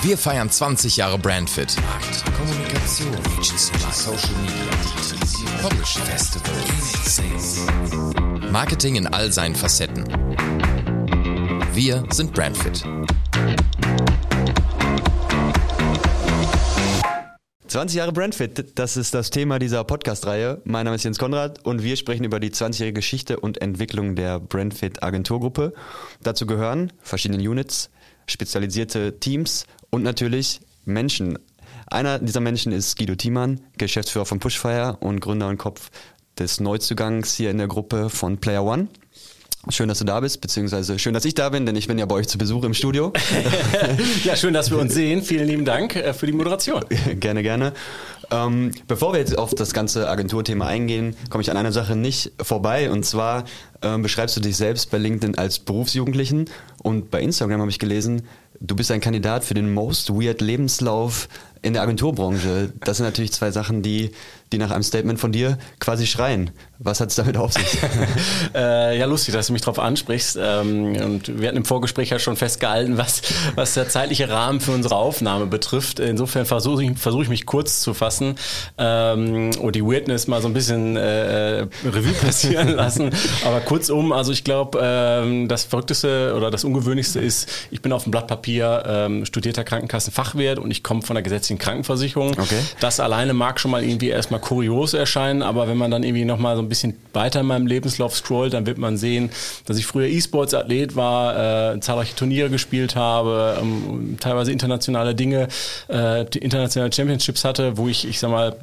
Wir 0.00 0.16
feiern 0.16 0.48
20 0.48 0.96
Jahre 0.96 1.18
Brandfit. 1.18 1.74
Markt, 1.82 2.24
Kommunikation, 2.36 3.12
Social 3.92 4.34
Media, 4.42 5.60
Publishing, 5.60 6.02
Festival, 6.04 6.54
Sales. 7.04 7.66
Marketing 8.52 8.94
in 8.94 9.08
all 9.08 9.32
seinen 9.32 9.56
Facetten. 9.56 10.04
Wir 11.74 12.04
sind 12.12 12.32
Brandfit. 12.32 12.84
20 17.66 17.96
Jahre 17.98 18.12
Brandfit, 18.12 18.78
das 18.78 18.96
ist 18.96 19.14
das 19.14 19.30
Thema 19.30 19.58
dieser 19.58 19.82
Podcast-Reihe. 19.82 20.62
Mein 20.64 20.84
Name 20.84 20.94
ist 20.94 21.02
Jens 21.02 21.18
Konrad 21.18 21.66
und 21.66 21.82
wir 21.82 21.96
sprechen 21.96 22.22
über 22.22 22.38
die 22.38 22.50
20-jährige 22.50 22.94
Geschichte 22.94 23.40
und 23.40 23.60
Entwicklung 23.60 24.14
der 24.14 24.38
Brandfit 24.38 25.02
Agenturgruppe. 25.02 25.74
Dazu 26.22 26.46
gehören 26.46 26.92
verschiedene 27.02 27.42
Units, 27.42 27.90
spezialisierte 28.26 29.18
Teams 29.18 29.66
und 29.90 30.02
natürlich 30.02 30.60
Menschen. 30.84 31.38
Einer 31.86 32.18
dieser 32.18 32.40
Menschen 32.40 32.72
ist 32.72 32.98
Guido 32.98 33.14
Thiemann, 33.14 33.60
Geschäftsführer 33.78 34.26
von 34.26 34.40
Pushfire 34.40 34.96
und 35.00 35.20
Gründer 35.20 35.48
und 35.48 35.58
Kopf 35.58 35.90
des 36.38 36.60
Neuzugangs 36.60 37.34
hier 37.34 37.50
in 37.50 37.58
der 37.58 37.68
Gruppe 37.68 38.10
von 38.10 38.38
Player 38.38 38.64
One. 38.64 38.88
Schön, 39.70 39.88
dass 39.88 39.98
du 39.98 40.04
da 40.04 40.20
bist, 40.20 40.40
beziehungsweise 40.40 40.98
schön, 40.98 41.12
dass 41.12 41.24
ich 41.24 41.34
da 41.34 41.48
bin, 41.50 41.66
denn 41.66 41.76
ich 41.76 41.88
bin 41.88 41.98
ja 41.98 42.06
bei 42.06 42.14
euch 42.14 42.28
zu 42.28 42.38
Besuch 42.38 42.64
im 42.64 42.74
Studio. 42.74 43.12
ja, 44.24 44.36
schön, 44.36 44.54
dass 44.54 44.70
wir 44.70 44.78
uns 44.78 44.94
sehen. 44.94 45.20
Vielen 45.22 45.46
lieben 45.46 45.64
Dank 45.64 45.96
äh, 45.96 46.14
für 46.14 46.26
die 46.26 46.32
Moderation. 46.32 46.84
gerne, 47.20 47.42
gerne. 47.42 47.72
Ähm, 48.30 48.70
bevor 48.86 49.12
wir 49.12 49.20
jetzt 49.20 49.36
auf 49.36 49.54
das 49.54 49.72
ganze 49.74 50.08
Agenturthema 50.08 50.66
eingehen, 50.66 51.16
komme 51.28 51.42
ich 51.42 51.50
an 51.50 51.56
einer 51.56 51.72
Sache 51.72 51.96
nicht 51.96 52.32
vorbei. 52.40 52.90
Und 52.90 53.04
zwar 53.04 53.44
ähm, 53.82 54.02
beschreibst 54.02 54.36
du 54.36 54.40
dich 54.40 54.56
selbst 54.56 54.90
bei 54.90 54.98
LinkedIn 54.98 55.36
als 55.36 55.58
Berufsjugendlichen 55.58 56.46
und 56.82 57.10
bei 57.10 57.20
Instagram 57.20 57.60
habe 57.60 57.70
ich 57.70 57.78
gelesen, 57.78 58.22
du 58.60 58.76
bist 58.76 58.90
ein 58.90 59.00
Kandidat 59.00 59.44
für 59.44 59.54
den 59.54 59.72
Most 59.72 60.10
Weird 60.10 60.40
Lebenslauf 60.40 61.28
in 61.62 61.72
der 61.72 61.82
Agenturbranche. 61.82 62.72
Das 62.80 62.98
sind 62.98 63.06
natürlich 63.06 63.32
zwei 63.32 63.50
Sachen, 63.50 63.82
die, 63.82 64.12
die 64.52 64.58
nach 64.58 64.70
einem 64.70 64.82
Statement 64.82 65.20
von 65.20 65.32
dir 65.32 65.58
quasi 65.78 66.06
schreien. 66.06 66.50
Was 66.78 67.00
hat 67.00 67.10
es 67.10 67.16
damit 67.16 67.36
auf 67.36 67.52
sich? 67.52 67.78
äh, 68.54 68.96
ja, 68.96 69.06
lustig, 69.06 69.34
dass 69.34 69.48
du 69.48 69.52
mich 69.52 69.62
darauf 69.62 69.80
ansprichst. 69.80 70.38
Ähm, 70.40 70.96
und 70.96 71.40
wir 71.40 71.48
hatten 71.48 71.56
im 71.56 71.64
Vorgespräch 71.64 72.10
ja 72.10 72.20
schon 72.20 72.36
festgehalten, 72.36 72.96
was, 72.96 73.22
was 73.56 73.74
der 73.74 73.88
zeitliche 73.88 74.28
Rahmen 74.28 74.60
für 74.60 74.70
unsere 74.70 74.94
Aufnahme 74.94 75.46
betrifft. 75.46 75.98
Insofern 75.98 76.46
versuche 76.46 76.84
ich, 76.84 76.96
versuch 76.96 77.22
ich 77.22 77.28
mich 77.28 77.46
kurz 77.46 77.80
zu 77.80 77.94
fassen 77.94 78.36
ähm, 78.78 79.50
und 79.60 79.74
die 79.74 79.84
Weirdness 79.84 80.28
mal 80.28 80.40
so 80.40 80.46
ein 80.46 80.54
bisschen 80.54 80.96
äh, 80.96 81.66
Revue 81.84 82.12
passieren 82.12 82.68
lassen. 82.76 83.10
Aber 83.44 83.60
kurzum, 83.60 84.12
also 84.12 84.30
ich 84.30 84.44
glaube, 84.44 84.78
ähm, 84.80 85.48
das 85.48 85.64
Verrückteste 85.64 86.34
oder 86.36 86.52
das 86.52 86.62
Ungewöhnlichste 86.62 87.18
ist, 87.18 87.48
ich 87.72 87.82
bin 87.82 87.92
auf 87.92 88.04
dem 88.04 88.12
Blatt 88.12 88.28
Papier 88.28 88.84
ähm, 88.86 89.26
studierter 89.26 89.64
Krankenkassenfachwirt 89.64 90.60
und 90.60 90.70
ich 90.70 90.84
komme 90.84 91.02
von 91.02 91.14
der 91.14 91.24
gesetzlichen 91.24 91.58
Krankenversicherung. 91.58 92.38
Okay. 92.38 92.60
Das 92.78 93.00
alleine 93.00 93.34
mag 93.34 93.58
schon 93.58 93.72
mal 93.72 93.82
irgendwie 93.82 94.10
erstmal 94.10 94.37
kurios 94.38 94.94
erscheinen, 94.94 95.42
aber 95.42 95.68
wenn 95.68 95.76
man 95.76 95.90
dann 95.90 96.02
irgendwie 96.02 96.24
nochmal 96.24 96.56
so 96.56 96.62
ein 96.62 96.68
bisschen 96.68 96.96
weiter 97.12 97.40
in 97.40 97.46
meinem 97.46 97.66
Lebenslauf 97.66 98.14
scrollt, 98.14 98.54
dann 98.54 98.66
wird 98.66 98.78
man 98.78 98.96
sehen, 98.96 99.30
dass 99.66 99.78
ich 99.78 99.86
früher 99.86 100.06
E-Sports-Athlet 100.06 100.96
war, 100.96 101.74
äh, 101.74 101.80
zahlreiche 101.80 102.14
Turniere 102.14 102.50
gespielt 102.50 102.96
habe, 102.96 103.58
ähm, 103.60 104.16
teilweise 104.20 104.52
internationale 104.52 105.14
Dinge, 105.14 105.48
äh, 105.88 106.24
internationale 106.38 106.92
Championships 106.92 107.44
hatte, 107.44 107.76
wo 107.76 107.88
ich, 107.88 108.06
ich 108.06 108.18
sag 108.18 108.30
mal, 108.30 108.56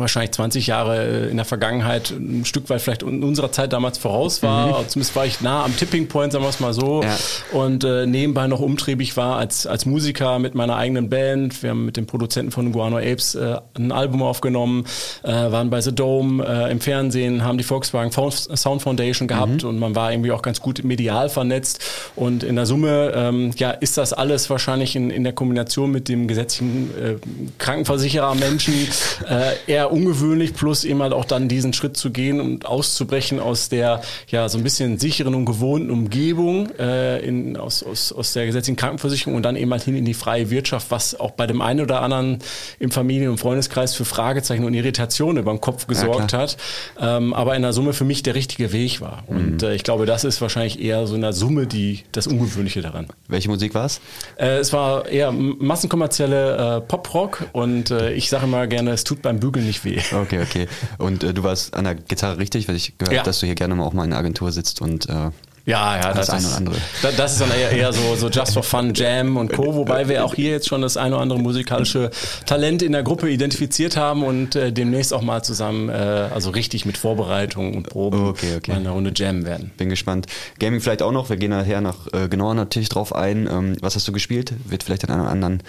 wahrscheinlich 0.00 0.32
20 0.32 0.66
Jahre 0.66 1.26
äh, 1.26 1.30
in 1.30 1.36
der 1.36 1.46
Vergangenheit 1.46 2.10
ein 2.10 2.44
Stück 2.44 2.68
weit 2.70 2.80
vielleicht 2.80 3.02
in 3.02 3.22
unserer 3.22 3.52
Zeit 3.52 3.72
damals 3.72 3.98
voraus 3.98 4.42
war. 4.42 4.80
Mhm. 4.80 4.88
Zumindest 4.88 5.16
war 5.16 5.26
ich 5.26 5.40
nah 5.40 5.64
am 5.64 5.76
Tipping 5.76 6.08
Point, 6.08 6.32
sagen 6.32 6.44
wir 6.44 6.48
es 6.48 6.60
mal 6.60 6.72
so. 6.72 7.02
Ja. 7.02 7.16
Und 7.52 7.84
äh, 7.84 8.06
nebenbei 8.06 8.46
noch 8.46 8.60
umtriebig 8.60 9.16
war 9.16 9.36
als, 9.36 9.66
als 9.66 9.86
Musiker 9.86 10.38
mit 10.38 10.54
meiner 10.54 10.76
eigenen 10.76 11.08
Band. 11.08 11.62
Wir 11.62 11.70
haben 11.70 11.84
mit 11.84 11.96
dem 11.96 12.06
Produzenten 12.06 12.52
von 12.52 12.72
Guano 12.72 12.98
Apes 12.98 13.34
äh, 13.34 13.56
ein 13.74 13.92
Album 13.92 14.22
aufgenommen, 14.22 14.84
äh, 15.22 15.30
waren 15.30 15.70
bei 15.70 15.80
The 15.80 15.94
Dome 15.94 16.44
äh, 16.44 16.70
im 16.70 16.80
Fernsehen, 16.80 17.44
haben 17.44 17.58
die 17.58 17.64
Volkswagen 17.64 18.10
Sound 18.12 18.82
Foundation 18.82 19.28
gehabt 19.28 19.62
mhm. 19.62 19.68
und 19.68 19.78
man 19.78 19.94
war 19.94 20.12
irgendwie 20.12 20.32
auch 20.32 20.42
ganz 20.42 20.60
gut 20.60 20.82
medial 20.84 21.28
vernetzt. 21.28 21.82
Und 22.14 22.42
in 22.42 22.56
der 22.56 22.66
Summe 22.66 23.12
ähm, 23.14 23.52
ja, 23.56 23.70
ist 23.70 23.96
das 23.98 24.12
alles 24.12 24.50
wahrscheinlich 24.50 24.96
in, 24.96 25.10
in 25.10 25.24
der 25.24 25.32
Kombination 25.32 25.90
mit 25.90 26.08
dem 26.08 26.28
gesetzlichen 26.28 26.90
äh, 26.90 27.14
Krankenversicherer 27.58 28.34
Menschen 28.34 28.74
äh, 29.28 29.52
ungewöhnlich, 29.86 30.54
plus 30.54 30.84
eben 30.84 31.02
halt 31.02 31.12
auch 31.12 31.24
dann 31.24 31.48
diesen 31.48 31.72
Schritt 31.72 31.96
zu 31.96 32.10
gehen 32.10 32.40
und 32.40 32.66
auszubrechen 32.66 33.40
aus 33.40 33.68
der 33.68 34.02
ja 34.28 34.48
so 34.48 34.58
ein 34.58 34.64
bisschen 34.64 34.98
sicheren 34.98 35.34
und 35.34 35.44
gewohnten 35.44 35.90
Umgebung 35.90 36.70
äh, 36.78 37.18
in, 37.26 37.56
aus, 37.56 37.82
aus, 37.82 38.12
aus 38.12 38.32
der 38.32 38.46
gesetzlichen 38.46 38.76
Krankenversicherung 38.76 39.34
und 39.34 39.42
dann 39.42 39.56
eben 39.56 39.70
halt 39.72 39.82
hin 39.82 39.96
in 39.96 40.04
die 40.04 40.14
freie 40.14 40.50
Wirtschaft, 40.50 40.90
was 40.90 41.18
auch 41.18 41.32
bei 41.32 41.46
dem 41.46 41.60
einen 41.60 41.80
oder 41.80 42.02
anderen 42.02 42.38
im 42.78 42.90
Familien- 42.90 43.30
und 43.30 43.38
Freundeskreis 43.38 43.94
für 43.94 44.04
Fragezeichen 44.04 44.64
und 44.64 44.74
Irritationen 44.74 45.42
über 45.42 45.52
den 45.52 45.60
Kopf 45.60 45.86
gesorgt 45.86 46.32
ja, 46.32 46.38
hat, 46.38 46.56
ähm, 47.00 47.34
aber 47.34 47.56
in 47.56 47.62
der 47.62 47.72
Summe 47.72 47.92
für 47.92 48.04
mich 48.04 48.22
der 48.22 48.34
richtige 48.34 48.72
Weg 48.72 49.00
war. 49.00 49.24
Mhm. 49.28 49.36
Und 49.36 49.62
äh, 49.62 49.74
ich 49.74 49.84
glaube, 49.84 50.06
das 50.06 50.24
ist 50.24 50.40
wahrscheinlich 50.40 50.80
eher 50.80 51.06
so 51.06 51.14
in 51.14 51.20
der 51.20 51.32
Summe 51.32 51.66
die, 51.66 52.04
das 52.12 52.26
Ungewöhnliche 52.26 52.82
daran. 52.82 53.06
Welche 53.28 53.48
Musik 53.48 53.74
war 53.74 53.86
es? 53.86 54.00
Äh, 54.36 54.58
es 54.58 54.72
war 54.72 55.06
eher 55.08 55.32
massenkommerzielle 55.32 56.76
äh, 56.76 56.80
Pop-Rock 56.80 57.44
und 57.52 57.90
äh, 57.90 58.12
ich 58.12 58.28
sage 58.28 58.44
immer 58.44 58.66
gerne, 58.66 58.92
es 58.92 59.04
tut 59.04 59.22
beim 59.22 59.40
Bügeln 59.40 59.65
nicht 59.66 59.84
weh. 59.84 60.00
Okay, 60.12 60.40
okay. 60.42 60.68
Und 60.98 61.24
äh, 61.24 61.34
du 61.34 61.42
warst 61.42 61.74
an 61.74 61.84
der 61.84 61.94
Gitarre 61.94 62.38
richtig, 62.38 62.68
weil 62.68 62.76
ich 62.76 62.96
gehört 62.98 63.14
ja. 63.14 63.22
dass 63.22 63.40
du 63.40 63.46
hier 63.46 63.54
gerne 63.54 63.74
mal 63.74 63.84
auch 63.84 63.92
mal 63.92 64.04
in 64.04 64.10
der 64.10 64.18
Agentur 64.18 64.52
sitzt 64.52 64.80
und 64.80 65.08
äh, 65.08 65.30
ja, 65.66 65.96
ja, 65.96 66.12
das, 66.12 66.28
das, 66.28 66.44
ist, 66.44 66.56
andere. 66.56 66.76
das 67.16 67.32
ist 67.32 67.40
dann 67.40 67.50
eher, 67.50 67.72
eher 67.72 67.92
so, 67.92 68.14
so 68.14 68.28
Just 68.28 68.54
for 68.54 68.62
Fun 68.62 68.94
Jam 68.94 69.36
und 69.36 69.52
Co., 69.52 69.74
wobei 69.74 70.08
wir 70.08 70.24
auch 70.24 70.32
hier 70.32 70.52
jetzt 70.52 70.68
schon 70.68 70.80
das 70.80 70.96
eine 70.96 71.16
oder 71.16 71.22
andere 71.22 71.40
musikalische 71.40 72.12
Talent 72.46 72.82
in 72.82 72.92
der 72.92 73.02
Gruppe 73.02 73.28
identifiziert 73.28 73.96
haben 73.96 74.22
und 74.22 74.54
äh, 74.54 74.72
demnächst 74.72 75.12
auch 75.12 75.22
mal 75.22 75.42
zusammen, 75.42 75.88
äh, 75.88 75.92
also 75.92 76.50
richtig 76.50 76.86
mit 76.86 76.96
Vorbereitung 76.96 77.76
und 77.76 77.88
Proben 77.88 78.28
okay, 78.28 78.54
okay. 78.58 78.70
mal 78.70 78.78
eine 78.78 78.90
Runde 78.90 79.10
Jam 79.12 79.44
werden. 79.44 79.72
Bin 79.76 79.88
gespannt. 79.88 80.26
Gaming 80.60 80.80
vielleicht 80.80 81.02
auch 81.02 81.10
noch, 81.10 81.30
wir 81.30 81.36
gehen 81.36 81.50
nachher 81.50 81.80
noch 81.80 82.12
äh, 82.12 82.28
genauer 82.28 82.54
natürlich 82.54 82.88
drauf 82.88 83.12
ein. 83.12 83.48
Ähm, 83.50 83.76
was 83.80 83.96
hast 83.96 84.06
du 84.06 84.12
gespielt? 84.12 84.52
Wird 84.66 84.84
vielleicht 84.84 85.02
den 85.02 85.10
einen 85.10 85.22
oder 85.22 85.30
anderen 85.30 85.62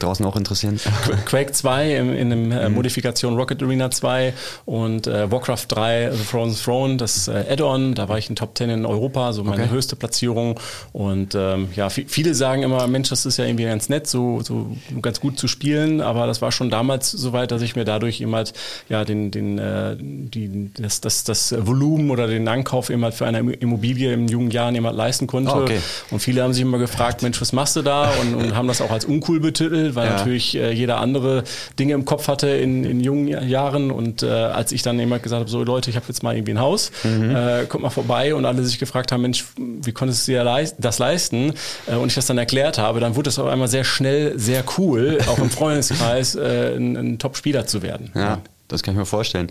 draußen 0.00 0.26
auch 0.26 0.34
interessieren. 0.34 0.80
Quake 1.26 1.52
2 1.52 1.94
in, 1.94 2.12
in 2.12 2.32
einem 2.32 2.50
äh, 2.50 2.68
mhm. 2.68 2.74
Modifikation 2.74 3.36
Rocket 3.36 3.62
Arena 3.62 3.88
2 3.90 4.32
und 4.64 5.06
äh, 5.06 5.30
Warcraft 5.30 5.66
3 5.68 6.10
The 6.12 6.24
Frozen 6.24 6.64
Throne, 6.64 6.96
das 6.96 7.28
äh, 7.28 7.44
Add-on, 7.48 7.94
da 7.94 8.08
war 8.08 8.18
ich 8.18 8.28
in 8.28 8.34
Top 8.34 8.58
10 8.58 8.70
in 8.70 8.86
Europa 8.86 9.27
so 9.32 9.44
meine 9.44 9.64
okay. 9.64 9.72
höchste 9.72 9.96
Platzierung. 9.96 10.58
Und 10.92 11.34
ähm, 11.34 11.68
ja, 11.74 11.90
viele 11.90 12.34
sagen 12.34 12.62
immer, 12.62 12.86
Mensch, 12.86 13.08
das 13.10 13.26
ist 13.26 13.38
ja 13.38 13.44
irgendwie 13.44 13.64
ganz 13.64 13.88
nett, 13.88 14.06
so, 14.06 14.40
so 14.42 14.76
ganz 15.02 15.20
gut 15.20 15.38
zu 15.38 15.48
spielen, 15.48 16.00
aber 16.00 16.26
das 16.26 16.42
war 16.42 16.52
schon 16.52 16.70
damals 16.70 17.10
so 17.10 17.32
weit, 17.32 17.50
dass 17.50 17.62
ich 17.62 17.76
mir 17.76 17.84
dadurch 17.84 18.20
eben 18.20 18.34
halt 18.34 18.52
ja 18.88 19.04
den, 19.04 19.30
den, 19.30 19.58
äh, 19.58 19.96
die, 19.98 20.70
das, 20.74 21.00
das, 21.00 21.24
das 21.24 21.54
Volumen 21.58 22.10
oder 22.10 22.26
den 22.26 22.46
Ankauf 22.48 22.90
eben 22.90 23.04
halt 23.04 23.14
für 23.14 23.26
eine 23.26 23.38
Immobilie 23.38 24.12
in 24.12 24.28
jungen 24.28 24.50
Jahren 24.50 24.74
eben 24.74 24.86
halt 24.86 24.96
leisten 24.96 25.26
konnte. 25.26 25.52
Oh, 25.52 25.62
okay. 25.62 25.80
Und 26.10 26.20
viele 26.20 26.42
haben 26.42 26.52
sich 26.52 26.62
immer 26.62 26.78
gefragt, 26.78 27.22
Mensch, 27.22 27.40
was 27.40 27.52
machst 27.52 27.76
du 27.76 27.82
da? 27.82 28.10
Und, 28.20 28.34
und 28.34 28.56
haben 28.56 28.68
das 28.68 28.80
auch 28.80 28.90
als 28.90 29.04
uncool 29.04 29.40
betitelt, 29.40 29.94
weil 29.94 30.06
ja. 30.06 30.16
natürlich 30.16 30.56
äh, 30.56 30.72
jeder 30.72 30.98
andere 30.98 31.44
Dinge 31.78 31.94
im 31.94 32.04
Kopf 32.04 32.28
hatte 32.28 32.48
in, 32.48 32.84
in 32.84 33.00
jungen 33.00 33.28
Jahren. 33.48 33.90
Und 33.90 34.22
äh, 34.22 34.28
als 34.28 34.72
ich 34.72 34.82
dann 34.82 34.98
eben 34.98 35.12
halt 35.12 35.22
gesagt 35.22 35.40
habe, 35.40 35.50
so 35.50 35.62
Leute, 35.62 35.90
ich 35.90 35.96
habe 35.96 36.06
jetzt 36.08 36.22
mal 36.22 36.34
irgendwie 36.34 36.52
ein 36.52 36.60
Haus, 36.60 36.90
mhm. 37.04 37.34
äh, 37.34 37.66
kommt 37.66 37.82
mal 37.82 37.90
vorbei 37.90 38.34
und 38.34 38.44
alle 38.44 38.62
sich 38.64 38.78
gefragt 38.78 39.12
haben, 39.12 39.17
haben, 39.18 39.22
Mensch, 39.22 39.44
wie 39.56 39.92
konntest 39.92 40.26
du 40.26 40.32
dir 40.32 40.68
das 40.78 40.98
leisten? 40.98 41.54
Äh, 41.86 41.96
und 41.96 42.08
ich 42.08 42.14
das 42.14 42.26
dann 42.26 42.38
erklärt 42.38 42.78
habe, 42.78 43.00
dann 43.00 43.16
wurde 43.16 43.24
das 43.24 43.38
auf 43.38 43.46
einmal 43.46 43.68
sehr 43.68 43.84
schnell 43.84 44.38
sehr 44.38 44.64
cool, 44.78 45.18
auch 45.28 45.38
im 45.38 45.50
Freundeskreis 45.50 46.34
äh, 46.34 46.76
ein, 46.76 46.96
ein 46.96 47.18
Top-Spieler 47.18 47.66
zu 47.66 47.82
werden. 47.82 48.10
Ja, 48.14 48.40
das 48.68 48.82
kann 48.82 48.94
ich 48.94 48.98
mir 48.98 49.06
vorstellen. 49.06 49.50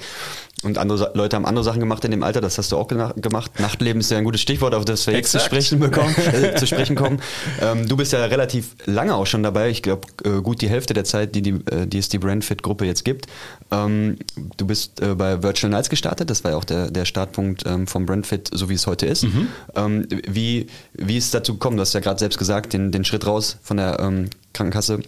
Und 0.63 0.79
andere 0.79 1.11
Leute 1.13 1.35
haben 1.35 1.45
andere 1.45 1.63
Sachen 1.63 1.79
gemacht 1.79 2.03
in 2.03 2.09
dem 2.09 2.23
Alter, 2.23 2.41
das 2.41 2.57
hast 2.57 2.71
du 2.71 2.77
auch 2.77 2.87
gemacht. 2.87 3.59
Nachtleben 3.59 3.99
ist 3.99 4.09
ja 4.09 4.17
ein 4.17 4.23
gutes 4.23 4.41
Stichwort, 4.41 4.73
auf 4.73 4.85
das 4.85 5.05
wir 5.05 5.13
jetzt 5.13 5.31
zu 5.31 5.39
sprechen, 5.39 5.79
bekommen, 5.79 6.15
äh, 6.33 6.55
zu 6.55 6.65
sprechen 6.65 6.95
kommen. 6.95 7.21
Ähm, 7.61 7.87
du 7.87 7.95
bist 7.95 8.11
ja 8.11 8.25
relativ 8.25 8.75
lange 8.85 9.13
auch 9.13 9.27
schon 9.27 9.43
dabei. 9.43 9.69
Ich 9.69 9.83
glaube, 9.83 10.07
äh, 10.23 10.41
gut 10.41 10.61
die 10.61 10.69
Hälfte 10.69 10.95
der 10.95 11.03
Zeit, 11.03 11.35
die, 11.35 11.43
die, 11.43 11.51
äh, 11.71 11.85
die 11.85 11.99
es 11.99 12.09
die 12.09 12.17
Brandfit-Gruppe 12.17 12.85
jetzt 12.85 13.05
gibt. 13.05 13.27
Ähm, 13.69 14.17
du 14.57 14.65
bist 14.65 14.99
äh, 14.99 15.13
bei 15.13 15.43
Virtual 15.43 15.69
Nights 15.69 15.91
gestartet, 15.91 16.31
das 16.31 16.43
war 16.43 16.51
ja 16.51 16.57
auch 16.57 16.65
der, 16.65 16.89
der 16.89 17.05
Startpunkt 17.05 17.63
ähm, 17.67 17.85
vom 17.85 18.07
Brandfit, 18.07 18.49
so 18.51 18.67
wie 18.67 18.73
es 18.73 18.87
heute 18.87 19.05
ist. 19.05 19.25
Mhm. 19.25 19.47
Ähm, 19.75 20.07
wie, 20.27 20.65
wie 20.93 21.17
ist 21.17 21.25
es 21.25 21.31
dazu 21.31 21.53
gekommen? 21.53 21.77
Du 21.77 21.81
hast 21.81 21.93
ja 21.93 21.99
gerade 21.99 22.17
selbst 22.17 22.39
gesagt, 22.39 22.73
den, 22.73 22.91
den 22.91 23.05
Schritt 23.05 23.27
raus 23.27 23.57
von 23.61 23.77
der 23.77 23.99
ähm, 23.99 24.31
Krankenkasse 24.53 25.01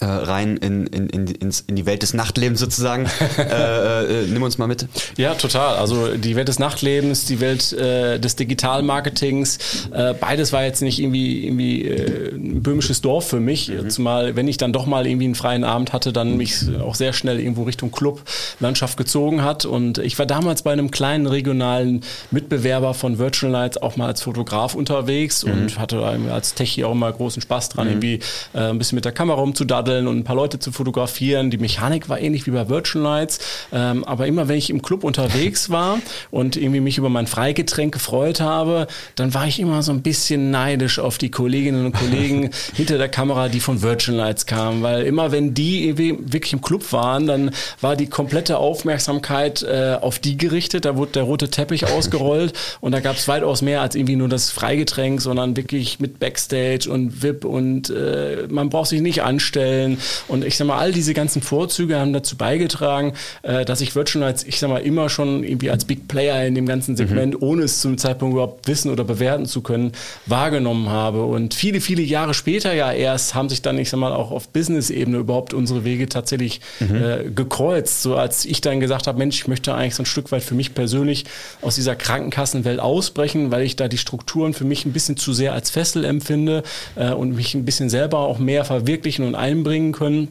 äh, 0.00 0.06
rein 0.06 0.56
in, 0.56 0.86
in, 0.86 1.08
in, 1.10 1.26
ins, 1.26 1.60
in 1.66 1.76
die 1.76 1.84
Welt 1.84 2.02
des 2.02 2.14
Nachtlebens 2.14 2.58
sozusagen. 2.58 3.06
äh, 3.38 4.22
äh, 4.22 4.26
nimm 4.26 4.42
uns 4.42 4.56
mal 4.56 4.66
mit. 4.66 4.86
Ja, 5.18 5.34
total. 5.34 5.76
Also 5.76 6.16
die 6.16 6.36
Welt 6.36 6.48
des 6.48 6.58
Nachtlebens, 6.58 7.26
die 7.26 7.40
Welt 7.40 7.72
äh, 7.74 8.18
des 8.18 8.34
Digitalmarketings, 8.36 9.58
äh, 9.92 10.14
beides 10.14 10.54
war 10.54 10.64
jetzt 10.64 10.80
nicht 10.80 11.00
irgendwie, 11.00 11.44
irgendwie 11.44 11.84
äh, 11.84 12.34
ein 12.34 12.62
böhmisches 12.62 13.02
Dorf 13.02 13.28
für 13.28 13.40
mich. 13.40 13.68
Mhm. 13.68 13.90
Zumal, 13.90 14.36
wenn 14.36 14.48
ich 14.48 14.56
dann 14.56 14.72
doch 14.72 14.86
mal 14.86 15.06
irgendwie 15.06 15.26
einen 15.26 15.34
freien 15.34 15.64
Abend 15.64 15.92
hatte, 15.92 16.14
dann 16.14 16.38
mich 16.38 16.64
auch 16.80 16.94
sehr 16.94 17.12
schnell 17.12 17.38
irgendwo 17.38 17.64
Richtung 17.64 17.92
Clublandschaft 17.92 18.96
gezogen 18.96 19.42
hat. 19.42 19.66
Und 19.66 19.98
ich 19.98 20.18
war 20.18 20.24
damals 20.24 20.62
bei 20.62 20.72
einem 20.72 20.90
kleinen 20.90 21.26
regionalen 21.26 22.00
Mitbewerber 22.30 22.94
von 22.94 23.18
Virtual 23.18 23.52
Nights 23.52 23.76
auch 23.76 23.96
mal 23.96 24.06
als 24.06 24.22
Fotograf 24.22 24.74
unterwegs 24.74 25.44
mhm. 25.44 25.52
und 25.52 25.78
hatte 25.78 26.02
als 26.32 26.54
Techie 26.54 26.84
auch 26.84 26.92
immer 26.92 27.12
großen 27.12 27.42
Spaß 27.42 27.68
dran, 27.68 27.86
mhm. 27.86 27.92
irgendwie 27.92 28.20
äh, 28.54 28.70
ein 28.70 28.78
bisschen 28.78 28.96
mit 28.96 29.04
der 29.04 29.12
Kamera 29.12 29.38
rumzudaddeln 29.38 29.89
paddeln 29.90 30.06
und 30.06 30.18
ein 30.18 30.24
paar 30.24 30.36
Leute 30.36 30.58
zu 30.58 30.72
fotografieren. 30.72 31.50
Die 31.50 31.58
Mechanik 31.58 32.08
war 32.08 32.20
ähnlich 32.20 32.46
wie 32.46 32.50
bei 32.52 32.68
Virtual 32.68 33.02
Nights. 33.02 33.38
Ähm, 33.72 34.04
aber 34.04 34.26
immer 34.26 34.48
wenn 34.48 34.56
ich 34.56 34.70
im 34.70 34.82
Club 34.82 35.04
unterwegs 35.04 35.70
war 35.70 35.98
und 36.30 36.56
irgendwie 36.56 36.80
mich 36.80 36.98
über 36.98 37.08
mein 37.08 37.26
Freigetränk 37.26 37.92
gefreut 37.92 38.40
habe, 38.40 38.86
dann 39.16 39.34
war 39.34 39.46
ich 39.46 39.58
immer 39.58 39.82
so 39.82 39.92
ein 39.92 40.02
bisschen 40.02 40.50
neidisch 40.50 40.98
auf 40.98 41.18
die 41.18 41.30
Kolleginnen 41.30 41.86
und 41.86 41.92
Kollegen 41.92 42.50
hinter 42.74 42.98
der 42.98 43.08
Kamera, 43.08 43.48
die 43.48 43.60
von 43.60 43.82
Virtual 43.82 44.16
Nights 44.16 44.46
kamen. 44.46 44.82
Weil 44.82 45.02
immer 45.02 45.32
wenn 45.32 45.54
die 45.54 45.88
irgendwie 45.88 46.16
wirklich 46.20 46.52
im 46.52 46.60
Club 46.60 46.92
waren, 46.92 47.26
dann 47.26 47.50
war 47.80 47.96
die 47.96 48.06
komplette 48.06 48.58
Aufmerksamkeit 48.58 49.62
äh, 49.62 49.96
auf 50.00 50.18
die 50.18 50.36
gerichtet. 50.36 50.84
Da 50.84 50.96
wurde 50.96 51.12
der 51.12 51.22
rote 51.24 51.50
Teppich 51.50 51.86
ausgerollt 51.92 52.52
und 52.80 52.92
da 52.92 53.00
gab 53.00 53.16
es 53.16 53.26
weitaus 53.26 53.62
mehr 53.62 53.80
als 53.80 53.94
irgendwie 53.94 54.16
nur 54.16 54.28
das 54.28 54.50
Freigetränk, 54.50 55.20
sondern 55.20 55.56
wirklich 55.56 55.98
mit 56.00 56.20
Backstage 56.20 56.88
und 56.90 57.22
VIP 57.22 57.44
und 57.44 57.90
äh, 57.90 58.46
man 58.48 58.70
braucht 58.70 58.88
sich 58.88 59.00
nicht 59.00 59.22
anstellen 59.22 59.79
Stellen. 59.80 59.98
Und 60.28 60.44
ich 60.44 60.56
sag 60.56 60.66
mal, 60.66 60.78
all 60.78 60.92
diese 60.92 61.14
ganzen 61.14 61.42
Vorzüge 61.42 61.98
haben 61.98 62.12
dazu 62.12 62.36
beigetragen, 62.36 63.14
äh, 63.42 63.64
dass 63.64 63.80
ich 63.80 63.94
Virtual 63.94 64.24
als, 64.24 64.44
ich 64.44 64.58
sag 64.58 64.70
mal, 64.70 64.78
immer 64.78 65.08
schon 65.08 65.44
irgendwie 65.44 65.70
als 65.70 65.84
Big 65.84 66.08
Player 66.08 66.46
in 66.46 66.54
dem 66.54 66.66
ganzen 66.66 66.96
Segment, 66.96 67.34
mhm. 67.34 67.46
ohne 67.46 67.62
es 67.64 67.80
zum 67.80 67.98
Zeitpunkt 67.98 68.34
überhaupt 68.34 68.68
wissen 68.68 68.90
oder 68.90 69.04
bewerten 69.04 69.46
zu 69.46 69.62
können, 69.62 69.92
wahrgenommen 70.26 70.88
habe. 70.88 71.24
Und 71.24 71.54
viele, 71.54 71.80
viele 71.80 72.02
Jahre 72.02 72.34
später 72.34 72.72
ja 72.72 72.92
erst 72.92 73.34
haben 73.34 73.48
sich 73.48 73.62
dann, 73.62 73.78
ich 73.78 73.90
sag 73.90 73.98
mal, 73.98 74.12
auch 74.12 74.30
auf 74.30 74.48
Business-Ebene 74.48 75.18
überhaupt 75.18 75.54
unsere 75.54 75.84
Wege 75.84 76.08
tatsächlich 76.08 76.60
mhm. 76.80 76.96
äh, 76.96 77.30
gekreuzt. 77.30 78.02
So 78.02 78.16
als 78.16 78.44
ich 78.44 78.60
dann 78.60 78.80
gesagt 78.80 79.06
habe, 79.06 79.18
Mensch, 79.18 79.36
ich 79.36 79.48
möchte 79.48 79.74
eigentlich 79.74 79.94
so 79.94 80.02
ein 80.02 80.06
Stück 80.06 80.32
weit 80.32 80.42
für 80.42 80.54
mich 80.54 80.74
persönlich 80.74 81.24
aus 81.62 81.74
dieser 81.74 81.96
Krankenkassenwelt 81.96 82.80
ausbrechen, 82.80 83.50
weil 83.50 83.62
ich 83.62 83.76
da 83.76 83.88
die 83.88 83.98
Strukturen 83.98 84.54
für 84.54 84.64
mich 84.64 84.84
ein 84.84 84.92
bisschen 84.92 85.16
zu 85.16 85.32
sehr 85.32 85.52
als 85.52 85.70
Fessel 85.70 86.04
empfinde 86.04 86.62
äh, 86.96 87.12
und 87.12 87.34
mich 87.34 87.54
ein 87.54 87.64
bisschen 87.64 87.88
selber 87.88 88.18
auch 88.18 88.38
mehr 88.38 88.64
verwirklichen 88.64 89.24
und 89.26 89.34
einbringen 89.34 89.69
einbringen 89.70 89.92
können 89.92 90.28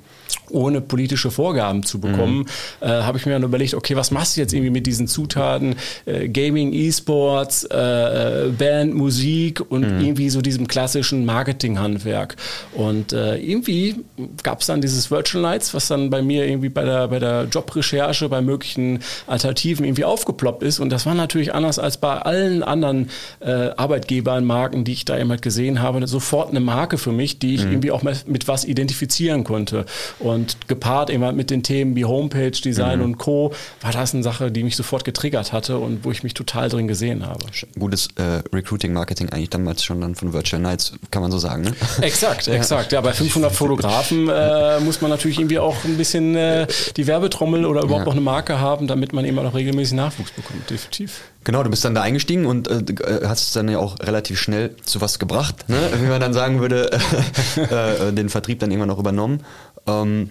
ohne 0.50 0.82
politische 0.82 1.32
Vorgaben 1.32 1.84
zu 1.84 2.00
bekommen, 2.00 2.40
mhm. 2.40 2.88
äh, 2.88 2.88
habe 2.88 3.18
ich 3.18 3.26
mir 3.26 3.34
dann 3.34 3.44
überlegt, 3.44 3.74
okay, 3.74 3.96
was 3.96 4.12
machst 4.12 4.36
du 4.36 4.42
jetzt 4.42 4.54
irgendwie 4.54 4.72
mit 4.72 4.88
diesen 4.88 5.08
Zutaten? 5.08 5.76
Äh, 6.06 6.28
Gaming, 6.30 6.74
E-Sports, 6.74 7.66
äh, 7.66 8.48
äh 8.48 8.50
Band, 8.50 8.94
Musik 8.94 9.62
und 9.70 9.82
mhm. 9.82 10.02
irgendwie 10.02 10.30
so 10.30 10.42
diesem 10.42 10.68
klassischen 10.68 11.26
Marketing-Handwerk. 11.26 12.36
Und 12.74 13.14
äh, 13.14 13.38
irgendwie 13.38 13.96
gab 14.44 14.62
es 14.62 14.68
dann 14.68 14.82
dieses 14.82 15.12
Virtual 15.12 15.42
Nights, 15.42 15.74
was 15.74 15.88
dann 15.88 16.10
bei 16.10 16.22
mir 16.22 16.48
irgendwie 16.48 16.70
bei 16.70 16.84
der, 16.84 17.08
bei 17.08 17.20
der 17.20 17.46
Jobrecherche, 17.46 18.30
bei 18.30 18.42
möglichen 18.42 19.00
Alternativen 19.28 19.86
irgendwie 19.86 20.06
aufgeploppt 20.06 20.64
ist. 20.64 20.80
Und 20.80 20.90
das 20.90 21.06
war 21.06 21.16
natürlich 21.16 21.54
anders 21.54 21.80
als 21.80 21.98
bei 21.98 22.18
allen 22.18 22.64
anderen 22.64 23.10
äh, 23.40 23.70
Arbeitgebern, 23.76 24.46
Marken, 24.46 24.84
die 24.84 24.94
ich 24.94 25.06
da 25.06 25.18
eben 25.18 25.30
halt 25.30 25.42
gesehen 25.42 25.82
habe, 25.82 26.06
sofort 26.08 26.50
eine 26.50 26.60
Marke 26.60 26.98
für 26.98 27.12
mich, 27.12 27.40
die 27.40 27.56
ich 27.56 27.66
mhm. 27.66 27.72
irgendwie 27.72 27.92
auch 27.92 28.04
mit 28.04 28.48
was 28.48 28.66
identifizieren 28.66 29.44
konnte. 29.44 29.86
Und 30.20 30.68
gepaart 30.68 31.10
eben 31.10 31.36
mit 31.36 31.50
den 31.50 31.64
Themen 31.64 31.96
wie 31.96 32.06
Homepage, 32.06 32.52
Design 32.52 33.00
mhm. 33.00 33.06
und 33.06 33.18
Co. 33.18 33.54
war 33.82 33.92
das 33.92 34.14
eine 34.14 34.24
Sache, 34.24 34.52
die 34.52 34.64
mich 34.64 34.76
sofort 34.76 35.06
getriggert 35.06 35.54
hatte 35.54 35.78
und 35.78 36.04
wo 36.04 36.12
ich 36.12 36.24
mich 36.24 36.34
total 36.34 36.70
drin 36.70 36.88
gesehen 36.88 37.26
habe. 37.26 37.46
Gutes 37.78 38.10
äh, 38.16 38.42
Recruiting, 38.54 38.94
Marketing 38.94 39.30
eigentlich 39.30 39.50
damals 39.50 39.84
schon 39.84 40.02
dann 40.02 40.16
von 40.16 40.34
Virtual 40.34 40.62
Nights, 40.62 40.94
kann 41.12 41.22
man 41.22 41.32
so 41.32 41.40
sagen, 41.40 41.64
ne? 41.64 41.74
Exakt, 42.02 42.48
exakt. 42.48 42.92
Ja, 42.92 43.02
bei 43.02 43.14
500 43.14 43.52
Fotografen 43.52 44.30
äh, 44.30 44.80
muss 44.80 45.02
man 45.02 45.12
natürlich 45.12 45.40
irgendwie 45.40 45.60
auch 45.60 45.84
ein 45.86 45.98
bisschen 45.98 46.36
äh, 46.36 46.68
die 46.98 47.08
Werbetrommel 47.08 47.66
oder 47.66 47.84
überhaupt 47.84 48.02
ja. 48.02 48.06
noch 48.06 48.14
eine 48.14 48.22
Marke 48.22 48.60
haben, 48.60 48.88
damit 48.88 49.14
man 49.14 49.26
eben 49.26 49.40
auch 49.40 49.54
regelmäßig 49.54 49.96
Nachwuchs 49.96 50.32
bekommt, 50.32 50.70
definitiv. 50.70 51.22
Genau, 51.46 51.64
du 51.64 51.70
bist 51.70 51.86
dann 51.86 51.96
da 51.96 52.02
eingestiegen 52.02 52.46
und 52.46 52.68
äh, 52.68 52.80
äh, 52.80 53.26
hast 53.26 53.48
es 53.48 53.54
dann 53.54 53.70
ja 53.70 53.80
auch 53.80 54.00
relativ 54.02 54.40
schnell 54.40 54.76
zu 54.84 55.00
was 55.00 55.20
gebracht, 55.20 55.70
ne? 55.70 55.78
wie 55.96 56.08
man 56.08 56.20
dann 56.20 56.34
sagen 56.34 56.60
würde, 56.60 56.92
äh, 57.56 58.12
den 58.12 58.30
Vertrieb 58.30 58.60
dann 58.60 58.72
irgendwann 58.72 58.92
auch 58.92 59.00
übernommen. 59.00 59.42
Ähm, 59.90 60.30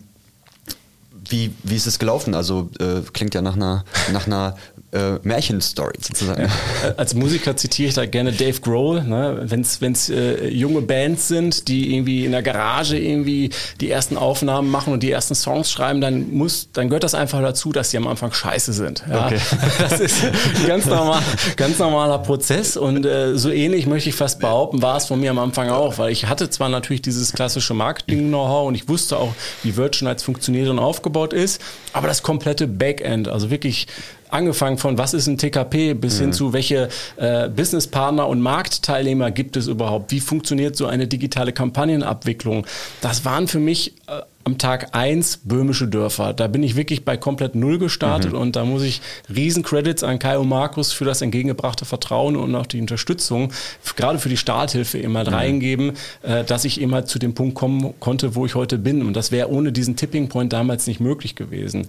wie, 1.29 1.53
wie 1.63 1.77
ist 1.77 1.87
es 1.87 1.99
gelaufen? 1.99 2.35
Also 2.35 2.71
äh, 2.79 3.03
klingt 3.13 3.35
ja 3.35 3.43
nach 3.43 3.57
einer, 3.57 3.85
nach 4.13 4.27
einer 4.27 4.57
äh, 4.93 5.19
Märchenstory 5.23 5.97
sozusagen. 6.01 6.43
Ja. 6.43 6.95
Als 6.97 7.15
Musiker 7.15 7.57
zitiere 7.57 7.89
ich 7.89 7.95
da 7.95 8.07
gerne 8.07 8.33
Dave 8.33 8.59
Grohl. 8.61 9.03
Ne? 9.03 9.43
Wenn 9.45 9.61
es 9.93 10.09
äh, 10.09 10.49
junge 10.49 10.81
Bands 10.81 11.29
sind, 11.29 11.69
die 11.69 11.95
irgendwie 11.95 12.25
in 12.25 12.33
der 12.33 12.43
Garage 12.43 12.99
irgendwie 12.99 13.51
die 13.81 13.91
ersten 13.91 14.17
Aufnahmen 14.17 14.71
machen 14.71 14.93
und 14.93 15.03
die 15.03 15.11
ersten 15.11 15.35
Songs 15.35 15.71
schreiben, 15.71 16.01
dann 16.01 16.33
muss, 16.33 16.71
dann 16.73 16.89
gehört 16.89 17.05
das 17.05 17.15
einfach 17.15 17.43
dazu, 17.43 17.73
dass 17.73 17.91
die 17.91 17.99
am 17.99 18.07
Anfang 18.07 18.33
scheiße 18.33 18.73
sind. 18.73 19.05
Ja? 19.09 19.27
Okay. 19.27 19.39
Das 19.79 20.01
ist 20.01 20.25
ein 20.25 20.67
ganz, 20.67 20.87
normal, 20.87 21.23
ganz 21.57 21.79
normaler 21.79 22.19
Prozess 22.19 22.77
und 22.77 23.05
äh, 23.05 23.37
so 23.37 23.51
ähnlich 23.51 23.87
möchte 23.87 24.09
ich 24.09 24.15
fast 24.15 24.41
behaupten, 24.41 24.83
war 24.83 24.97
es 24.97 25.07
von 25.07 25.21
mir 25.21 25.31
am 25.31 25.39
Anfang 25.39 25.69
auch, 25.71 25.99
weil 25.99 26.11
ich 26.11 26.27
hatte 26.27 26.51
zwar 26.51 26.69
natürlich 26.69 27.03
dieses 27.03 27.33
klassische 27.33 27.75
Marketing-Know-how 27.75 28.69
und 28.69 28.75
ich 28.75 28.89
wusste 28.89 29.19
auch, 29.19 29.35
wie 29.63 29.77
Virtual 29.77 30.11
Nights 30.11 30.23
funktioniert 30.23 30.69
und 30.69 30.79
aufgebaut 30.79 31.33
ist, 31.33 31.61
aber 31.93 32.09
das 32.09 32.23
komplette 32.23 32.67
Backend, 32.67 33.29
also 33.29 33.51
wirklich 33.51 33.87
angefangen 34.31 34.79
von 34.79 34.99
was 34.99 35.15
ist 35.15 35.27
ein 35.27 35.39
TKP 35.39 35.95
bis 35.95 36.17
mhm. 36.17 36.25
hin 36.25 36.33
zu 36.33 36.53
welche 36.53 36.89
äh, 37.17 37.49
Businesspartner 37.49 38.29
und 38.29 38.41
Marktteilnehmer 38.41 39.31
gibt 39.31 39.57
es 39.57 39.67
überhaupt? 39.67 40.11
Wie 40.11 40.21
funktioniert 40.21 40.77
so 40.77 40.87
eine 40.87 41.07
digitale 41.07 41.53
Kampagnenabwicklung? 41.53 42.67
Das 43.01 43.25
waren 43.25 43.49
für 43.49 43.61
mich 43.61 43.95
äh, 44.07 44.23
am 44.49 44.57
Tag 44.57 44.97
eins 44.97 45.41
böhmische 45.45 45.89
Dörfer. 45.89 46.33
Da 46.33 46.47
bin 46.47 46.63
ich 46.63 46.75
wirklich 46.75 47.05
bei 47.05 47.19
komplett 47.19 47.55
Null 47.55 47.79
gestartet 47.79 48.33
mhm. 48.33 48.39
und 48.39 48.57
da 48.57 48.65
muss 48.65 48.83
ich 48.83 49.03
riesen 49.35 49.63
Credits 49.63 50.03
an 50.03 50.19
Kai 50.19 50.39
und 50.39 50.49
Markus 50.49 50.93
für 50.93 51.05
das 51.05 51.21
entgegengebrachte 51.21 51.85
Vertrauen 51.85 52.35
und 52.35 52.55
auch 52.55 52.67
die 52.67 52.81
Unterstützung, 52.81 53.53
gerade 53.97 54.19
für 54.19 54.31
die 54.31 54.39
Starthilfe 54.39 54.99
immer 54.99 55.19
halt 55.19 55.29
mhm. 55.29 55.35
reingeben, 55.35 55.93
äh, 56.23 56.45
dass 56.45 56.65
ich 56.65 56.81
immer 56.81 56.97
halt 56.97 57.09
zu 57.09 57.19
dem 57.19 57.35
Punkt 57.35 57.57
kommen 57.57 57.93
konnte, 58.01 58.35
wo 58.35 58.47
ich 58.47 58.55
heute 58.55 58.79
bin. 58.79 59.03
Und 59.03 59.15
das 59.15 59.33
wäre 59.33 59.51
ohne 59.51 59.71
diesen 59.71 59.97
Tipping 59.97 60.31
Point 60.31 60.53
damals 60.53 60.87
nicht 60.87 61.01
möglich 61.01 61.35
gewesen. 61.35 61.89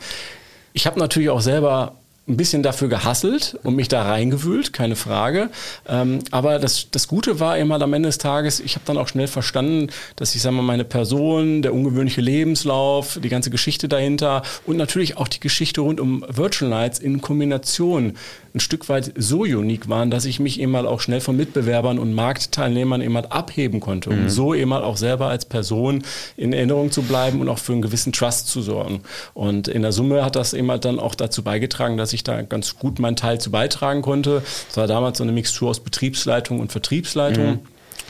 Ich 0.73 0.85
habe 0.85 0.99
natürlich 0.99 1.29
auch 1.29 1.41
selber 1.41 1.95
ein 2.29 2.37
bisschen 2.37 2.63
dafür 2.63 2.87
gehasselt 2.87 3.57
und 3.63 3.75
mich 3.75 3.87
da 3.87 4.03
reingewühlt, 4.03 4.71
keine 4.71 4.95
Frage. 4.95 5.49
Ähm, 5.87 6.19
aber 6.31 6.59
das, 6.59 6.87
das 6.91 7.07
Gute 7.07 7.39
war 7.39 7.57
immer 7.57 7.81
am 7.81 7.93
Ende 7.93 8.07
des 8.07 8.19
Tages, 8.19 8.59
ich 8.59 8.75
habe 8.75 8.85
dann 8.85 8.97
auch 8.97 9.07
schnell 9.07 9.27
verstanden, 9.27 9.87
dass 10.15 10.35
ich 10.35 10.41
sage 10.41 10.55
mal, 10.55 10.61
meine 10.61 10.85
Person, 10.85 11.61
der 11.61 11.73
ungewöhnliche 11.73 12.21
Lebenslauf, 12.21 13.19
die 13.21 13.29
ganze 13.29 13.49
Geschichte 13.49 13.89
dahinter 13.89 14.43
und 14.65 14.77
natürlich 14.77 15.17
auch 15.17 15.27
die 15.27 15.39
Geschichte 15.39 15.81
rund 15.81 15.99
um 15.99 16.23
Virtual 16.29 16.69
Nights 16.69 16.99
in 16.99 17.21
Kombination 17.21 18.13
ein 18.53 18.59
Stück 18.59 18.89
weit 18.89 19.13
so 19.15 19.41
unique 19.41 19.89
waren, 19.89 20.09
dass 20.09 20.25
ich 20.25 20.39
mich 20.39 20.59
eben 20.59 20.71
mal 20.71 20.87
auch 20.87 21.01
schnell 21.01 21.21
von 21.21 21.37
Mitbewerbern 21.37 21.99
und 21.99 22.13
Marktteilnehmern 22.13 23.01
eben 23.01 23.13
mal 23.13 23.25
abheben 23.25 23.79
konnte, 23.79 24.09
um 24.09 24.23
mhm. 24.23 24.29
so 24.29 24.53
eben 24.53 24.69
mal 24.69 24.83
auch 24.83 24.97
selber 24.97 25.27
als 25.27 25.45
Person 25.45 26.03
in 26.35 26.53
Erinnerung 26.53 26.91
zu 26.91 27.03
bleiben 27.03 27.41
und 27.41 27.49
auch 27.49 27.59
für 27.59 27.73
einen 27.73 27.81
gewissen 27.81 28.11
Trust 28.11 28.47
zu 28.47 28.61
sorgen. 28.61 29.01
Und 29.33 29.67
in 29.67 29.81
der 29.81 29.91
Summe 29.91 30.23
hat 30.25 30.35
das 30.35 30.53
eben 30.53 30.69
halt 30.71 30.85
dann 30.85 30.99
auch 30.99 31.15
dazu 31.15 31.43
beigetragen, 31.43 31.97
dass 31.97 32.13
ich 32.13 32.18
da 32.23 32.41
ganz 32.41 32.77
gut 32.77 32.99
meinen 32.99 33.15
Teil 33.15 33.39
zu 33.39 33.51
beitragen 33.51 34.01
konnte. 34.01 34.43
Es 34.69 34.77
war 34.77 34.87
damals 34.87 35.17
so 35.17 35.23
eine 35.23 35.31
Mixtur 35.31 35.69
aus 35.69 35.79
Betriebsleitung 35.79 36.59
und 36.59 36.71
Vertriebsleitung. 36.71 37.51
Mhm 37.51 37.59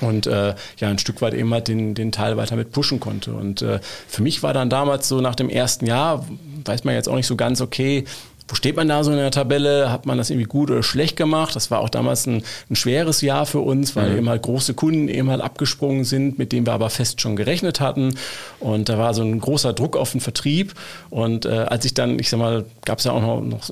und 0.01 0.27
äh, 0.27 0.55
ja 0.77 0.87
ein 0.87 0.97
Stück 0.97 1.21
weit 1.21 1.33
eben 1.33 1.53
halt 1.53 1.67
den, 1.67 1.93
den 1.93 2.11
Teil 2.11 2.37
weiter 2.37 2.55
mit 2.55 2.71
pushen 2.71 2.99
konnte. 2.99 3.33
Und 3.33 3.61
äh, 3.61 3.79
für 4.07 4.21
mich 4.21 4.43
war 4.43 4.53
dann 4.53 4.69
damals 4.69 5.07
so 5.07 5.21
nach 5.21 5.35
dem 5.35 5.49
ersten 5.49 5.85
Jahr, 5.85 6.25
weiß 6.65 6.83
man 6.83 6.93
jetzt 6.93 7.09
auch 7.09 7.15
nicht 7.15 7.27
so 7.27 7.35
ganz, 7.35 7.61
okay, 7.61 8.05
wo 8.49 8.55
steht 8.55 8.75
man 8.75 8.87
da 8.87 9.03
so 9.03 9.11
in 9.11 9.17
der 9.17 9.29
Tabelle? 9.29 9.91
Hat 9.91 10.07
man 10.07 10.17
das 10.17 10.31
irgendwie 10.31 10.47
gut 10.47 10.71
oder 10.71 10.81
schlecht 10.81 11.15
gemacht? 11.15 11.55
Das 11.55 11.69
war 11.69 11.79
auch 11.79 11.89
damals 11.89 12.25
ein, 12.25 12.43
ein 12.69 12.75
schweres 12.75 13.21
Jahr 13.21 13.45
für 13.45 13.59
uns, 13.59 13.95
weil 13.95 14.09
mhm. 14.09 14.17
eben 14.17 14.29
halt 14.29 14.41
große 14.41 14.73
Kunden 14.73 15.07
eben 15.07 15.29
halt 15.29 15.41
abgesprungen 15.41 16.03
sind, 16.03 16.39
mit 16.39 16.51
denen 16.51 16.65
wir 16.65 16.73
aber 16.73 16.89
fest 16.89 17.21
schon 17.21 17.35
gerechnet 17.35 17.79
hatten. 17.79 18.15
Und 18.59 18.89
da 18.89 18.97
war 18.97 19.13
so 19.13 19.21
ein 19.21 19.39
großer 19.39 19.73
Druck 19.73 19.95
auf 19.95 20.13
den 20.13 20.19
Vertrieb. 20.19 20.73
Und 21.11 21.45
äh, 21.45 21.49
als 21.49 21.85
ich 21.85 21.93
dann, 21.93 22.17
ich 22.17 22.29
sag 22.29 22.39
mal, 22.39 22.65
gab 22.85 22.97
es 22.97 23.05
ja 23.05 23.11
auch 23.11 23.21
noch, 23.21 23.41
noch 23.41 23.69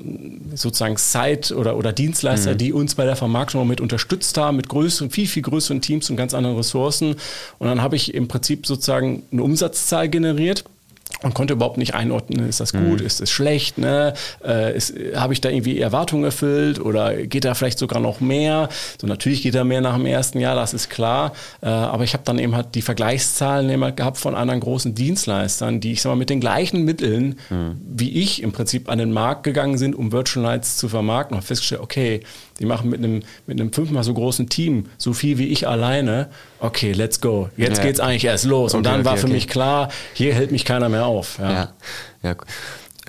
sozusagen 0.53 0.97
Site 0.97 1.55
oder, 1.55 1.75
oder 1.75 1.91
Dienstleister, 1.91 2.53
mhm. 2.53 2.57
die 2.59 2.71
uns 2.71 2.93
bei 2.93 3.05
der 3.05 3.15
Vermarktung 3.15 3.67
mit 3.67 3.81
unterstützt 3.81 4.37
haben, 4.37 4.57
mit 4.57 4.69
größeren, 4.69 5.09
viel, 5.09 5.27
viel 5.27 5.41
größeren 5.41 5.81
Teams 5.81 6.07
und 6.11 6.17
ganz 6.17 6.35
anderen 6.35 6.55
Ressourcen. 6.55 7.15
Und 7.57 7.67
dann 7.67 7.81
habe 7.81 7.95
ich 7.95 8.13
im 8.13 8.27
Prinzip 8.27 8.67
sozusagen 8.67 9.23
eine 9.31 9.41
Umsatzzahl 9.41 10.07
generiert 10.07 10.65
und 11.23 11.33
konnte 11.33 11.53
überhaupt 11.53 11.77
nicht 11.77 11.95
einordnen, 11.95 12.47
ist 12.47 12.59
das 12.59 12.73
gut, 12.73 12.99
mhm. 12.99 13.05
ist 13.05 13.21
es 13.21 13.31
schlecht, 13.31 13.77
ne? 13.77 14.13
Äh, 14.43 14.79
habe 15.15 15.33
ich 15.33 15.41
da 15.41 15.49
irgendwie 15.49 15.79
Erwartungen 15.79 16.23
erfüllt 16.23 16.79
oder 16.79 17.15
geht 17.15 17.45
da 17.45 17.55
vielleicht 17.55 17.79
sogar 17.79 17.99
noch 17.99 18.19
mehr? 18.19 18.69
So 19.01 19.07
natürlich 19.07 19.41
geht 19.41 19.55
da 19.55 19.63
mehr 19.63 19.81
nach 19.81 19.95
dem 19.95 20.05
ersten 20.05 20.39
Jahr, 20.39 20.55
das 20.55 20.73
ist 20.73 20.89
klar, 20.89 21.33
äh, 21.61 21.67
aber 21.67 22.03
ich 22.03 22.13
habe 22.13 22.23
dann 22.23 22.37
eben 22.37 22.55
halt 22.55 22.75
die 22.75 22.81
Vergleichszahlen 22.81 23.69
immer 23.69 23.91
gehabt 23.91 24.17
von 24.17 24.35
anderen 24.35 24.59
großen 24.59 24.93
Dienstleistern, 24.93 25.79
die 25.79 25.93
ich 25.93 26.01
sag 26.01 26.11
mal 26.11 26.15
mit 26.15 26.29
den 26.29 26.39
gleichen 26.39 26.83
Mitteln 26.83 27.37
mhm. 27.49 27.81
wie 27.87 28.21
ich 28.21 28.43
im 28.43 28.51
Prinzip 28.51 28.89
an 28.89 28.99
den 28.99 29.11
Markt 29.11 29.43
gegangen 29.43 29.77
sind, 29.77 29.95
um 29.95 30.11
Virtual 30.11 30.45
Nights 30.45 30.77
zu 30.77 30.89
vermarkten 30.89 31.35
und 31.35 31.43
festgestellt, 31.43 31.81
okay, 31.81 32.21
die 32.59 32.65
machen 32.65 32.89
mit 32.89 33.03
einem, 33.03 33.23
mit 33.45 33.59
einem 33.59 33.71
fünfmal 33.71 34.03
so 34.03 34.13
großen 34.13 34.49
Team 34.49 34.87
so 34.97 35.13
viel 35.13 35.37
wie 35.37 35.47
ich 35.47 35.67
alleine. 35.67 36.29
Okay, 36.59 36.91
let's 36.91 37.21
go. 37.21 37.49
Jetzt 37.57 37.77
ja. 37.77 37.83
geht's 37.83 37.99
eigentlich 37.99 38.25
erst 38.25 38.45
los. 38.45 38.71
Okay, 38.71 38.77
und 38.77 38.85
dann 38.85 39.01
okay, 39.01 39.05
war 39.05 39.17
für 39.17 39.25
okay. 39.25 39.33
mich 39.33 39.47
klar, 39.47 39.89
hier 40.13 40.33
hält 40.33 40.51
mich 40.51 40.65
keiner 40.65 40.89
mehr 40.89 41.05
auf. 41.05 41.37
Ja. 41.39 41.51
ja. 41.51 41.69
ja. 42.23 42.35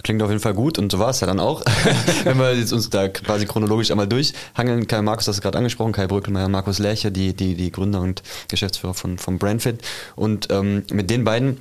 Klingt 0.02 0.22
auf 0.22 0.28
jeden 0.28 0.40
Fall 0.40 0.54
gut 0.54 0.78
und 0.78 0.92
so 0.92 0.98
war 0.98 1.10
es 1.10 1.20
ja 1.20 1.26
dann 1.26 1.40
auch. 1.40 1.62
Wenn 2.24 2.38
wir 2.38 2.54
jetzt 2.54 2.72
uns 2.72 2.88
da 2.88 3.08
quasi 3.08 3.46
chronologisch 3.46 3.90
einmal 3.90 4.06
durchhangeln, 4.06 4.86
Kai 4.86 5.02
Markus 5.02 5.26
hast 5.26 5.38
du 5.38 5.42
gerade 5.42 5.58
angesprochen, 5.58 5.92
Kai 5.92 6.06
Brückelmeier, 6.06 6.48
Markus 6.48 6.78
Lerche, 6.78 7.10
die, 7.10 7.34
die, 7.34 7.54
die 7.54 7.72
Gründer 7.72 8.00
und 8.00 8.22
Geschäftsführer 8.48 8.94
von, 8.94 9.18
von 9.18 9.38
Brandfit. 9.38 9.82
Und 10.14 10.48
ähm, 10.52 10.84
mit 10.92 11.10
den 11.10 11.24
beiden 11.24 11.58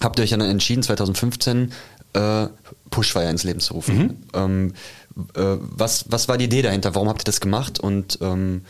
habt 0.00 0.18
ihr 0.18 0.22
euch 0.22 0.30
dann 0.30 0.40
entschieden, 0.42 0.82
2015 0.82 1.72
äh, 2.12 2.46
Pushfire 2.90 3.28
ins 3.28 3.44
Leben 3.44 3.60
zu 3.60 3.74
rufen. 3.74 3.96
Mhm. 3.96 4.16
Ähm, 4.34 4.68
äh, 4.70 4.74
was, 5.14 6.06
was 6.08 6.28
war 6.28 6.38
die 6.38 6.46
Idee 6.46 6.62
dahinter? 6.62 6.94
Warum 6.94 7.08
habt 7.08 7.22
ihr 7.22 7.24
das 7.24 7.40
gemacht? 7.40 7.80
Und 7.80 8.18
ähm, 8.20 8.62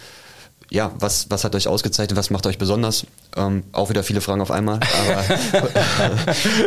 ja, 0.72 0.90
was, 0.98 1.26
was 1.28 1.44
hat 1.44 1.54
euch 1.54 1.68
ausgezeichnet? 1.68 2.16
Was 2.16 2.30
macht 2.30 2.46
euch 2.46 2.56
besonders? 2.56 3.04
Ähm, 3.36 3.62
auch 3.72 3.90
wieder 3.90 4.02
viele 4.02 4.20
Fragen 4.20 4.40
auf 4.40 4.50
einmal, 4.50 4.76
aber 4.76 5.64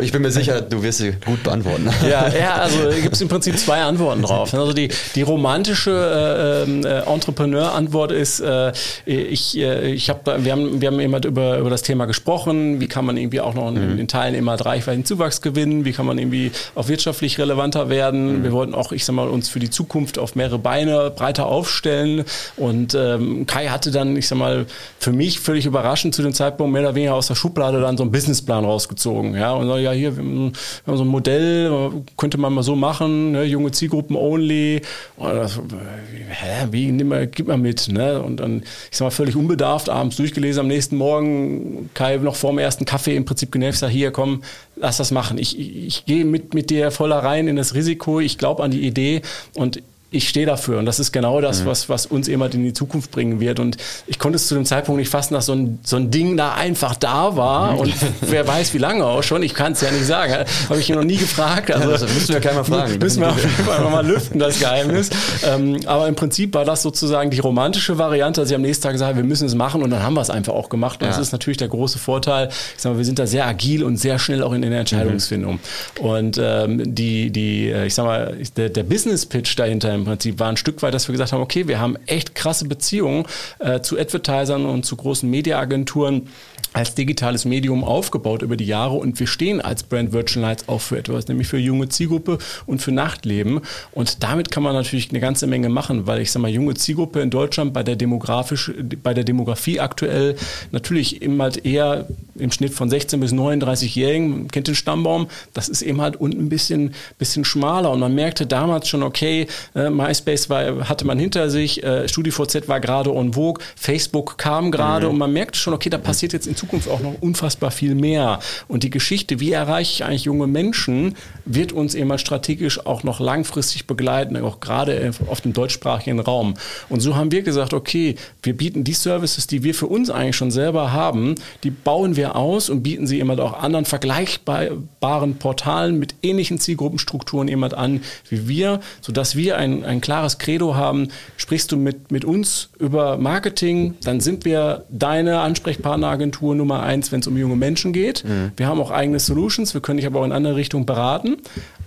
ich 0.00 0.10
bin 0.10 0.22
mir 0.22 0.30
sicher, 0.30 0.60
du 0.60 0.82
wirst 0.82 0.98
sie 0.98 1.12
gut 1.24 1.42
beantworten. 1.42 1.88
Ja, 2.08 2.28
ja 2.28 2.54
also 2.54 2.88
gibt 3.02 3.14
es 3.14 3.20
im 3.20 3.28
Prinzip 3.28 3.58
zwei 3.58 3.82
Antworten 3.82 4.22
drauf. 4.22 4.52
Also 4.54 4.72
die, 4.72 4.88
die 5.14 5.22
romantische 5.22 6.66
äh, 6.66 6.70
äh, 6.70 7.12
Entrepreneur-Antwort 7.12 8.12
ist, 8.12 8.40
äh, 8.40 8.72
ich, 9.04 9.56
äh, 9.58 9.92
ich 9.92 10.08
hab, 10.08 10.26
wir, 10.26 10.52
haben, 10.52 10.80
wir 10.80 10.88
haben 10.88 11.00
immer 11.00 11.24
über, 11.24 11.58
über 11.58 11.70
das 11.70 11.82
Thema 11.82 12.06
gesprochen, 12.06 12.80
wie 12.80 12.88
kann 12.88 13.04
man 13.04 13.16
irgendwie 13.16 13.40
auch 13.40 13.54
noch 13.54 13.68
in, 13.68 13.94
mhm. 13.94 13.98
in 13.98 14.08
Teilen 14.08 14.34
immer 14.34 14.54
Reichweiten 14.54 15.04
Zuwachs 15.04 15.40
gewinnen, 15.40 15.84
wie 15.84 15.92
kann 15.92 16.06
man 16.06 16.18
irgendwie 16.18 16.52
auch 16.74 16.88
wirtschaftlich 16.88 17.38
relevanter 17.38 17.88
werden. 17.88 18.38
Mhm. 18.38 18.42
Wir 18.44 18.52
wollten 18.52 18.74
auch, 18.74 18.92
ich 18.92 19.04
sag 19.04 19.14
mal, 19.14 19.28
uns 19.28 19.48
für 19.48 19.60
die 19.60 19.70
Zukunft 19.70 20.18
auf 20.18 20.34
mehrere 20.34 20.58
Beine 20.58 21.10
breiter 21.10 21.46
aufstellen 21.46 22.24
und 22.56 22.94
ähm, 22.94 23.46
Kai 23.46 23.68
hatte 23.68 23.95
dann, 23.96 24.16
ich 24.16 24.28
sag 24.28 24.38
mal, 24.38 24.66
für 24.98 25.12
mich 25.12 25.40
völlig 25.40 25.66
überraschend 25.66 26.14
zu 26.14 26.22
dem 26.22 26.32
Zeitpunkt 26.32 26.72
mehr 26.72 26.82
oder 26.82 26.94
weniger 26.94 27.14
aus 27.14 27.26
der 27.26 27.34
Schublade 27.34 27.80
dann 27.80 27.96
so 27.96 28.02
einen 28.02 28.12
Businessplan 28.12 28.64
rausgezogen. 28.64 29.34
Ja, 29.34 29.52
und 29.52 29.66
so, 29.66 29.76
ja, 29.76 29.92
hier, 29.92 30.12
so 30.12 30.22
ein 30.22 31.08
Modell, 31.08 31.90
könnte 32.16 32.38
man 32.38 32.52
mal 32.52 32.62
so 32.62 32.76
machen, 32.76 33.32
ne, 33.32 33.44
junge 33.44 33.72
Zielgruppen 33.72 34.16
only. 34.16 34.82
Das, 35.18 35.58
hä, 35.58 36.66
wie, 36.70 36.92
nimm 36.92 37.08
mal, 37.08 37.26
gib 37.26 37.48
mal 37.48 37.58
mit. 37.58 37.88
Ne? 37.88 38.22
Und 38.22 38.38
dann, 38.38 38.62
ich 38.90 38.96
sag 38.96 39.06
mal, 39.06 39.10
völlig 39.10 39.36
unbedarft, 39.36 39.88
abends 39.88 40.16
durchgelesen, 40.16 40.60
am 40.60 40.68
nächsten 40.68 40.96
Morgen, 40.96 41.90
Kai 41.94 42.18
noch 42.18 42.36
vor 42.36 42.50
dem 42.50 42.58
ersten 42.58 42.84
Kaffee 42.84 43.16
im 43.16 43.24
Prinzip 43.24 43.50
genervt, 43.52 43.78
sag, 43.78 43.90
hier, 43.90 44.10
komm, 44.10 44.42
lass 44.76 44.98
das 44.98 45.10
machen. 45.10 45.38
Ich, 45.38 45.58
ich, 45.58 45.86
ich 45.86 46.04
gehe 46.04 46.24
mit, 46.24 46.54
mit 46.54 46.70
dir 46.70 46.90
voller 46.90 47.18
rein 47.18 47.48
in 47.48 47.56
das 47.56 47.74
Risiko, 47.74 48.20
ich 48.20 48.38
glaube 48.38 48.62
an 48.62 48.70
die 48.70 48.86
Idee 48.86 49.22
und 49.54 49.82
ich 50.10 50.28
stehe 50.28 50.46
dafür. 50.46 50.78
Und 50.78 50.86
das 50.86 51.00
ist 51.00 51.10
genau 51.10 51.40
das, 51.40 51.62
mhm. 51.62 51.66
was, 51.66 51.88
was 51.88 52.06
uns 52.06 52.28
immer 52.28 52.52
in 52.54 52.62
die 52.62 52.72
Zukunft 52.72 53.10
bringen 53.10 53.40
wird. 53.40 53.58
Und 53.58 53.76
ich 54.06 54.20
konnte 54.20 54.36
es 54.36 54.46
zu 54.46 54.54
dem 54.54 54.64
Zeitpunkt 54.64 55.00
nicht 55.00 55.10
fassen, 55.10 55.34
dass 55.34 55.46
so 55.46 55.52
ein, 55.52 55.80
so 55.82 55.96
ein 55.96 56.12
Ding 56.12 56.36
da 56.36 56.54
einfach 56.54 56.94
da 56.94 57.36
war. 57.36 57.72
Mhm. 57.72 57.78
Und 57.78 57.94
wer 58.20 58.46
weiß, 58.46 58.72
wie 58.72 58.78
lange 58.78 59.04
auch 59.04 59.22
schon. 59.22 59.42
Ich 59.42 59.54
kann 59.54 59.72
es 59.72 59.80
ja 59.80 59.90
nicht 59.90 60.06
sagen. 60.06 60.44
Habe 60.68 60.78
ich 60.78 60.88
ihn 60.88 60.94
noch 60.94 61.04
nie 61.04 61.16
gefragt. 61.16 61.72
Also 61.72 61.90
ja, 61.90 62.12
müssen 62.12 62.34
wir 62.34 62.40
keiner 62.40 62.64
fragen. 62.64 62.98
Müssen 63.06 63.20
wir 63.20 63.30
auf 63.30 63.38
jeden 63.38 63.50
Fall 63.50 63.82
mal 63.90 64.06
lüften, 64.06 64.38
das 64.38 64.58
Geheimnis. 64.58 65.10
ähm, 65.44 65.80
aber 65.86 66.08
im 66.08 66.14
Prinzip 66.14 66.54
war 66.54 66.64
das 66.64 66.82
sozusagen 66.82 67.30
die 67.30 67.40
romantische 67.40 67.98
Variante, 67.98 68.40
dass 68.40 68.50
ich 68.50 68.56
am 68.56 68.62
nächsten 68.62 68.84
Tag 68.84 68.92
gesagt 68.92 69.08
habe, 69.08 69.18
wir 69.18 69.24
müssen 69.24 69.46
es 69.46 69.54
machen. 69.54 69.82
Und 69.82 69.90
dann 69.90 70.02
haben 70.02 70.14
wir 70.14 70.20
es 70.20 70.30
einfach 70.30 70.54
auch 70.54 70.68
gemacht. 70.68 71.00
Und 71.02 71.08
ja. 71.08 71.12
das 71.12 71.20
ist 71.20 71.32
natürlich 71.32 71.58
der 71.58 71.68
große 71.68 71.98
Vorteil. 71.98 72.48
Ich 72.76 72.82
sage 72.82 72.94
mal, 72.94 72.98
wir 72.98 73.04
sind 73.04 73.18
da 73.18 73.26
sehr 73.26 73.46
agil 73.46 73.82
und 73.82 73.96
sehr 73.96 74.18
schnell 74.18 74.42
auch 74.42 74.52
in 74.52 74.62
der 74.62 74.78
Entscheidungsfindung. 74.78 75.54
Mhm. 75.98 76.04
Und 76.04 76.40
ähm, 76.40 76.94
die, 76.94 77.30
die, 77.30 77.70
äh, 77.70 77.86
ich 77.86 77.94
sag 77.94 78.04
mal, 78.04 78.36
der, 78.56 78.68
der 78.68 78.82
Business-Pitch 78.84 79.58
dahinter 79.58 79.95
im 79.96 80.04
Prinzip 80.04 80.38
war 80.38 80.48
ein 80.48 80.56
Stück 80.56 80.82
weit, 80.82 80.94
dass 80.94 81.08
wir 81.08 81.12
gesagt 81.12 81.32
haben, 81.32 81.42
okay, 81.42 81.66
wir 81.66 81.80
haben 81.80 81.96
echt 82.06 82.34
krasse 82.34 82.66
Beziehungen 82.66 83.26
äh, 83.58 83.80
zu 83.80 83.98
Advertisern 83.98 84.66
und 84.66 84.84
zu 84.84 84.96
großen 84.96 85.28
Mediaagenturen 85.28 86.28
als 86.72 86.94
digitales 86.94 87.46
Medium 87.46 87.84
aufgebaut 87.84 88.42
über 88.42 88.56
die 88.56 88.66
Jahre 88.66 88.96
und 88.96 89.18
wir 89.18 89.26
stehen 89.26 89.62
als 89.62 89.82
Brand 89.82 90.12
Virtual 90.12 90.44
Nights 90.44 90.68
auch 90.68 90.80
für 90.82 90.98
etwas, 90.98 91.26
nämlich 91.26 91.48
für 91.48 91.56
junge 91.56 91.88
Zielgruppe 91.88 92.38
und 92.66 92.82
für 92.82 92.92
Nachtleben. 92.92 93.62
Und 93.92 94.22
damit 94.22 94.50
kann 94.50 94.62
man 94.62 94.74
natürlich 94.74 95.08
eine 95.10 95.20
ganze 95.20 95.46
Menge 95.46 95.70
machen, 95.70 96.06
weil 96.06 96.20
ich 96.20 96.30
sage 96.30 96.42
mal, 96.42 96.50
junge 96.50 96.74
Zielgruppe 96.74 97.20
in 97.20 97.30
Deutschland 97.30 97.72
bei 97.72 97.82
der 97.82 97.96
demografisch, 97.96 98.72
bei 99.02 99.14
der 99.14 99.24
Demografie 99.24 99.80
aktuell 99.80 100.36
natürlich 100.70 101.22
immer 101.22 101.44
halt 101.44 101.64
eher 101.64 102.06
im 102.34 102.50
Schnitt 102.52 102.74
von 102.74 102.90
16 102.90 103.20
bis 103.20 103.32
39-Jährigen, 103.32 104.48
kennt 104.48 104.68
den 104.68 104.74
Stammbaum, 104.74 105.28
das 105.54 105.68
ist 105.68 105.82
eben 105.82 106.00
halt 106.00 106.16
unten 106.16 106.40
ein 106.40 106.48
bisschen, 106.48 106.94
bisschen 107.18 107.44
schmaler 107.44 107.90
und 107.90 108.00
man 108.00 108.14
merkte 108.14 108.46
damals 108.46 108.88
schon, 108.88 109.02
okay, 109.02 109.46
äh, 109.74 109.85
MySpace 109.90 110.50
war, 110.50 110.88
hatte 110.88 111.06
man 111.06 111.18
hinter 111.18 111.50
sich, 111.50 111.82
äh, 111.82 112.08
StudiVZ 112.08 112.68
war 112.68 112.80
gerade 112.80 113.14
on 113.14 113.34
vogue, 113.34 113.62
Facebook 113.76 114.38
kam 114.38 114.70
gerade 114.70 115.06
mhm. 115.06 115.12
und 115.12 115.18
man 115.18 115.32
merkte 115.32 115.58
schon, 115.58 115.74
okay, 115.74 115.90
da 115.90 115.98
passiert 115.98 116.32
jetzt 116.32 116.46
in 116.46 116.56
Zukunft 116.56 116.88
auch 116.88 117.00
noch 117.00 117.14
unfassbar 117.20 117.70
viel 117.70 117.94
mehr. 117.94 118.40
Und 118.68 118.82
die 118.82 118.90
Geschichte, 118.90 119.40
wie 119.40 119.52
erreiche 119.52 119.92
ich 119.92 120.04
eigentlich 120.04 120.24
junge 120.24 120.46
Menschen, 120.46 121.14
wird 121.44 121.72
uns 121.72 121.94
immer 121.94 122.18
strategisch 122.18 122.84
auch 122.84 123.02
noch 123.02 123.20
langfristig 123.20 123.86
begleiten, 123.86 124.36
auch 124.36 124.60
gerade 124.60 125.12
auf 125.28 125.40
dem 125.40 125.52
deutschsprachigen 125.52 126.20
Raum. 126.20 126.54
Und 126.88 127.00
so 127.00 127.16
haben 127.16 127.32
wir 127.32 127.42
gesagt, 127.42 127.74
okay, 127.74 128.16
wir 128.42 128.56
bieten 128.56 128.84
die 128.84 128.92
Services, 128.94 129.46
die 129.46 129.62
wir 129.62 129.74
für 129.74 129.86
uns 129.86 130.10
eigentlich 130.10 130.36
schon 130.36 130.50
selber 130.50 130.92
haben, 130.92 131.34
die 131.64 131.70
bauen 131.70 132.16
wir 132.16 132.36
aus 132.36 132.70
und 132.70 132.82
bieten 132.82 133.06
sie 133.06 133.20
immer 133.20 133.38
auch 133.38 133.54
anderen 133.54 133.84
vergleichbaren 133.84 135.36
Portalen 135.36 135.98
mit 135.98 136.14
ähnlichen 136.22 136.58
Zielgruppenstrukturen 136.58 137.48
jemand 137.48 137.74
an 137.74 138.00
wie 138.28 138.48
wir, 138.48 138.80
sodass 139.00 139.36
wir 139.36 139.56
ein, 139.78 139.84
ein 139.84 140.00
klares 140.00 140.38
Credo 140.38 140.74
haben. 140.74 141.08
Sprichst 141.36 141.72
du 141.72 141.76
mit, 141.76 142.10
mit 142.10 142.24
uns 142.24 142.70
über 142.78 143.16
Marketing, 143.16 143.94
dann 144.02 144.20
sind 144.20 144.44
wir 144.44 144.84
deine 144.90 145.40
Ansprechpartneragentur 145.40 146.54
Nummer 146.54 146.82
eins, 146.82 147.12
wenn 147.12 147.20
es 147.20 147.26
um 147.26 147.36
junge 147.36 147.56
Menschen 147.56 147.92
geht. 147.92 148.24
Mhm. 148.24 148.52
Wir 148.56 148.66
haben 148.66 148.80
auch 148.80 148.90
eigene 148.90 149.18
Solutions, 149.18 149.74
wir 149.74 149.80
können 149.80 149.98
dich 149.98 150.06
aber 150.06 150.20
auch 150.20 150.24
in 150.24 150.32
andere 150.32 150.56
Richtungen 150.56 150.86
beraten. 150.86 151.36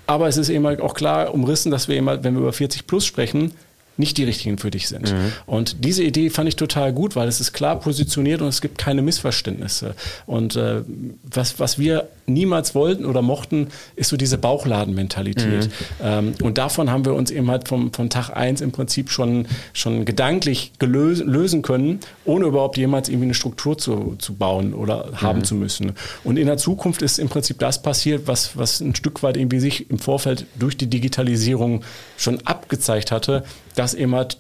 Aber 0.08 0.28
es 0.28 0.38
ist 0.38 0.50
eben 0.50 0.66
halt 0.66 0.82
auch 0.82 0.96
klar 0.96 1.34
umrissen, 1.34 1.72
dass 1.72 1.88
wir 1.88 1.96
eben 1.96 2.10
halt, 2.10 2.24
wenn 2.24 2.34
wir 2.34 2.42
über 2.42 2.54
40 2.54 2.88
plus 2.88 3.06
sprechen, 3.06 3.52
nicht 4.00 4.18
die 4.18 4.24
richtigen 4.24 4.58
für 4.58 4.72
dich 4.72 4.88
sind. 4.88 5.12
Mhm. 5.12 5.34
Und 5.46 5.84
diese 5.84 6.04
Idee 6.04 6.30
fand 6.30 6.48
ich 6.48 6.56
total 6.56 6.94
gut, 6.94 7.16
weil 7.16 7.28
es 7.28 7.42
ist 7.42 7.52
klar 7.52 7.80
positioniert 7.80 8.42
und 8.42 8.48
es 8.48 8.62
gibt 8.62 8.78
keine 8.78 9.02
Missverständnisse. 9.02 9.94
Und 10.26 10.56
äh, 10.56 10.82
was, 11.24 11.60
was 11.60 11.78
wir 11.78 12.08
niemals 12.30 12.76
wollten 12.76 13.06
oder 13.06 13.22
mochten, 13.22 13.68
ist 13.96 14.10
so 14.10 14.18
diese 14.18 14.38
Bauchladenmentalität. 14.38 15.68
Mhm. 15.68 15.72
Ähm, 16.04 16.34
und 16.42 16.58
davon 16.58 16.92
haben 16.92 17.06
wir 17.06 17.14
uns 17.14 17.32
eben 17.32 17.50
halt 17.50 17.68
vom, 17.68 17.94
von 17.94 18.10
Tag 18.10 18.30
eins 18.36 18.62
im 18.62 18.72
Prinzip 18.72 19.10
schon, 19.10 19.48
schon 19.74 20.06
gedanklich 20.06 20.72
lösen 20.80 21.62
können, 21.62 22.00
ohne 22.26 22.46
überhaupt 22.46 22.78
jemals 22.78 23.10
irgendwie 23.10 23.26
eine 23.26 23.34
Struktur 23.34 23.78
zu, 23.78 24.16
zu 24.18 24.36
bauen 24.36 24.74
oder 24.74 25.10
haben 25.16 25.40
mhm. 25.40 25.44
zu 25.44 25.56
müssen. 25.56 25.94
Und 26.24 26.38
in 26.38 26.48
der 26.48 26.58
Zukunft 26.58 27.02
ist 27.02 27.20
im 27.20 27.30
Prinzip 27.30 27.60
das 27.60 27.82
passiert, 27.82 28.28
was, 28.28 28.58
was 28.58 28.80
ein 28.80 28.96
Stück 28.96 29.24
weit 29.24 29.38
irgendwie 29.38 29.60
sich 29.60 29.90
im 29.90 30.00
Vorfeld 30.00 30.46
durch 30.58 30.78
die 30.78 30.88
Digitalisierung 30.88 31.84
schon 32.18 32.46
abgezeigt 32.46 33.12
hatte, 33.12 33.44
dass 33.76 33.94
eben 33.94 34.16
halt 34.16 34.38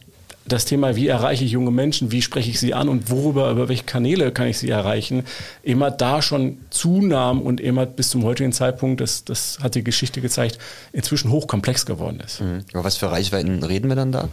das 0.51 0.65
Thema, 0.65 0.95
wie 0.95 1.07
erreiche 1.07 1.43
ich 1.43 1.51
junge 1.51 1.71
Menschen, 1.71 2.11
wie 2.11 2.21
spreche 2.21 2.49
ich 2.49 2.59
sie 2.59 2.73
an 2.73 2.89
und 2.89 3.09
worüber, 3.09 3.49
über 3.51 3.69
welche 3.69 3.83
Kanäle 3.83 4.31
kann 4.31 4.47
ich 4.47 4.57
sie 4.57 4.69
erreichen, 4.69 5.23
immer 5.63 5.91
da 5.91 6.21
schon 6.21 6.57
zunahm 6.69 7.41
und 7.41 7.61
immer 7.61 7.85
bis 7.85 8.09
zum 8.09 8.23
heutigen 8.23 8.51
Zeitpunkt, 8.51 9.01
das, 9.01 9.23
das 9.23 9.59
hat 9.61 9.75
die 9.75 9.83
Geschichte 9.83 10.21
gezeigt, 10.21 10.57
inzwischen 10.91 11.31
hochkomplex 11.31 11.85
geworden 11.85 12.21
ist. 12.25 12.41
Mhm. 12.41 12.65
Über 12.71 12.83
was 12.83 12.97
für 12.97 13.11
Reichweiten 13.11 13.63
reden 13.63 13.89
wir 13.89 13.95
dann 13.95 14.11
da? 14.11 14.29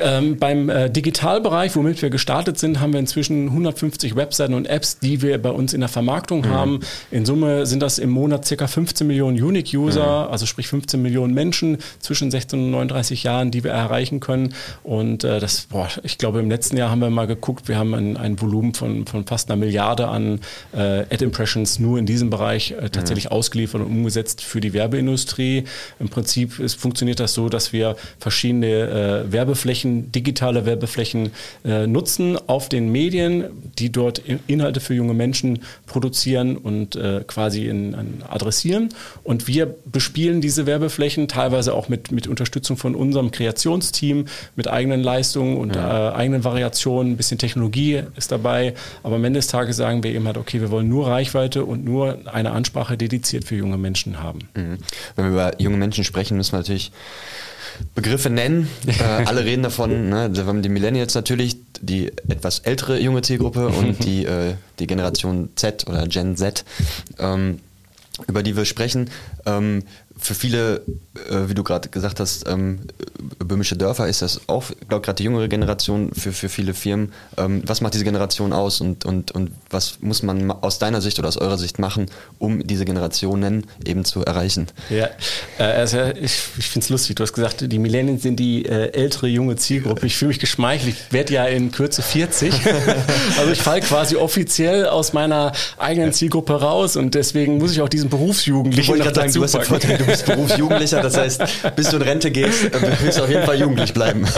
Ähm, 0.00 0.38
beim 0.38 0.68
äh, 0.68 0.90
Digitalbereich, 0.90 1.76
womit 1.76 2.02
wir 2.02 2.10
gestartet 2.10 2.58
sind, 2.58 2.80
haben 2.80 2.92
wir 2.92 3.00
inzwischen 3.00 3.48
150 3.48 4.16
Webseiten 4.16 4.54
und 4.54 4.66
Apps, 4.66 4.98
die 4.98 5.22
wir 5.22 5.40
bei 5.40 5.50
uns 5.50 5.72
in 5.72 5.80
der 5.80 5.88
Vermarktung 5.88 6.40
mhm. 6.40 6.50
haben. 6.50 6.80
In 7.10 7.24
Summe 7.24 7.66
sind 7.66 7.80
das 7.80 7.98
im 7.98 8.10
Monat 8.10 8.44
circa 8.44 8.66
15 8.66 9.06
Millionen 9.06 9.40
Unique-User, 9.40 10.26
mhm. 10.26 10.32
also 10.32 10.46
sprich 10.46 10.68
15 10.68 11.00
Millionen 11.00 11.34
Menschen 11.34 11.78
zwischen 12.00 12.30
16 12.30 12.58
und 12.58 12.70
39 12.72 13.22
Jahren, 13.22 13.50
die 13.50 13.62
wir 13.62 13.70
erreichen 13.70 14.20
können. 14.20 14.54
Und 14.82 15.24
äh, 15.24 15.38
das, 15.38 15.66
boah, 15.70 15.88
ich 16.02 16.18
glaube, 16.18 16.40
im 16.40 16.50
letzten 16.50 16.76
Jahr 16.76 16.90
haben 16.90 17.00
wir 17.00 17.10
mal 17.10 17.26
geguckt, 17.26 17.68
wir 17.68 17.78
haben 17.78 17.94
ein, 17.94 18.16
ein 18.16 18.40
Volumen 18.40 18.74
von, 18.74 19.06
von 19.06 19.26
fast 19.26 19.50
einer 19.50 19.58
Milliarde 19.58 20.08
an 20.08 20.40
äh, 20.72 21.00
Ad-Impressions 21.10 21.78
nur 21.78 21.98
in 21.98 22.06
diesem 22.06 22.30
Bereich 22.30 22.72
äh, 22.72 22.90
tatsächlich 22.90 23.26
mhm. 23.26 23.32
ausgeliefert 23.32 23.80
und 23.80 23.86
umgesetzt 23.86 24.42
für 24.42 24.60
die 24.60 24.72
Werbeindustrie. 24.72 25.64
Im 26.00 26.08
Prinzip 26.08 26.58
ist, 26.58 26.74
funktioniert 26.74 27.20
das 27.20 27.34
so, 27.34 27.48
dass 27.48 27.72
wir 27.72 27.96
verschiedene 28.18 28.66
äh, 28.66 29.32
Werbeflächen, 29.84 30.12
digitale 30.12 30.66
Werbeflächen 30.66 31.30
äh, 31.64 31.86
nutzen 31.86 32.38
auf 32.46 32.68
den 32.68 32.90
Medien, 32.90 33.44
die 33.78 33.90
dort 33.92 34.22
Inhalte 34.46 34.80
für 34.80 34.94
junge 34.94 35.14
Menschen 35.14 35.60
produzieren 35.86 36.56
und 36.56 36.96
äh, 36.96 37.22
quasi 37.26 37.66
in, 37.66 37.94
in 37.94 38.22
adressieren. 38.28 38.88
Und 39.22 39.46
wir 39.46 39.74
bespielen 39.84 40.40
diese 40.40 40.66
Werbeflächen 40.66 41.28
teilweise 41.28 41.74
auch 41.74 41.88
mit, 41.88 42.12
mit 42.12 42.26
Unterstützung 42.26 42.76
von 42.76 42.94
unserem 42.94 43.30
Kreationsteam, 43.30 44.26
mit 44.56 44.68
eigenen 44.68 45.02
Leistungen 45.02 45.56
und 45.56 45.76
ja. 45.76 46.10
äh, 46.10 46.14
eigenen 46.14 46.44
Variationen. 46.44 47.12
Ein 47.12 47.16
bisschen 47.16 47.38
Technologie 47.38 48.02
ist 48.16 48.32
dabei. 48.32 48.74
Aber 49.02 49.16
am 49.16 49.24
Ende 49.24 49.38
des 49.38 49.48
Tages 49.48 49.76
sagen 49.76 50.02
wir 50.02 50.12
eben 50.12 50.26
halt, 50.26 50.36
okay, 50.36 50.60
wir 50.60 50.70
wollen 50.70 50.88
nur 50.88 51.08
Reichweite 51.08 51.64
und 51.64 51.84
nur 51.84 52.18
eine 52.32 52.52
Ansprache 52.52 52.96
dediziert 52.96 53.44
für 53.44 53.56
junge 53.56 53.78
Menschen 53.78 54.22
haben. 54.22 54.40
Mhm. 54.54 54.78
Wenn 55.16 55.24
wir 55.26 55.32
über 55.32 55.60
junge 55.60 55.76
Menschen 55.76 56.04
sprechen, 56.04 56.36
müssen 56.36 56.52
wir 56.52 56.58
natürlich 56.58 56.92
Begriffe 57.94 58.30
nennen. 58.30 58.68
äh, 58.86 59.02
alle 59.02 59.44
reden 59.44 59.62
davon, 59.62 60.08
ne? 60.08 60.30
wir 60.32 60.46
haben 60.46 60.62
die 60.62 60.68
Millennials 60.68 61.14
natürlich, 61.14 61.56
die 61.80 62.08
etwas 62.28 62.60
ältere 62.60 63.00
junge 63.00 63.22
Zielgruppe 63.22 63.68
und 63.68 64.04
die, 64.04 64.24
äh, 64.24 64.54
die 64.78 64.86
Generation 64.86 65.50
Z 65.56 65.86
oder 65.88 66.06
Gen 66.06 66.36
Z, 66.36 66.64
ähm, 67.18 67.60
über 68.28 68.42
die 68.42 68.56
wir 68.56 68.64
sprechen. 68.64 69.10
Ähm, 69.46 69.82
für 70.18 70.34
viele, 70.34 70.82
äh, 71.28 71.48
wie 71.48 71.54
du 71.54 71.64
gerade 71.64 71.88
gesagt 71.88 72.20
hast, 72.20 72.48
ähm, 72.48 72.80
böhmische 73.38 73.76
Dörfer 73.76 74.08
ist 74.08 74.22
das 74.22 74.48
auch, 74.48 74.64
glaube 74.88 75.04
gerade 75.04 75.16
die 75.16 75.24
jüngere 75.24 75.48
Generation 75.48 76.12
für, 76.14 76.32
für 76.32 76.48
viele 76.48 76.72
Firmen. 76.72 77.12
Ähm, 77.36 77.62
was 77.66 77.80
macht 77.80 77.94
diese 77.94 78.04
Generation 78.04 78.52
aus 78.52 78.80
und, 78.80 79.04
und, 79.04 79.32
und 79.32 79.50
was 79.70 79.98
muss 80.00 80.22
man 80.22 80.50
aus 80.50 80.78
deiner 80.78 81.00
Sicht 81.00 81.18
oder 81.18 81.28
aus 81.28 81.36
eurer 81.36 81.58
Sicht 81.58 81.78
machen, 81.78 82.06
um 82.38 82.66
diese 82.66 82.84
Generationen 82.84 83.66
eben 83.84 84.04
zu 84.04 84.24
erreichen? 84.24 84.68
Ja, 84.88 85.08
äh, 85.58 85.64
also 85.64 85.98
ich, 86.00 86.42
ich 86.58 86.68
finde 86.68 86.84
es 86.84 86.90
lustig. 86.90 87.16
Du 87.16 87.22
hast 87.22 87.32
gesagt, 87.32 87.70
die 87.72 87.78
Millennials 87.78 88.22
sind 88.22 88.36
die 88.36 88.66
äh, 88.66 88.92
ältere 88.92 89.26
junge 89.26 89.56
Zielgruppe. 89.56 90.06
Ich 90.06 90.16
fühle 90.16 90.28
mich 90.28 90.38
geschmeichelt. 90.38 90.94
Ich 90.94 91.12
werde 91.12 91.34
ja 91.34 91.44
in 91.44 91.72
Kürze 91.72 92.02
40. 92.02 92.54
also 93.38 93.50
ich 93.50 93.60
falle 93.60 93.80
quasi 93.80 94.16
offiziell 94.16 94.86
aus 94.86 95.12
meiner 95.12 95.52
eigenen 95.76 96.12
Zielgruppe 96.12 96.60
raus 96.60 96.96
und 96.96 97.14
deswegen 97.14 97.58
muss 97.58 97.72
ich 97.72 97.80
auch 97.80 97.88
diesen 97.88 98.10
Berufsjugendlichen 98.10 98.98
noch 98.98 99.12
dazu 99.12 99.44
sagen, 99.46 99.64
du, 99.64 99.68
Vorteil, 99.68 100.03
du 100.04 100.10
bist 100.10 100.26
Berufsjugendlicher, 100.26 101.00
das 101.00 101.16
heißt, 101.16 101.42
bis 101.76 101.90
du 101.90 101.96
in 101.96 102.02
Rente 102.02 102.30
gehst, 102.30 102.64
äh, 102.64 103.02
wirst 103.02 103.18
du 103.18 103.22
auf 103.22 103.30
jeden 103.30 103.44
Fall 103.44 103.58
jugendlich 103.58 103.92
bleiben. 103.92 104.24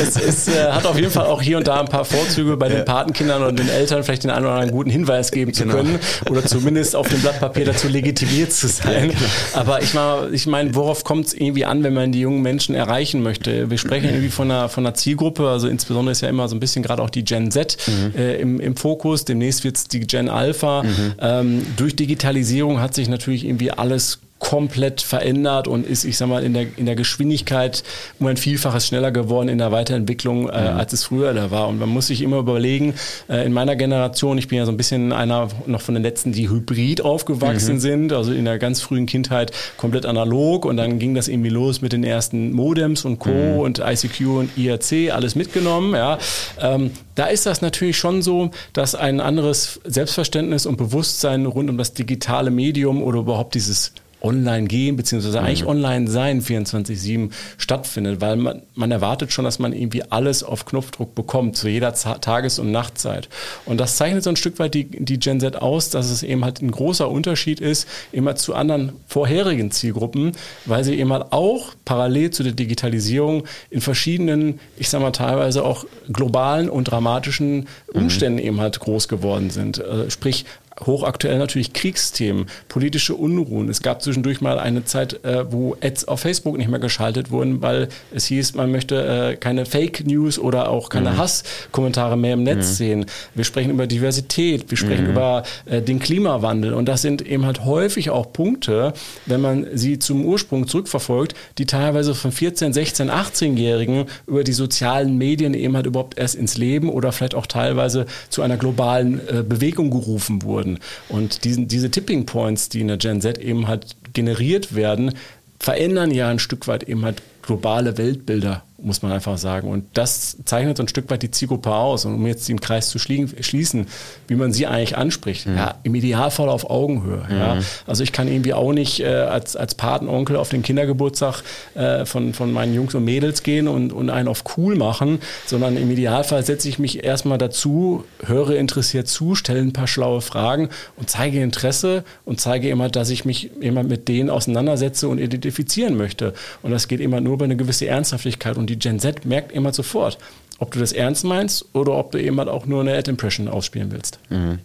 Es, 0.00 0.16
es 0.16 0.48
äh, 0.48 0.70
hat 0.70 0.84
auf 0.84 0.96
jeden 0.96 1.10
Fall 1.10 1.26
auch 1.26 1.40
hier 1.40 1.58
und 1.58 1.66
da 1.66 1.80
ein 1.80 1.86
paar 1.86 2.04
Vorzüge 2.04 2.56
bei 2.56 2.68
den 2.68 2.84
Patenkindern 2.84 3.42
und 3.42 3.58
den 3.58 3.68
Eltern, 3.68 4.02
vielleicht 4.02 4.24
den 4.24 4.30
einen 4.30 4.44
oder 4.44 4.54
anderen 4.54 4.72
guten 4.72 4.90
Hinweis 4.90 5.30
geben 5.30 5.52
zu 5.54 5.62
genau. 5.62 5.76
können 5.76 5.98
oder 6.28 6.44
zumindest 6.44 6.96
auf 6.96 7.08
dem 7.08 7.20
Blatt 7.20 7.40
Papier 7.40 7.64
dazu 7.64 7.88
legitimiert 7.88 8.52
zu 8.52 8.68
sein. 8.68 9.08
Genau. 9.08 9.20
Aber 9.54 9.82
ich 9.82 9.94
meine, 9.94 10.28
ich 10.32 10.46
mein, 10.46 10.74
worauf 10.74 11.04
kommt 11.04 11.26
es 11.26 11.34
irgendwie 11.34 11.64
an, 11.64 11.82
wenn 11.82 11.94
man 11.94 12.12
die 12.12 12.20
jungen 12.20 12.42
Menschen 12.42 12.74
erreichen 12.74 13.22
möchte? 13.22 13.70
Wir 13.70 13.78
sprechen 13.78 14.08
irgendwie 14.08 14.28
von 14.28 14.50
einer, 14.50 14.68
von 14.68 14.84
einer 14.86 14.94
Zielgruppe, 14.94 15.48
also 15.48 15.68
insbesondere 15.68 16.12
ist 16.12 16.20
ja 16.20 16.28
immer 16.28 16.48
so 16.48 16.56
ein 16.56 16.60
bisschen 16.60 16.82
gerade 16.82 17.02
auch 17.02 17.10
die 17.10 17.24
Gen 17.24 17.50
Z 17.50 17.76
mhm. 17.86 18.18
äh, 18.18 18.36
im, 18.36 18.60
im 18.60 18.76
Fokus. 18.76 19.24
Demnächst 19.24 19.64
wird 19.64 19.76
es 19.76 19.84
die 19.84 20.00
Gen 20.00 20.28
Alpha. 20.28 20.82
Mhm. 20.82 21.14
Ähm, 21.20 21.66
durch 21.76 21.96
Digitalisierung 21.96 22.80
hat 22.80 22.94
sich 22.94 23.08
natürlich 23.08 23.44
irgendwie 23.44 23.70
alles 23.70 24.18
komplett 24.38 25.00
verändert 25.00 25.66
und 25.66 25.86
ist, 25.86 26.04
ich 26.04 26.18
sag 26.18 26.28
mal, 26.28 26.44
in 26.44 26.52
der, 26.52 26.66
in 26.76 26.84
der 26.84 26.94
Geschwindigkeit 26.94 27.82
um 28.20 28.26
ein 28.26 28.36
Vielfaches 28.36 28.86
schneller 28.86 29.10
geworden 29.10 29.48
in 29.48 29.58
der 29.58 29.72
Weiterentwicklung, 29.72 30.48
äh, 30.50 30.72
mhm. 30.72 30.78
als 30.78 30.92
es 30.92 31.04
früher 31.04 31.32
da 31.32 31.50
war. 31.50 31.68
Und 31.68 31.78
man 31.78 31.88
muss 31.88 32.08
sich 32.08 32.20
immer 32.20 32.38
überlegen, 32.38 32.94
äh, 33.28 33.46
in 33.46 33.52
meiner 33.52 33.76
Generation, 33.76 34.36
ich 34.36 34.48
bin 34.48 34.58
ja 34.58 34.66
so 34.66 34.72
ein 34.72 34.76
bisschen 34.76 35.12
einer 35.12 35.48
noch 35.66 35.80
von 35.80 35.94
den 35.94 36.02
letzten, 36.02 36.32
die 36.32 36.50
hybrid 36.50 37.00
aufgewachsen 37.00 37.76
mhm. 37.76 37.80
sind, 37.80 38.12
also 38.12 38.32
in 38.32 38.44
der 38.44 38.58
ganz 38.58 38.82
frühen 38.82 39.06
Kindheit 39.06 39.52
komplett 39.78 40.04
analog 40.04 40.66
und 40.66 40.76
dann 40.76 40.98
ging 40.98 41.14
das 41.14 41.28
irgendwie 41.28 41.50
los 41.50 41.80
mit 41.80 41.92
den 41.92 42.04
ersten 42.04 42.52
Modems 42.52 43.06
und 43.06 43.18
Co. 43.18 43.30
Mhm. 43.30 43.58
und 43.58 43.78
ICQ 43.78 44.20
und 44.26 44.58
IRC, 44.58 45.14
alles 45.14 45.34
mitgenommen, 45.34 45.94
ja. 45.94 46.18
Ähm, 46.60 46.90
da 47.14 47.26
ist 47.26 47.46
das 47.46 47.62
natürlich 47.62 47.96
schon 47.96 48.20
so, 48.20 48.50
dass 48.74 48.94
ein 48.94 49.20
anderes 49.20 49.80
Selbstverständnis 49.84 50.66
und 50.66 50.76
Bewusstsein 50.76 51.46
rund 51.46 51.70
um 51.70 51.78
das 51.78 51.94
digitale 51.94 52.50
Medium 52.50 53.02
oder 53.02 53.20
überhaupt 53.20 53.54
dieses 53.54 53.92
online 54.26 54.66
gehen, 54.66 54.96
beziehungsweise 54.96 55.40
mhm. 55.40 55.46
eigentlich 55.46 55.66
online 55.66 56.08
sein 56.08 56.42
24-7 56.42 57.30
stattfindet, 57.58 58.20
weil 58.20 58.36
man, 58.36 58.62
man 58.74 58.90
erwartet 58.90 59.32
schon, 59.32 59.44
dass 59.44 59.58
man 59.58 59.72
irgendwie 59.72 60.02
alles 60.10 60.42
auf 60.42 60.66
Knopfdruck 60.66 61.14
bekommt, 61.14 61.56
zu 61.56 61.68
jeder 61.68 61.94
Z 61.94 62.22
Tages- 62.22 62.58
und 62.58 62.70
Nachtzeit. 62.72 63.28
Und 63.64 63.78
das 63.78 63.96
zeichnet 63.96 64.24
so 64.24 64.30
ein 64.30 64.36
Stück 64.36 64.58
weit 64.58 64.74
die, 64.74 64.84
die 64.84 65.18
Gen 65.18 65.40
Z 65.40 65.56
aus, 65.56 65.90
dass 65.90 66.10
es 66.10 66.22
eben 66.22 66.44
halt 66.44 66.60
ein 66.60 66.70
großer 66.70 67.08
Unterschied 67.08 67.60
ist, 67.60 67.88
immer 68.12 68.36
zu 68.36 68.54
anderen 68.54 68.92
vorherigen 69.06 69.70
Zielgruppen, 69.70 70.32
weil 70.64 70.84
sie 70.84 70.94
eben 70.98 71.12
halt 71.12 71.32
auch 71.32 71.74
parallel 71.84 72.30
zu 72.30 72.42
der 72.42 72.52
Digitalisierung 72.52 73.44
in 73.70 73.80
verschiedenen, 73.80 74.60
ich 74.76 74.88
sag 74.88 75.00
mal 75.00 75.12
teilweise 75.12 75.64
auch 75.64 75.84
globalen 76.08 76.68
und 76.68 76.84
dramatischen 76.84 77.56
mhm. 77.56 77.66
Umständen 78.02 78.40
mhm. 78.40 78.46
eben 78.46 78.60
halt 78.60 78.80
groß 78.80 79.08
geworden 79.08 79.50
sind. 79.50 79.78
Äh, 79.78 80.10
sprich, 80.10 80.44
hochaktuell 80.84 81.38
natürlich 81.38 81.72
Kriegsthemen, 81.72 82.46
politische 82.68 83.14
Unruhen. 83.14 83.68
Es 83.68 83.82
gab 83.82 84.02
zwischendurch 84.02 84.40
mal 84.40 84.58
eine 84.58 84.84
Zeit, 84.84 85.24
äh, 85.24 85.50
wo 85.50 85.76
Ads 85.80 86.08
auf 86.08 86.20
Facebook 86.20 86.58
nicht 86.58 86.68
mehr 86.68 86.80
geschaltet 86.80 87.30
wurden, 87.30 87.62
weil 87.62 87.88
es 88.14 88.26
hieß, 88.26 88.54
man 88.54 88.70
möchte 88.70 89.32
äh, 89.32 89.36
keine 89.36 89.64
Fake 89.64 90.06
News 90.06 90.38
oder 90.38 90.68
auch 90.68 90.88
keine 90.88 91.12
mhm. 91.12 91.18
Hasskommentare 91.18 92.16
mehr 92.16 92.34
im 92.34 92.42
Netz 92.42 92.70
mhm. 92.70 92.74
sehen. 92.74 93.06
Wir 93.34 93.44
sprechen 93.44 93.70
über 93.70 93.86
Diversität, 93.86 94.70
wir 94.70 94.76
sprechen 94.76 95.04
mhm. 95.04 95.10
über 95.12 95.44
äh, 95.64 95.80
den 95.80 95.98
Klimawandel 95.98 96.74
und 96.74 96.86
das 96.86 97.02
sind 97.02 97.22
eben 97.22 97.46
halt 97.46 97.64
häufig 97.64 98.10
auch 98.10 98.32
Punkte, 98.32 98.92
wenn 99.24 99.40
man 99.40 99.66
sie 99.74 99.98
zum 99.98 100.24
Ursprung 100.24 100.68
zurückverfolgt, 100.68 101.34
die 101.58 101.66
teilweise 101.66 102.14
von 102.14 102.32
14, 102.32 102.72
16, 102.72 103.10
18-Jährigen 103.10 104.04
über 104.26 104.44
die 104.44 104.52
sozialen 104.52 105.16
Medien 105.16 105.54
eben 105.54 105.74
halt 105.74 105.86
überhaupt 105.86 106.18
erst 106.18 106.34
ins 106.34 106.58
Leben 106.58 106.90
oder 106.90 107.12
vielleicht 107.12 107.34
auch 107.34 107.46
teilweise 107.46 108.06
zu 108.28 108.42
einer 108.42 108.56
globalen 108.56 109.20
äh, 109.28 109.42
Bewegung 109.42 109.90
gerufen 109.90 110.42
wurden 110.42 110.65
würden. 110.66 110.78
Und 111.08 111.44
diesen, 111.44 111.68
diese 111.68 111.90
Tipping 111.90 112.26
Points, 112.26 112.68
die 112.68 112.80
in 112.80 112.88
der 112.88 112.96
Gen 112.96 113.20
Z 113.20 113.38
eben 113.38 113.68
halt 113.68 113.96
generiert 114.12 114.74
werden, 114.74 115.14
verändern 115.58 116.10
ja 116.10 116.28
ein 116.28 116.38
Stück 116.38 116.68
weit 116.68 116.84
eben 116.84 117.04
halt 117.04 117.22
globale 117.42 117.96
Weltbilder 117.96 118.62
muss 118.78 119.02
man 119.02 119.12
einfach 119.12 119.38
sagen. 119.38 119.68
Und 119.68 119.86
das 119.94 120.36
zeichnet 120.44 120.76
so 120.76 120.82
ein 120.82 120.88
Stück 120.88 121.10
weit 121.10 121.22
die 121.22 121.30
Zielgruppe 121.30 121.74
aus. 121.74 122.04
Und 122.04 122.14
um 122.14 122.26
jetzt 122.26 122.48
den 122.48 122.60
Kreis 122.60 122.88
zu 122.88 122.98
schließen, 122.98 123.86
wie 124.28 124.34
man 124.34 124.52
sie 124.52 124.66
eigentlich 124.66 124.96
anspricht, 124.96 125.46
mhm. 125.46 125.56
ja, 125.56 125.74
im 125.82 125.94
Idealfall 125.94 126.48
auf 126.48 126.68
Augenhöhe. 126.68 127.24
Mhm. 127.28 127.36
Ja. 127.36 127.58
Also 127.86 128.02
ich 128.02 128.12
kann 128.12 128.28
irgendwie 128.28 128.52
auch 128.52 128.72
nicht 128.72 129.00
äh, 129.00 129.06
als, 129.06 129.56
als 129.56 129.74
Patenonkel 129.74 130.36
auf 130.36 130.50
den 130.50 130.62
Kindergeburtstag 130.62 131.42
äh, 131.74 132.04
von, 132.04 132.34
von 132.34 132.52
meinen 132.52 132.74
Jungs 132.74 132.94
und 132.94 133.04
Mädels 133.04 133.42
gehen 133.42 133.68
und, 133.68 133.92
und 133.92 134.10
einen 134.10 134.28
auf 134.28 134.44
cool 134.56 134.76
machen, 134.76 135.20
sondern 135.46 135.76
im 135.76 135.90
Idealfall 135.90 136.44
setze 136.44 136.68
ich 136.68 136.78
mich 136.78 137.04
erstmal 137.04 137.38
dazu, 137.38 138.04
höre 138.24 138.56
interessiert 138.56 139.08
zu, 139.08 139.34
stelle 139.34 139.60
ein 139.60 139.72
paar 139.72 139.86
schlaue 139.86 140.20
Fragen 140.20 140.68
und 140.96 141.08
zeige 141.08 141.40
Interesse 141.40 142.04
und 142.24 142.40
zeige 142.40 142.68
immer, 142.68 142.88
dass 142.88 143.10
ich 143.10 143.24
mich 143.24 143.50
immer 143.60 143.82
mit 143.82 144.08
denen 144.08 144.30
auseinandersetze 144.30 145.08
und 145.08 145.18
identifizieren 145.18 145.96
möchte. 145.96 146.34
Und 146.62 146.72
das 146.72 146.88
geht 146.88 147.00
immer 147.00 147.20
nur 147.20 147.34
über 147.34 147.44
eine 147.44 147.56
gewisse 147.56 147.86
Ernsthaftigkeit 147.86 148.56
und 148.56 148.65
und 148.66 148.70
die 148.70 148.78
Gen 148.80 148.98
Z 148.98 149.24
merkt 149.24 149.52
immer 149.52 149.72
sofort, 149.72 150.18
ob 150.58 150.72
du 150.72 150.80
das 150.80 150.90
ernst 150.90 151.22
meinst 151.22 151.64
oder 151.72 151.92
ob 151.92 152.10
du 152.10 152.18
eben 152.20 152.36
halt 152.38 152.48
auch 152.48 152.66
nur 152.66 152.80
eine 152.80 152.96
Ad-Impression 152.96 153.46
ausspielen 153.46 153.92
willst. 153.92 154.18
Mhm. 154.28 154.58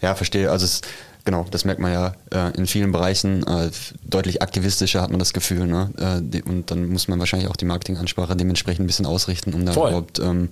Ja, 0.00 0.14
verstehe. 0.14 0.50
Also 0.50 0.64
es 0.64 0.80
Genau, 1.24 1.46
das 1.50 1.64
merkt 1.64 1.80
man 1.80 1.90
ja 1.90 2.14
äh, 2.30 2.54
in 2.54 2.66
vielen 2.66 2.92
Bereichen. 2.92 3.46
Äh, 3.46 3.70
deutlich 4.06 4.42
aktivistischer 4.42 5.00
hat 5.00 5.08
man 5.08 5.18
das 5.18 5.32
Gefühl. 5.32 5.66
Ne? 5.66 5.90
Äh, 5.98 6.20
die, 6.20 6.42
und 6.42 6.70
dann 6.70 6.90
muss 6.90 7.08
man 7.08 7.18
wahrscheinlich 7.18 7.48
auch 7.48 7.56
die 7.56 7.64
Marketingansprache 7.64 8.36
dementsprechend 8.36 8.84
ein 8.84 8.86
bisschen 8.86 9.06
ausrichten, 9.06 9.54
um 9.54 9.64
da 9.64 9.72
Voll. 9.72 9.88
überhaupt 9.88 10.18
ähm, 10.18 10.50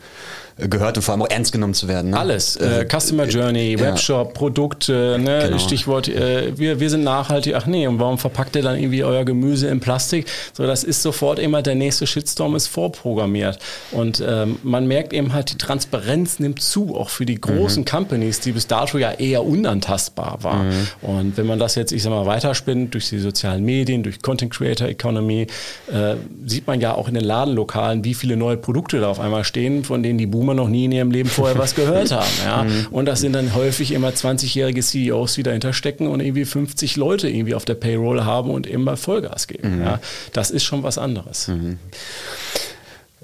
gehört 0.56 0.96
und 0.96 1.02
vor 1.02 1.12
allem 1.12 1.22
auch 1.22 1.30
ernst 1.30 1.52
genommen 1.52 1.74
zu 1.74 1.88
werden. 1.88 2.12
Ne? 2.12 2.18
Alles. 2.18 2.56
Äh, 2.56 2.82
äh, 2.82 2.88
Customer 2.88 3.26
Journey, 3.26 3.78
Webshop, 3.78 4.28
ja. 4.28 4.32
Produkte, 4.32 5.18
ne? 5.20 5.42
Genau. 5.44 5.58
Stichwort, 5.58 6.08
äh, 6.08 6.56
wir, 6.56 6.80
wir 6.80 6.88
sind 6.88 7.04
nachhaltig. 7.04 7.54
Ach 7.54 7.66
nee, 7.66 7.86
und 7.86 7.98
warum 7.98 8.16
verpackt 8.16 8.56
ihr 8.56 8.62
dann 8.62 8.78
irgendwie 8.78 9.04
euer 9.04 9.26
Gemüse 9.26 9.68
in 9.68 9.80
Plastik? 9.80 10.26
So, 10.54 10.66
das 10.66 10.84
ist 10.84 11.02
sofort 11.02 11.38
immer 11.38 11.60
der 11.60 11.74
nächste 11.74 12.06
Shitstorm 12.06 12.56
ist 12.56 12.68
vorprogrammiert. 12.68 13.58
Und 13.90 14.24
ähm, 14.26 14.58
man 14.62 14.86
merkt 14.86 15.12
eben 15.12 15.34
halt, 15.34 15.52
die 15.52 15.58
Transparenz 15.58 16.38
nimmt 16.38 16.62
zu, 16.62 16.96
auch 16.96 17.10
für 17.10 17.26
die 17.26 17.38
großen 17.38 17.82
mhm. 17.82 17.86
Companies, 17.86 18.40
die 18.40 18.52
bis 18.52 18.66
dato 18.66 18.96
ja 18.96 19.12
eher 19.12 19.44
unantastbar 19.44 20.42
waren. 20.42 20.61
Mhm. 20.64 20.88
Und 21.02 21.36
wenn 21.36 21.46
man 21.46 21.58
das 21.58 21.74
jetzt, 21.74 21.92
ich 21.92 22.02
sag 22.02 22.10
mal, 22.10 22.26
weiterspinnt 22.26 22.94
durch 22.94 23.08
die 23.08 23.18
sozialen 23.18 23.64
Medien, 23.64 24.02
durch 24.02 24.22
Content 24.22 24.52
Creator 24.52 24.88
Economy, 24.88 25.46
äh, 25.92 26.16
sieht 26.46 26.66
man 26.66 26.80
ja 26.80 26.94
auch 26.94 27.08
in 27.08 27.14
den 27.14 27.24
Ladenlokalen, 27.24 28.04
wie 28.04 28.14
viele 28.14 28.36
neue 28.36 28.56
Produkte 28.56 29.00
da 29.00 29.08
auf 29.08 29.20
einmal 29.20 29.44
stehen, 29.44 29.84
von 29.84 30.02
denen 30.02 30.18
die 30.18 30.26
Boomer 30.26 30.54
noch 30.54 30.68
nie 30.68 30.86
in 30.86 30.92
ihrem 30.92 31.10
Leben 31.10 31.28
vorher 31.28 31.58
was 31.58 31.74
gehört 31.74 32.10
haben. 32.12 32.30
Ja? 32.44 32.62
Mhm. 32.64 32.86
Und 32.90 33.06
das 33.06 33.20
sind 33.20 33.34
dann 33.34 33.54
häufig 33.54 33.92
immer 33.92 34.10
20-jährige 34.10 34.82
CEOs, 34.82 35.34
die 35.34 35.42
dahinter 35.42 35.72
stecken 35.72 36.06
und 36.08 36.20
irgendwie 36.20 36.44
50 36.44 36.96
Leute 36.96 37.28
irgendwie 37.28 37.54
auf 37.54 37.64
der 37.64 37.74
Payroll 37.74 38.24
haben 38.24 38.50
und 38.50 38.66
immer 38.66 38.96
Vollgas 38.96 39.46
geben. 39.46 39.76
Mhm. 39.76 39.84
Ja? 39.84 40.00
Das 40.32 40.50
ist 40.50 40.64
schon 40.64 40.82
was 40.82 40.98
anderes. 40.98 41.50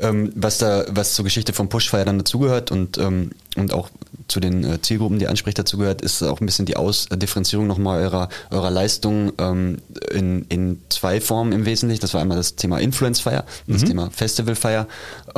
Ähm, 0.01 0.33
was 0.37 0.59
da, 0.59 0.85
was 0.89 1.15
zur 1.15 1.25
Geschichte 1.25 1.53
vom 1.53 1.69
Pushfire 1.69 2.05
dann 2.05 2.19
dazugehört 2.19 2.71
und, 2.71 2.99
ähm, 2.99 3.33
und 3.57 3.73
auch 3.73 3.91
zu 4.29 4.41
den 4.41 4.63
äh, 4.63 4.81
Zielgruppen, 4.81 5.19
die 5.19 5.27
anspricht, 5.27 5.59
dazugehört, 5.59 6.03
ist 6.03 6.23
auch 6.23 6.41
ein 6.41 6.47
bisschen 6.47 6.67
die 6.67 6.77
Ausdifferenzierung 6.77 7.67
nochmal 7.67 8.03
eurer, 8.03 8.29
eurer 8.51 8.71
Leistung 8.71 9.33
ähm, 9.39 9.79
in, 10.13 10.45
in 10.49 10.83
zwei 10.89 11.21
Formen 11.21 11.53
im 11.53 11.65
Wesentlichen. 11.65 12.03
Das 12.03 12.15
war 12.15 12.21
einmal 12.21 12.37
das 12.37 12.55
Thema 12.55 12.79
Influence 12.79 13.21
Fire, 13.21 13.45
das 13.67 13.83
mhm. 13.83 13.87
Thema 13.87 14.11
Festival 14.11 14.55
Fire. 14.55 14.87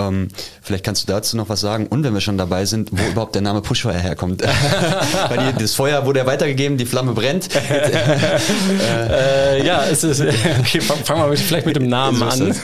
Ähm, 0.00 0.28
vielleicht 0.62 0.84
kannst 0.84 1.02
du 1.02 1.12
dazu 1.12 1.36
noch 1.36 1.48
was 1.48 1.60
sagen 1.60 1.86
und 1.86 2.04
wenn 2.04 2.14
wir 2.14 2.20
schon 2.20 2.38
dabei 2.38 2.64
sind, 2.64 2.90
wo 2.92 3.02
überhaupt 3.10 3.34
der 3.34 3.42
Name 3.42 3.60
Pushfire 3.60 3.98
herkommt. 3.98 4.42
Weil 5.28 5.52
die, 5.52 5.62
das 5.62 5.74
Feuer 5.74 6.06
wurde 6.06 6.20
ja 6.20 6.26
weitergegeben, 6.26 6.78
die 6.78 6.86
Flamme 6.86 7.12
brennt. 7.12 7.48
äh, 7.70 9.64
ja, 9.66 9.84
es 9.90 10.04
ist, 10.04 10.20
okay, 10.20 10.80
fangen 10.80 11.30
wir 11.30 11.36
vielleicht 11.36 11.66
mit 11.66 11.76
dem 11.76 11.88
Namen 11.88 12.22
an. 12.22 12.54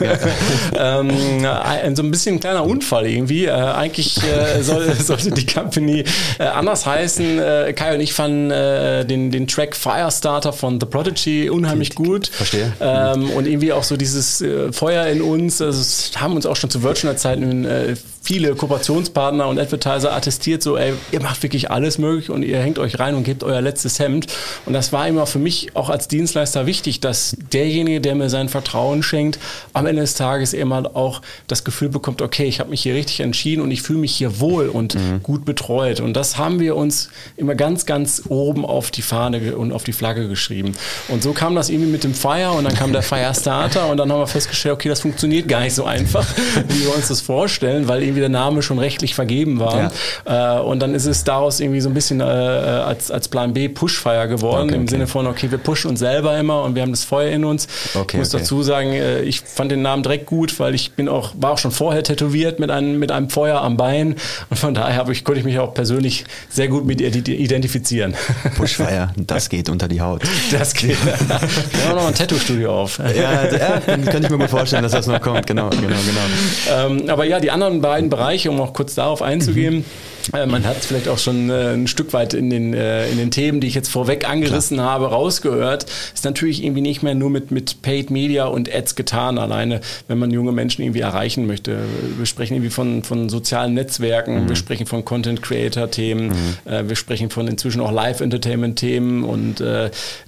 Ja. 0.75 1.01
ähm, 1.01 1.97
so 1.97 2.03
ein 2.03 2.11
bisschen 2.11 2.37
ein 2.37 2.41
kleiner 2.41 2.65
Unfall 2.65 3.07
irgendwie. 3.07 3.47
Äh, 3.47 3.51
eigentlich 3.51 4.19
äh, 4.23 4.63
soll, 4.63 4.95
sollte 4.95 5.31
die 5.31 5.47
Company 5.47 6.05
äh, 6.39 6.45
anders 6.45 6.87
heißen. 6.87 7.39
Äh, 7.39 7.73
Kai 7.75 7.95
und 7.95 8.01
ich 8.01 8.13
fanden 8.13 8.51
äh, 8.51 9.05
den, 9.05 9.31
den 9.31 9.47
Track 9.47 9.77
Firestarter 9.77 10.53
von 10.53 10.81
The 10.81 10.87
Prodigy 10.87 11.51
unheimlich 11.51 11.95
gut. 11.95 12.29
Verstehe. 12.29 12.73
Ähm, 12.81 13.31
und 13.31 13.47
irgendwie 13.47 13.73
auch 13.73 13.85
so 13.85 13.97
dieses 13.97 14.45
Feuer 14.73 15.07
in 15.07 15.23
uns. 15.23 15.61
Also, 15.61 15.83
haben 16.21 16.37
uns 16.37 16.47
auch 16.47 16.57
schon 16.57 16.71
zu 16.71 16.83
Virtual-Zeiten 17.27 17.65
äh, 17.65 17.97
viele 18.27 18.57
Kooperationspartner 18.57 19.47
und 19.47 19.61
Advertiser 19.61 20.13
attestiert, 20.13 20.61
so, 20.61 20.77
ey, 20.77 20.95
ihr 21.13 21.23
macht 21.23 21.45
wirklich 21.45 21.71
alles 21.71 21.97
möglich 21.97 22.29
und 22.29 22.43
ihr 22.43 22.59
hängt 22.59 22.81
euch 22.81 22.99
rein 22.99 23.15
und 23.15 23.23
gebt 23.23 23.45
euer 23.45 23.61
letztes 23.61 24.01
Hemd. 24.01 24.27
Und 24.67 24.73
das 24.73 24.93
war 24.93 25.07
immer 25.07 25.27
für 25.27 25.39
mich 25.39 25.77
auch 25.77 25.91
als 25.91 26.09
Dienstleister 26.09 26.67
wichtig, 26.67 26.99
dass 26.99 27.37
derjenige, 27.53 28.01
der 28.01 28.17
mir 28.17 28.29
sein 28.29 28.49
Vertrauen 28.49 29.05
schenkt, 29.05 29.39
am 29.75 29.87
Ende 29.87 30.03
des 30.03 30.15
Tages 30.15 30.55
eben 30.55 30.75
halt 30.75 30.97
auch 30.97 31.23
das 31.47 31.63
Gefühl 31.63 31.89
bekommt, 31.89 32.21
okay, 32.21 32.47
ich 32.47 32.59
habe 32.59 32.71
mich 32.71 32.83
hier 32.83 32.95
richtig 32.95 33.21
entschieden 33.21 33.63
und 33.63 33.71
ich 33.71 33.83
fühle 33.83 34.01
mich 34.01 34.17
hier 34.17 34.41
wohl 34.41 34.71
und 34.71 34.97
mhm. 34.97 35.23
gut 35.23 35.45
betreut. 35.45 36.01
Und 36.01 36.15
das 36.15 36.37
haben 36.37 36.59
wir 36.59 36.75
uns 36.75 37.11
immer 37.37 37.55
ganz, 37.55 37.87
ganz 37.87 38.25
oben 38.29 38.67
auf 38.67 38.91
die 38.91 39.03
Fahne 39.03 39.57
und 39.57 39.71
auf 39.71 39.85
die 39.85 39.93
Flagge 39.93 40.27
geschrieben. 40.27 40.73
Und 41.07 41.23
so 41.23 41.33
kam 41.33 41.55
das 41.55 41.71
irgendwie 41.71 41.93
mit 41.93 42.03
dem 42.03 42.15
Fire 42.15 42.51
und 42.51 42.65
dann 42.65 42.75
kam 42.75 42.93
der 42.93 43.03
Firestarter 43.05 43.87
und 43.87 43.99
dann 43.99 44.11
haben 44.11 44.19
wir 44.19 44.27
festgestellt, 44.27 44.75
okay, 44.75 44.89
das 44.89 45.01
funktioniert 45.01 45.47
gar 45.47 45.61
nicht 45.61 45.77
so 45.77 45.85
einfach, 45.85 46.27
wie 46.69 46.81
wir 46.81 46.93
uns 46.93 47.07
das 47.07 47.21
vorstellen, 47.21 47.87
weil 47.87 48.03
eben 48.03 48.16
irgendwie 48.17 48.33
der 48.33 48.41
Name 48.41 48.63
schon 48.63 48.79
rechtlich 48.79 49.15
vergeben 49.15 49.61
war. 49.61 49.91
Ja. 50.27 50.59
Äh, 50.59 50.63
und 50.63 50.81
dann 50.81 50.95
ist 50.95 51.07
es 51.07 51.25
daraus 51.25 51.61
irgendwie 51.61 51.81
so 51.81 51.91
ein 51.91 51.95
bisschen 51.95 52.21
äh, 52.21 52.25
als, 52.25 53.11
als 53.11 53.29
Plan 53.29 53.53
B 53.53 53.69
Pushfire 53.69 54.29
geworden, 54.29 54.69
okay, 54.69 54.75
im 54.75 54.83
okay. 54.83 54.91
Sinne 54.91 55.07
von, 55.07 55.27
okay, 55.27 55.51
wir 55.51 55.59
pushen 55.59 55.91
uns 55.91 56.01
selber 56.01 56.37
immer 56.39 56.63
und 56.63 56.75
wir 56.75 56.83
haben 56.83 56.93
das 56.93 57.05
Feuer 57.05 57.31
in 57.31 57.45
uns. 57.45 57.69
Okay, 57.95 58.17
ich 58.17 58.19
muss 58.19 58.31
dazu 58.31 58.63
sagen, 58.63 58.93
äh, 58.93 59.23
ich 59.23 59.41
fand 59.41 59.71
den 59.71 59.83
Namen 59.83 60.03
direkt 60.03 60.27
gut, 60.27 60.59
weil 60.59 60.75
ich 60.75 60.93
bin 60.93 61.09
auch, 61.09 61.33
war 61.39 61.53
auch 61.53 61.59
schon 61.59 61.71
vorher 61.71 62.03
tätowiert 62.03 62.59
mit 62.59 62.71
einem, 62.71 62.99
mit 62.99 63.13
einem 63.13 63.31
Feuer 63.31 63.61
am 63.61 63.77
Bein 63.77 64.17
und 64.51 64.59
von 64.59 64.75
daher 64.75 65.07
ich, 65.09 65.25
konnte 65.25 65.41
ich 65.41 65.45
mich 65.45 65.59
auch 65.59 65.75
persönlich 65.75 66.25
sehr 66.49 66.69
gut 66.69 66.87
mit 66.87 67.01
identifizieren. 67.01 68.15
Pushfire, 68.57 69.11
das 69.17 69.49
geht 69.49 69.69
unter 69.69 69.89
die 69.89 70.01
Haut. 70.01 70.23
Das 70.51 70.75
geht. 70.75 70.97
Wir 71.05 71.89
haben 71.89 71.97
noch 71.97 72.09
ein 72.09 72.15
Tattoo-Studio 72.15 72.83
auf. 72.83 72.99
Ja, 72.99 73.45
ja, 73.45 73.81
könnte 73.81 74.25
ich 74.25 74.31
mir 74.31 74.39
gut 74.39 74.51
vorstellen, 74.51 74.83
dass 74.83 74.93
das 74.93 75.07
noch 75.07 75.21
kommt. 75.21 75.47
Genau, 75.47 75.69
genau, 75.71 75.81
genau. 75.87 76.87
Ähm, 76.87 77.11
aber 77.11 77.25
ja, 77.25 77.41
die 77.41 77.51
anderen 77.51 77.81
beiden 77.81 78.06
beiden 78.07 78.11
Bereiche, 78.11 78.51
um 78.51 78.61
auch 78.61 78.73
kurz 78.73 78.95
darauf 78.95 79.23
einzugehen. 79.23 79.77
Mhm. 79.77 79.85
Äh, 80.33 80.47
man 80.47 80.65
hat 80.65 80.79
es 80.79 80.87
vielleicht 80.87 81.09
auch 81.09 81.19
schon 81.19 81.51
äh, 81.51 81.75
ein 81.75 81.87
Stück 81.87 82.13
weit 82.13 82.35
in 82.35 82.51
den, 82.51 82.75
äh, 82.75 83.09
in 83.09 83.19
den 83.19 83.31
Themen, 83.31 83.61
die 83.61 83.67
ich 83.67 83.75
jetzt 83.75 83.89
vorweg 83.89 84.29
angerissen 84.29 84.79
Klar. 84.79 84.91
habe, 84.91 85.07
rausgehört. 85.07 85.87
Ist 86.15 86.25
natürlich 86.25 86.65
irgendwie 86.65 86.81
nicht 86.81 87.03
mehr 87.03 87.15
nur 87.15 87.31
mit, 87.31 87.51
mit 87.51 87.83
Paid 87.83 88.11
Media 88.11 88.47
und 88.47 88.73
Ads 88.73 88.97
getan, 88.97 89.39
alleine, 89.39 89.81
wenn 90.09 90.19
man 90.19 90.31
junge 90.31 90.53
Menschen 90.53 90.83
irgendwie 90.83 91.01
erreichen 91.01 91.47
möchte. 91.47 91.79
Wir 92.17 92.27
sprechen 92.27 92.55
irgendwie 92.55 92.71
von, 92.71 93.03
von 93.03 93.29
sozialen 93.29 93.75
Netzwerken, 93.75 94.45
mhm. 94.45 94.49
wir 94.49 94.57
sprechen 94.57 94.87
von 94.87 95.05
Content 95.05 95.43
Creator 95.43 95.91
Themen, 95.91 96.29
mhm. 96.29 96.89
wir 96.89 96.97
sprechen 96.97 97.31
von 97.31 97.47
inzwischen 97.47 97.81
auch 97.81 97.93
Live 97.93 98.21
Entertainment 98.21 98.79
Themen 98.79 99.25
und 99.25 99.63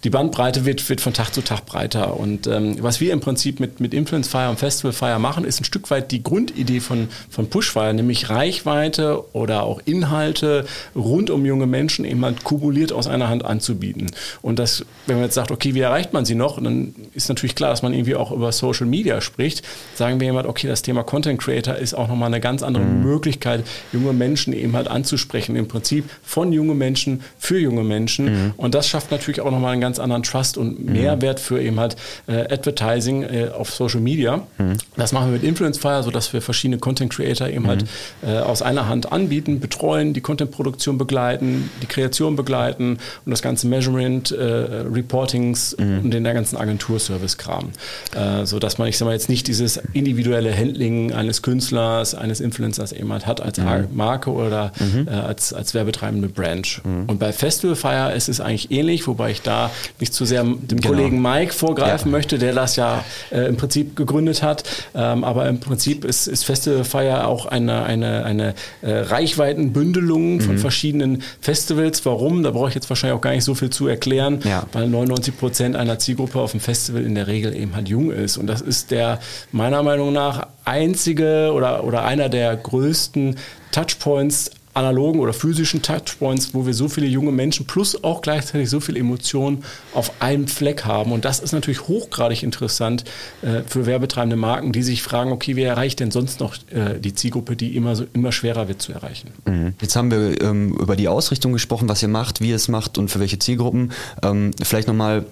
die 0.05 0.11
Bandbreite 0.11 0.65
wird, 0.65 0.89
wird 0.89 1.01
von 1.01 1.13
Tag 1.13 1.33
zu 1.35 1.43
Tag 1.43 1.67
breiter. 1.67 2.19
Und 2.19 2.47
ähm, 2.47 2.77
was 2.81 3.01
wir 3.01 3.13
im 3.13 3.21
Prinzip 3.21 3.61
mit, 3.61 3.81
mit 3.81 3.95
Influence 3.95 4.29
Fire 4.29 4.51
und 4.51 4.59
Festival 4.59 4.93
Fire 4.93 5.19
machen, 5.19 5.45
ist 5.45 5.61
ein 5.61 5.65
Stück 5.65 5.91
weit 5.91 6.13
die 6.13 6.23
Grundidee 6.23 6.81
von, 6.81 7.09
von 7.31 7.49
Pushfire, 7.59 7.93
nämlich 7.93 8.31
Reichweite 8.31 9.25
oder 9.33 9.65
auch 9.65 9.81
Inhalte 9.85 10.65
rund 10.95 11.29
um 11.29 11.45
junge 11.45 11.67
Menschen 11.67 12.05
eben 12.05 12.25
halt 12.25 12.45
kumuliert 12.45 12.93
aus 12.93 13.09
einer 13.09 13.29
Hand 13.29 13.45
anzubieten. 13.45 14.07
Und 14.43 14.61
das, 14.61 14.85
wenn 15.07 15.17
man 15.17 15.25
jetzt 15.25 15.35
sagt, 15.35 15.51
okay, 15.51 15.75
wie 15.75 15.81
erreicht 15.81 16.13
man 16.13 16.25
sie 16.25 16.37
noch, 16.37 16.63
dann 16.63 16.95
ist 17.15 17.29
natürlich 17.29 17.57
klar, 17.57 17.71
dass 17.71 17.83
man 17.83 17.93
irgendwie 17.93 18.15
auch 18.15 18.31
über 18.31 18.53
Social 18.53 18.87
Media 18.87 19.21
spricht. 19.21 19.65
Sagen 19.97 20.21
wir 20.21 20.29
jemand, 20.29 20.47
okay, 20.47 20.69
das 20.69 20.83
Thema 20.83 21.03
Content 21.03 21.41
Creator 21.41 21.75
ist 21.75 21.95
auch 21.95 22.07
nochmal 22.07 22.29
eine 22.29 22.41
ganz 22.41 22.63
andere 22.63 22.85
mhm. 22.85 23.03
Möglichkeit, 23.03 23.65
junge 23.93 24.13
Menschen 24.13 24.53
eben 24.53 24.77
halt 24.77 24.87
anzusprechen. 24.87 25.57
Im 25.57 25.67
Prinzip 25.67 26.09
von 26.23 26.53
jungen 26.53 26.79
Menschen 26.79 27.23
für 27.41 27.59
junge 27.59 27.83
Menschen. 27.83 28.27
Mhm. 28.27 28.55
Und 28.57 28.77
das 28.77 28.89
schafft 28.89 29.11
natürlich 29.11 29.41
auch 29.41 29.51
nochmal 29.51 29.73
einen 29.73 29.81
ganz 29.81 29.99
anderen 29.99 30.23
Trust 30.23 30.59
und 30.59 30.79
mhm. 30.79 30.93
Mehrwert 30.93 31.41
für 31.41 31.61
eben 31.61 31.81
halt 31.81 31.97
äh, 32.29 32.55
Advertising 32.55 33.25
äh, 33.25 33.49
auf 33.49 33.71
Social 33.71 34.01
Media. 34.01 34.47
Mhm. 34.59 34.77
Das 34.97 35.11
machen 35.11 35.33
wir 35.33 35.33
mit 35.33 35.43
Influence 35.43 35.79
Fire, 35.79 36.05
sodass 36.05 36.33
wir 36.33 36.41
verschiedene 36.41 36.79
Content 36.79 37.13
Creator 37.13 37.48
eben 37.53 37.67
halt 37.67 37.85
mhm. 38.23 38.29
äh, 38.29 38.39
aus 38.39 38.63
einer 38.63 38.89
Hand 38.89 39.13
anbieten, 39.13 39.61
betreuen 39.61 40.13
die 40.13 40.21
Content-Produktion 40.21 40.99
begleiten, 40.99 41.71
die 41.83 41.87
Kreation 41.87 42.37
begleiten 42.37 42.99
und 43.25 43.31
das 43.31 43.43
ganze 43.43 43.67
Measurement, 43.67 44.31
äh, 44.31 44.43
Reportings 44.43 45.77
mhm. 45.79 46.01
und 46.05 46.11
den 46.13 46.25
ganzen 46.25 46.57
Agenturservice-Kram. 46.57 47.71
Äh, 48.15 48.47
so 48.47 48.59
dass 48.59 48.79
man, 48.79 48.89
ich 48.89 48.99
sag 48.99 49.07
mal, 49.07 49.13
jetzt 49.13 49.29
nicht 49.29 49.47
dieses 49.47 49.81
individuelle 49.93 50.57
Handling 50.57 51.13
eines 51.13 51.43
Künstlers, 51.43 52.15
eines 52.15 52.41
Influencers 52.41 52.93
eben 52.93 53.13
halt 53.13 53.27
hat 53.27 53.41
als 53.41 53.59
mhm. 53.59 53.89
Marke 53.93 54.31
oder 54.31 54.73
mhm. 54.79 55.09
äh, 55.09 55.11
als, 55.11 55.53
als 55.53 55.75
werbetreibende 55.75 56.29
Branch. 56.29 56.81
Mhm. 56.85 57.05
Und 57.07 57.19
bei 57.19 57.33
Festival 57.33 57.77
Fire 57.77 58.13
ist 58.15 58.29
es 58.29 58.41
eigentlich 58.41 58.71
ähnlich, 58.71 59.07
wobei 59.07 59.31
ich 59.31 59.43
da 59.43 59.71
nicht 60.01 60.15
zu 60.15 60.25
sehr 60.25 60.43
dem 60.43 60.81
genau. 60.81 60.89
Kollegen 60.89 61.23
Mike 61.23 61.53
vorgreifen 61.53 62.11
ja. 62.11 62.17
möchte, 62.17 62.39
der 62.39 62.55
das 62.55 62.77
ja 62.77 63.05
äh, 63.31 63.49
im 63.49 63.57
Prinzip 63.57 63.97
gegründet 63.97 64.43
hat. 64.43 64.65
Ähm, 64.95 65.25
aber 65.25 65.49
im 65.49 65.61
Prinzip 65.61 66.05
ist, 66.05 66.27
ist 66.27 66.45
Festival 66.45 66.85
Fire 66.85 67.27
auch 67.27 67.38
eine, 67.47 67.83
eine, 67.85 68.25
eine 68.25 68.55
äh, 68.83 68.91
Reichweiten 68.91 69.73
Bündelungen 69.73 70.41
von 70.41 70.57
mhm. 70.57 70.59
verschiedenen 70.59 71.23
Festivals. 71.41 72.05
Warum? 72.05 72.43
Da 72.43 72.51
brauche 72.51 72.69
ich 72.69 72.75
jetzt 72.75 72.89
wahrscheinlich 72.89 73.17
auch 73.17 73.23
gar 73.23 73.33
nicht 73.33 73.45
so 73.45 73.55
viel 73.55 73.71
zu 73.71 73.87
erklären, 73.87 74.41
ja. 74.45 74.65
weil 74.73 74.89
99 74.89 75.39
Prozent 75.39 75.77
einer 75.77 75.99
Zielgruppe 75.99 76.39
auf 76.41 76.53
dem 76.53 76.61
Festival 76.61 77.03
in 77.03 77.15
der 77.15 77.27
Regel 77.27 77.55
eben 77.55 77.75
halt 77.75 77.89
jung 77.89 78.11
ist. 78.11 78.37
Und 78.37 78.47
das 78.47 78.61
ist 78.61 78.91
der 78.91 79.21
meiner 79.53 79.83
Meinung 79.83 80.13
nach 80.13 80.47
einzige 80.65 81.53
oder, 81.55 81.85
oder 81.85 82.05
einer 82.05 82.29
der 82.29 82.57
größten 82.57 83.37
Touchpoints 83.73 84.51
analogen 84.75 85.21
oder 85.21 85.33
physischen 85.33 85.83
Touchpoints, 85.83 86.55
wo 86.55 86.67
wir 86.67 86.75
so 86.75 86.89
viele 86.89 87.07
junge 87.07 87.33
Menschen 87.33 87.67
plus 87.67 88.03
auch 88.05 88.21
gleichzeitig 88.23 88.71
so 88.71 88.81
viele 88.81 88.99
Emotionen 88.99 89.65
auf 89.95 90.21
einem 90.21 90.47
Fleck 90.47 90.85
haben. 90.85 91.13
Und 91.13 91.25
das 91.25 91.41
ist 91.41 91.53
natürlich 91.53 91.89
hochgradig 91.89 92.43
interessant 92.43 93.05
äh, 93.43 93.63
für 93.67 93.87
werbetreibende 93.87 94.37
Marken, 94.37 94.73
die 94.73 94.83
sich 94.83 95.03
fragen, 95.03 95.33
okay, 95.33 95.57
wie 95.57 95.63
erreiche 95.63 95.89
ich 95.89 95.97
denn 95.97 96.11
sonst 96.11 96.41
noch 96.41 96.55
äh, 96.71 96.99
die 97.01 97.15
Zielgruppe, 97.15 97.57
die 97.57 97.77
immer, 97.77 97.97
so, 97.97 98.05
immer 98.13 98.33
schwerer 98.33 98.69
wird 98.69 98.83
zu 98.83 98.93
erreichen. 98.93 99.31
Mhm. 99.47 99.75
Jetzt 99.81 99.97
haben 99.97 100.11
wir 100.11 100.41
ähm, 100.43 100.75
über 100.75 100.97
die 100.97 101.09
Ausrichtung 101.09 101.53
gesprochen, 101.53 101.89
was 101.89 102.03
ihr 102.03 102.09
macht, 102.09 102.41
wie 102.41 102.51
ihr 102.51 102.57
es 102.57 102.69
macht 102.69 102.99
und 102.99 103.11
für 103.11 103.21
welche 103.21 103.39
Zielgruppen. 103.39 103.93
Ähm, 104.23 104.53
vielleicht 104.63 104.89
nochmal 104.89 105.25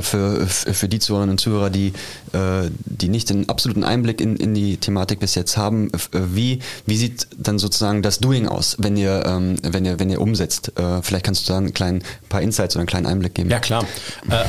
für, 0.00 0.46
für 0.46 0.88
die 0.88 0.98
Zuhörerinnen 0.98 1.34
und 1.34 1.38
Zuhörer, 1.38 1.70
die, 1.70 1.92
äh, 2.32 2.70
die 2.84 3.08
nicht 3.08 3.30
den 3.30 3.48
absoluten 3.48 3.84
Einblick 3.84 4.20
in, 4.20 4.36
in 4.36 4.54
die 4.54 4.78
Thematik 4.78 5.20
bis 5.20 5.34
jetzt 5.34 5.56
haben, 5.56 5.90
äh, 5.92 5.98
wie, 6.12 6.60
wie 6.86 6.96
sieht 6.96 7.28
dann 7.36 7.58
sozusagen 7.58 8.02
das 8.02 8.18
Doing 8.18 8.48
aus, 8.48 8.76
wenn 8.78 8.96
ihr, 8.96 9.24
ähm, 9.26 9.56
wenn 9.62 9.84
ihr, 9.84 9.98
wenn 10.00 10.10
ihr 10.10 10.20
umsetzt? 10.20 10.72
Vielleicht 11.02 11.24
kannst 11.24 11.48
du 11.48 11.52
da 11.52 11.58
ein 11.58 11.72
kleinen 11.72 12.02
paar 12.28 12.40
Insights 12.40 12.74
oder 12.74 12.80
einen 12.80 12.88
kleinen 12.88 13.06
Einblick 13.06 13.34
geben. 13.34 13.50
Ja, 13.50 13.58
klar. 13.58 13.84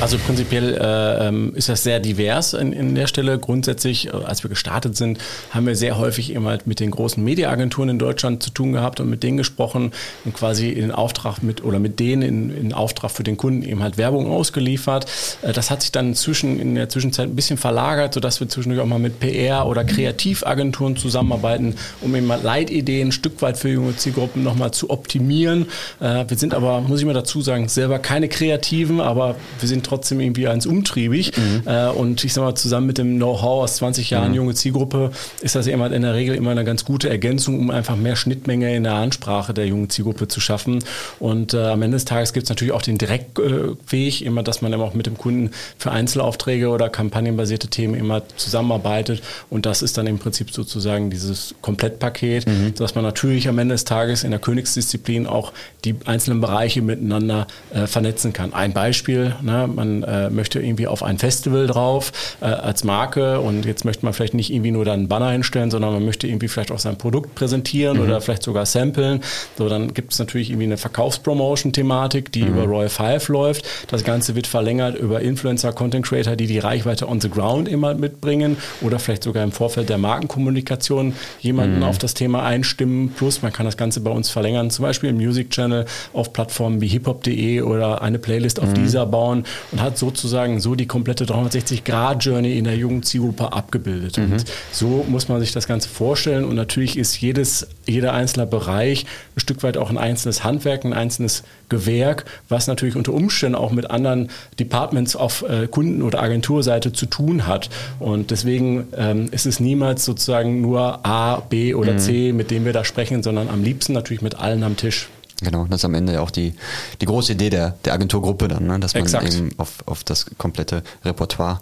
Also 0.01 0.17
prinzipiell 0.17 0.77
ähm, 0.81 1.53
ist 1.55 1.69
das 1.69 1.83
sehr 1.83 1.99
divers 1.99 2.53
in, 2.53 2.73
in 2.73 2.95
der 2.95 3.07
Stelle. 3.07 3.37
Grundsätzlich, 3.39 4.13
als 4.13 4.43
wir 4.43 4.49
gestartet 4.49 4.97
sind, 4.97 5.19
haben 5.51 5.65
wir 5.65 5.75
sehr 5.75 5.97
häufig 5.97 6.35
halt 6.35 6.67
mit 6.67 6.79
den 6.79 6.91
großen 6.91 7.23
Mediaagenturen 7.23 7.89
in 7.89 7.99
Deutschland 7.99 8.43
zu 8.43 8.49
tun 8.49 8.71
gehabt 8.71 8.99
und 8.99 9.09
mit 9.09 9.23
denen 9.23 9.37
gesprochen 9.37 9.91
und 10.25 10.33
quasi 10.33 10.69
in 10.69 10.91
Auftrag 10.91 11.43
mit 11.43 11.63
oder 11.63 11.79
mit 11.79 11.99
denen 11.99 12.21
in, 12.21 12.57
in 12.57 12.73
Auftrag 12.73 13.11
für 13.11 13.23
den 13.23 13.37
Kunden 13.37 13.63
eben 13.63 13.83
halt 13.83 13.97
Werbung 13.97 14.27
ausgeliefert. 14.27 15.05
Äh, 15.41 15.53
das 15.53 15.71
hat 15.71 15.81
sich 15.81 15.91
dann 15.91 16.13
zwischen, 16.15 16.59
in 16.59 16.75
der 16.75 16.89
Zwischenzeit 16.89 17.27
ein 17.27 17.35
bisschen 17.35 17.57
verlagert, 17.57 18.13
sodass 18.13 18.39
wir 18.39 18.49
zwischendurch 18.49 18.81
auch 18.81 18.87
mal 18.87 18.99
mit 18.99 19.19
PR- 19.19 19.65
oder 19.65 19.83
Kreativagenturen 19.83 20.97
zusammenarbeiten, 20.97 21.75
um 22.01 22.15
eben 22.15 22.27
mal 22.27 22.39
Leitideen 22.41 23.07
ein 23.07 23.11
Stück 23.11 23.41
weit 23.41 23.57
für 23.57 23.69
junge 23.69 23.95
Zielgruppen 23.95 24.43
nochmal 24.43 24.71
zu 24.71 24.89
optimieren. 24.89 25.67
Äh, 25.99 26.25
wir 26.27 26.37
sind 26.37 26.53
aber, 26.53 26.81
muss 26.81 26.99
ich 26.99 27.05
mal 27.05 27.13
dazu 27.13 27.41
sagen, 27.41 27.67
selber 27.69 27.99
keine 27.99 28.27
Kreativen, 28.27 28.99
aber 29.01 29.35
wir 29.59 29.67
sind 29.67 29.85
trotzdem 29.85 30.19
irgendwie 30.19 30.47
eins 30.47 30.65
umtriebig. 30.65 31.31
Mhm. 31.35 31.63
Äh, 31.65 31.87
und 31.87 32.23
ich 32.23 32.33
sag 32.33 32.43
mal, 32.43 32.55
zusammen 32.55 32.87
mit 32.87 32.97
dem 32.97 33.17
Know-how 33.17 33.63
aus 33.63 33.77
20 33.77 34.09
Jahren 34.09 34.29
mhm. 34.29 34.35
junge 34.35 34.53
Zielgruppe 34.53 35.11
ist 35.41 35.55
das 35.55 35.67
halt 35.67 35.93
in 35.93 36.01
der 36.01 36.13
Regel 36.13 36.35
immer 36.35 36.51
eine 36.51 36.63
ganz 36.63 36.85
gute 36.85 37.09
Ergänzung, 37.09 37.59
um 37.59 37.69
einfach 37.69 37.95
mehr 37.95 38.15
Schnittmenge 38.15 38.75
in 38.75 38.83
der 38.83 38.93
Ansprache 38.93 39.53
der 39.53 39.67
jungen 39.67 39.89
Zielgruppe 39.89 40.27
zu 40.27 40.39
schaffen. 40.39 40.83
Und 41.19 41.53
äh, 41.53 41.63
am 41.65 41.81
Ende 41.81 41.95
des 41.95 42.05
Tages 42.05 42.33
gibt 42.33 42.45
es 42.45 42.49
natürlich 42.49 42.73
auch 42.73 42.81
den 42.81 42.97
Direktweg, 42.97 44.21
immer, 44.21 44.43
dass 44.43 44.61
man 44.61 44.73
eben 44.73 44.81
auch 44.81 44.93
mit 44.93 45.06
dem 45.09 45.17
Kunden 45.17 45.51
für 45.77 45.91
Einzelaufträge 45.91 46.69
oder 46.69 46.89
kampagnenbasierte 46.89 47.67
Themen 47.67 47.95
immer 47.95 48.23
zusammenarbeitet. 48.37 49.21
Und 49.49 49.65
das 49.65 49.81
ist 49.81 49.97
dann 49.97 50.07
im 50.07 50.19
Prinzip 50.19 50.51
sozusagen 50.51 51.09
dieses 51.09 51.55
Komplettpaket, 51.61 52.47
mhm. 52.47 52.73
sodass 52.75 52.95
man 52.95 53.03
natürlich 53.03 53.47
am 53.47 53.57
Ende 53.59 53.75
des 53.75 53.85
Tages 53.85 54.23
in 54.23 54.31
der 54.31 54.39
Königsdisziplin 54.39 55.27
auch 55.27 55.53
die 55.85 55.95
einzelnen 56.05 56.41
Bereiche 56.41 56.81
miteinander 56.81 57.47
äh, 57.73 57.87
vernetzen 57.87 58.33
kann. 58.33 58.53
Ein 58.53 58.73
Beispiel, 58.73 59.35
ne, 59.41 59.69
man 59.73 60.03
äh, 60.03 60.29
möchte 60.29 60.59
irgendwie 60.59 60.87
auf 60.87 61.03
ein 61.03 61.17
Festival 61.17 61.67
drauf 61.67 62.11
äh, 62.41 62.45
als 62.45 62.83
Marke 62.83 63.39
und 63.39 63.65
jetzt 63.65 63.85
möchte 63.85 64.05
man 64.05 64.13
vielleicht 64.13 64.33
nicht 64.33 64.51
irgendwie 64.51 64.71
nur 64.71 64.85
da 64.85 64.93
einen 64.93 65.07
Banner 65.07 65.31
hinstellen, 65.31 65.71
sondern 65.71 65.93
man 65.93 66.05
möchte 66.05 66.27
irgendwie 66.27 66.47
vielleicht 66.47 66.71
auch 66.71 66.79
sein 66.79 66.97
Produkt 66.97 67.35
präsentieren 67.35 67.97
mhm. 67.97 68.03
oder 68.03 68.21
vielleicht 68.21 68.43
sogar 68.43 68.65
samplen. 68.65 69.21
So, 69.57 69.69
dann 69.69 69.93
gibt 69.93 70.13
es 70.13 70.19
natürlich 70.19 70.49
irgendwie 70.49 70.65
eine 70.65 70.77
Verkaufspromotion-Thematik, 70.77 72.31
die 72.31 72.43
mhm. 72.43 72.49
über 72.49 72.63
Royal 72.63 72.89
Five 72.89 73.27
läuft. 73.29 73.65
Das 73.87 74.03
Ganze 74.03 74.35
wird 74.35 74.47
verlängert 74.47 74.96
über 74.97 75.21
Influencer, 75.21 75.73
Content 75.73 76.05
Creator, 76.05 76.35
die 76.35 76.47
die 76.47 76.59
Reichweite 76.59 77.07
on 77.07 77.21
the 77.21 77.29
ground 77.29 77.67
immer 77.67 77.93
mitbringen 77.93 78.57
oder 78.81 78.99
vielleicht 78.99 79.23
sogar 79.23 79.43
im 79.43 79.51
Vorfeld 79.51 79.89
der 79.89 79.97
Markenkommunikation 79.97 81.13
jemanden 81.39 81.77
mhm. 81.77 81.83
auf 81.83 81.97
das 81.97 82.13
Thema 82.13 82.43
einstimmen. 82.43 83.09
Plus 83.15 83.41
man 83.41 83.53
kann 83.53 83.65
das 83.65 83.77
Ganze 83.77 84.01
bei 84.01 84.11
uns 84.11 84.29
verlängern, 84.29 84.69
zum 84.69 84.83
Beispiel 84.83 85.09
im 85.09 85.17
Music 85.17 85.49
Channel 85.51 85.85
auf 86.13 86.33
Plattformen 86.33 86.81
wie 86.81 86.87
hiphop.de 86.87 87.61
oder 87.61 88.01
eine 88.01 88.19
Playlist 88.19 88.59
auf 88.59 88.69
mhm. 88.69 88.75
dieser 88.75 89.05
bauen 89.05 89.43
und 89.71 89.81
hat 89.81 89.97
sozusagen 89.97 90.59
so 90.59 90.75
die 90.75 90.87
komplette 90.87 91.25
360-Grad-Journey 91.25 92.57
in 92.57 92.63
der 92.63 92.75
Jugendzielgruppe 92.75 93.53
abgebildet. 93.53 94.17
Mhm. 94.17 94.33
Und 94.33 94.45
so 94.71 95.05
muss 95.07 95.27
man 95.27 95.39
sich 95.39 95.51
das 95.51 95.67
Ganze 95.67 95.89
vorstellen 95.89 96.45
und 96.45 96.55
natürlich 96.55 96.97
ist 96.97 97.19
jedes, 97.19 97.67
jeder 97.85 98.13
einzelne 98.13 98.47
Bereich 98.47 99.05
ein 99.35 99.39
Stück 99.39 99.63
weit 99.63 99.77
auch 99.77 99.89
ein 99.89 99.97
einzelnes 99.97 100.43
Handwerk, 100.43 100.85
ein 100.85 100.93
einzelnes 100.93 101.43
Gewerk, 101.69 102.25
was 102.49 102.67
natürlich 102.67 102.95
unter 102.95 103.13
Umständen 103.13 103.55
auch 103.55 103.71
mit 103.71 103.89
anderen 103.91 104.29
Departments 104.59 105.15
auf 105.15 105.43
äh, 105.47 105.67
Kunden- 105.67 106.01
oder 106.01 106.21
Agenturseite 106.21 106.93
zu 106.93 107.05
tun 107.05 107.47
hat. 107.47 107.69
Und 107.99 108.31
deswegen 108.31 108.87
ähm, 108.95 109.27
ist 109.31 109.45
es 109.45 109.59
niemals 109.59 110.05
sozusagen 110.05 110.61
nur 110.61 111.05
A, 111.05 111.41
B 111.41 111.73
oder 111.73 111.93
mhm. 111.93 111.99
C, 111.99 112.31
mit 112.33 112.51
dem 112.51 112.65
wir 112.65 112.73
da 112.73 112.83
sprechen, 112.83 113.23
sondern 113.23 113.49
am 113.49 113.63
liebsten 113.63 113.93
natürlich 113.93 114.21
mit 114.21 114.39
allen 114.39 114.63
am 114.63 114.77
Tisch. 114.77 115.09
Genau, 115.41 115.65
das 115.65 115.81
ist 115.81 115.85
am 115.85 115.93
Ende 115.93 116.13
ja 116.13 116.21
auch 116.21 116.31
die, 116.31 116.55
die 116.99 117.05
große 117.05 117.33
Idee 117.33 117.51
der, 117.51 117.75
der 117.85 117.93
Agenturgruppe 117.93 118.47
dann, 118.47 118.65
ne? 118.65 118.79
dass 118.79 118.95
man 118.95 119.03
Exakt. 119.03 119.35
eben 119.35 119.51
auf, 119.57 119.83
auf 119.85 120.03
das 120.03 120.25
komplette 120.37 120.81
Repertoire, 121.05 121.59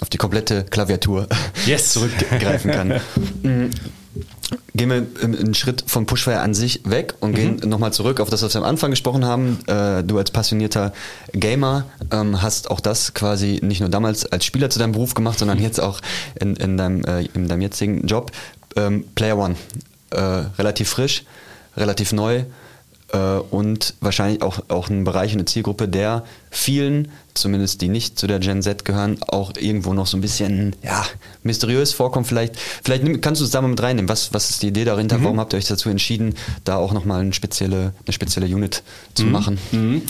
auf 0.00 0.08
die 0.08 0.16
komplette 0.16 0.64
Klaviatur 0.64 1.26
yes. 1.66 1.92
zurückgreifen 1.92 2.70
kann. 2.70 3.00
Gehen 4.74 4.90
wir 4.90 5.06
einen 5.22 5.54
Schritt 5.54 5.84
von 5.86 6.06
Pushfire 6.06 6.40
an 6.40 6.54
sich 6.54 6.80
weg 6.84 7.14
und 7.20 7.34
gehen 7.34 7.60
mhm. 7.62 7.68
nochmal 7.68 7.92
zurück 7.92 8.18
auf 8.18 8.28
das, 8.28 8.42
was 8.42 8.54
wir 8.54 8.60
am 8.60 8.66
Anfang 8.66 8.90
gesprochen 8.90 9.24
haben. 9.24 9.58
Äh, 9.68 10.02
du 10.02 10.18
als 10.18 10.32
passionierter 10.32 10.92
Gamer 11.32 11.86
ähm, 12.10 12.42
hast 12.42 12.70
auch 12.70 12.80
das 12.80 13.14
quasi 13.14 13.60
nicht 13.62 13.80
nur 13.80 13.88
damals 13.88 14.26
als 14.26 14.44
Spieler 14.44 14.68
zu 14.68 14.80
deinem 14.80 14.92
Beruf 14.92 15.14
gemacht, 15.14 15.38
sondern 15.38 15.60
jetzt 15.60 15.80
auch 15.80 16.00
in, 16.40 16.56
in, 16.56 16.76
deinem, 16.76 17.04
äh, 17.04 17.26
in 17.34 17.46
deinem 17.46 17.62
jetzigen 17.62 18.06
Job. 18.06 18.32
Ähm, 18.74 19.04
Player 19.14 19.38
One, 19.38 19.54
äh, 20.10 20.20
relativ 20.20 20.88
frisch, 20.88 21.24
relativ 21.76 22.12
neu 22.12 22.44
und 23.50 23.94
wahrscheinlich 24.00 24.40
auch, 24.40 24.60
auch 24.68 24.88
ein 24.88 25.02
Bereich, 25.02 25.32
eine 25.32 25.44
Zielgruppe, 25.44 25.88
der 25.88 26.22
vielen, 26.48 27.10
zumindest 27.40 27.80
die 27.80 27.88
nicht 27.88 28.18
zu 28.18 28.26
der 28.26 28.38
Gen 28.38 28.62
Z 28.62 28.84
gehören, 28.84 29.18
auch 29.26 29.52
irgendwo 29.56 29.92
noch 29.94 30.06
so 30.06 30.16
ein 30.16 30.20
bisschen 30.20 30.76
ja, 30.82 31.04
mysteriös 31.42 31.92
vorkommt. 31.92 32.26
Vielleicht, 32.26 32.56
vielleicht 32.56 33.22
kannst 33.22 33.40
du 33.40 33.44
es 33.44 33.50
da 33.50 33.60
mal 33.60 33.68
mit 33.68 33.82
reinnehmen. 33.82 34.08
Was, 34.08 34.32
was 34.32 34.50
ist 34.50 34.62
die 34.62 34.68
Idee 34.68 34.84
dahinter? 34.84 35.18
Mhm. 35.18 35.24
Warum 35.24 35.40
habt 35.40 35.52
ihr 35.54 35.56
euch 35.56 35.66
dazu 35.66 35.88
entschieden, 35.88 36.34
da 36.64 36.76
auch 36.76 36.92
nochmal 36.92 37.20
eine 37.20 37.32
spezielle, 37.32 37.92
eine 38.06 38.12
spezielle 38.12 38.46
Unit 38.46 38.82
zu 39.14 39.24
mhm. 39.24 39.32
machen? 39.32 39.58
Mhm. 39.72 40.02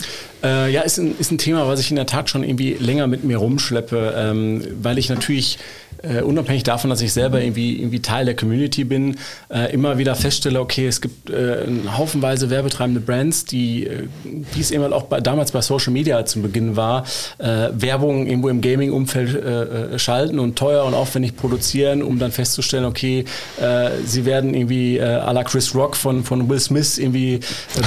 Äh, 0.43 0.71
ja, 0.71 0.81
ist 0.81 0.97
ein, 0.97 1.15
ist 1.19 1.31
ein 1.31 1.37
Thema, 1.37 1.67
was 1.67 1.79
ich 1.79 1.89
in 1.89 1.95
der 1.95 2.05
Tat 2.05 2.29
schon 2.29 2.43
irgendwie 2.43 2.73
länger 2.73 3.07
mit 3.07 3.23
mir 3.23 3.37
rumschleppe, 3.37 4.13
ähm, 4.17 4.63
weil 4.81 4.97
ich 4.97 5.09
natürlich 5.09 5.59
äh, 6.03 6.21
unabhängig 6.21 6.63
davon, 6.63 6.89
dass 6.89 7.01
ich 7.01 7.13
selber 7.13 7.41
irgendwie, 7.41 7.79
irgendwie 7.79 8.01
Teil 8.01 8.25
der 8.25 8.35
Community 8.35 8.83
bin, 8.83 9.17
äh, 9.49 9.71
immer 9.73 9.97
wieder 9.97 10.15
feststelle, 10.15 10.59
okay, 10.59 10.87
es 10.87 11.01
gibt 11.01 11.29
äh, 11.29 11.65
haufenweise 11.95 12.49
werbetreibende 12.49 13.01
Brands, 13.01 13.45
die, 13.45 13.85
äh, 13.85 14.07
die 14.55 14.61
es 14.61 14.71
eben 14.71 14.91
auch 14.93 15.03
bei, 15.03 15.21
damals 15.21 15.51
bei 15.51 15.61
Social 15.61 15.93
Media 15.93 16.25
zum 16.25 16.41
Beginn 16.41 16.75
war, 16.75 17.05
äh, 17.37 17.69
Werbung 17.73 18.25
irgendwo 18.25 18.49
im 18.49 18.61
Gaming-Umfeld 18.61 19.35
äh, 19.35 19.95
äh 19.95 19.99
schalten 19.99 20.39
und 20.39 20.57
teuer 20.57 20.85
und 20.85 20.93
aufwendig 20.93 21.35
produzieren, 21.35 22.01
um 22.01 22.17
dann 22.17 22.31
festzustellen, 22.31 22.85
okay, 22.85 23.25
äh, 23.59 23.91
sie 24.05 24.25
werden 24.25 24.53
irgendwie 24.53 24.97
äh, 24.97 25.03
à 25.03 25.33
la 25.33 25.43
Chris 25.43 25.75
Rock 25.75 25.95
von, 25.95 26.23
von 26.23 26.49
Will 26.49 26.59
Smith 26.59 26.97
irgendwie 26.97 27.35
äh, 27.35 27.39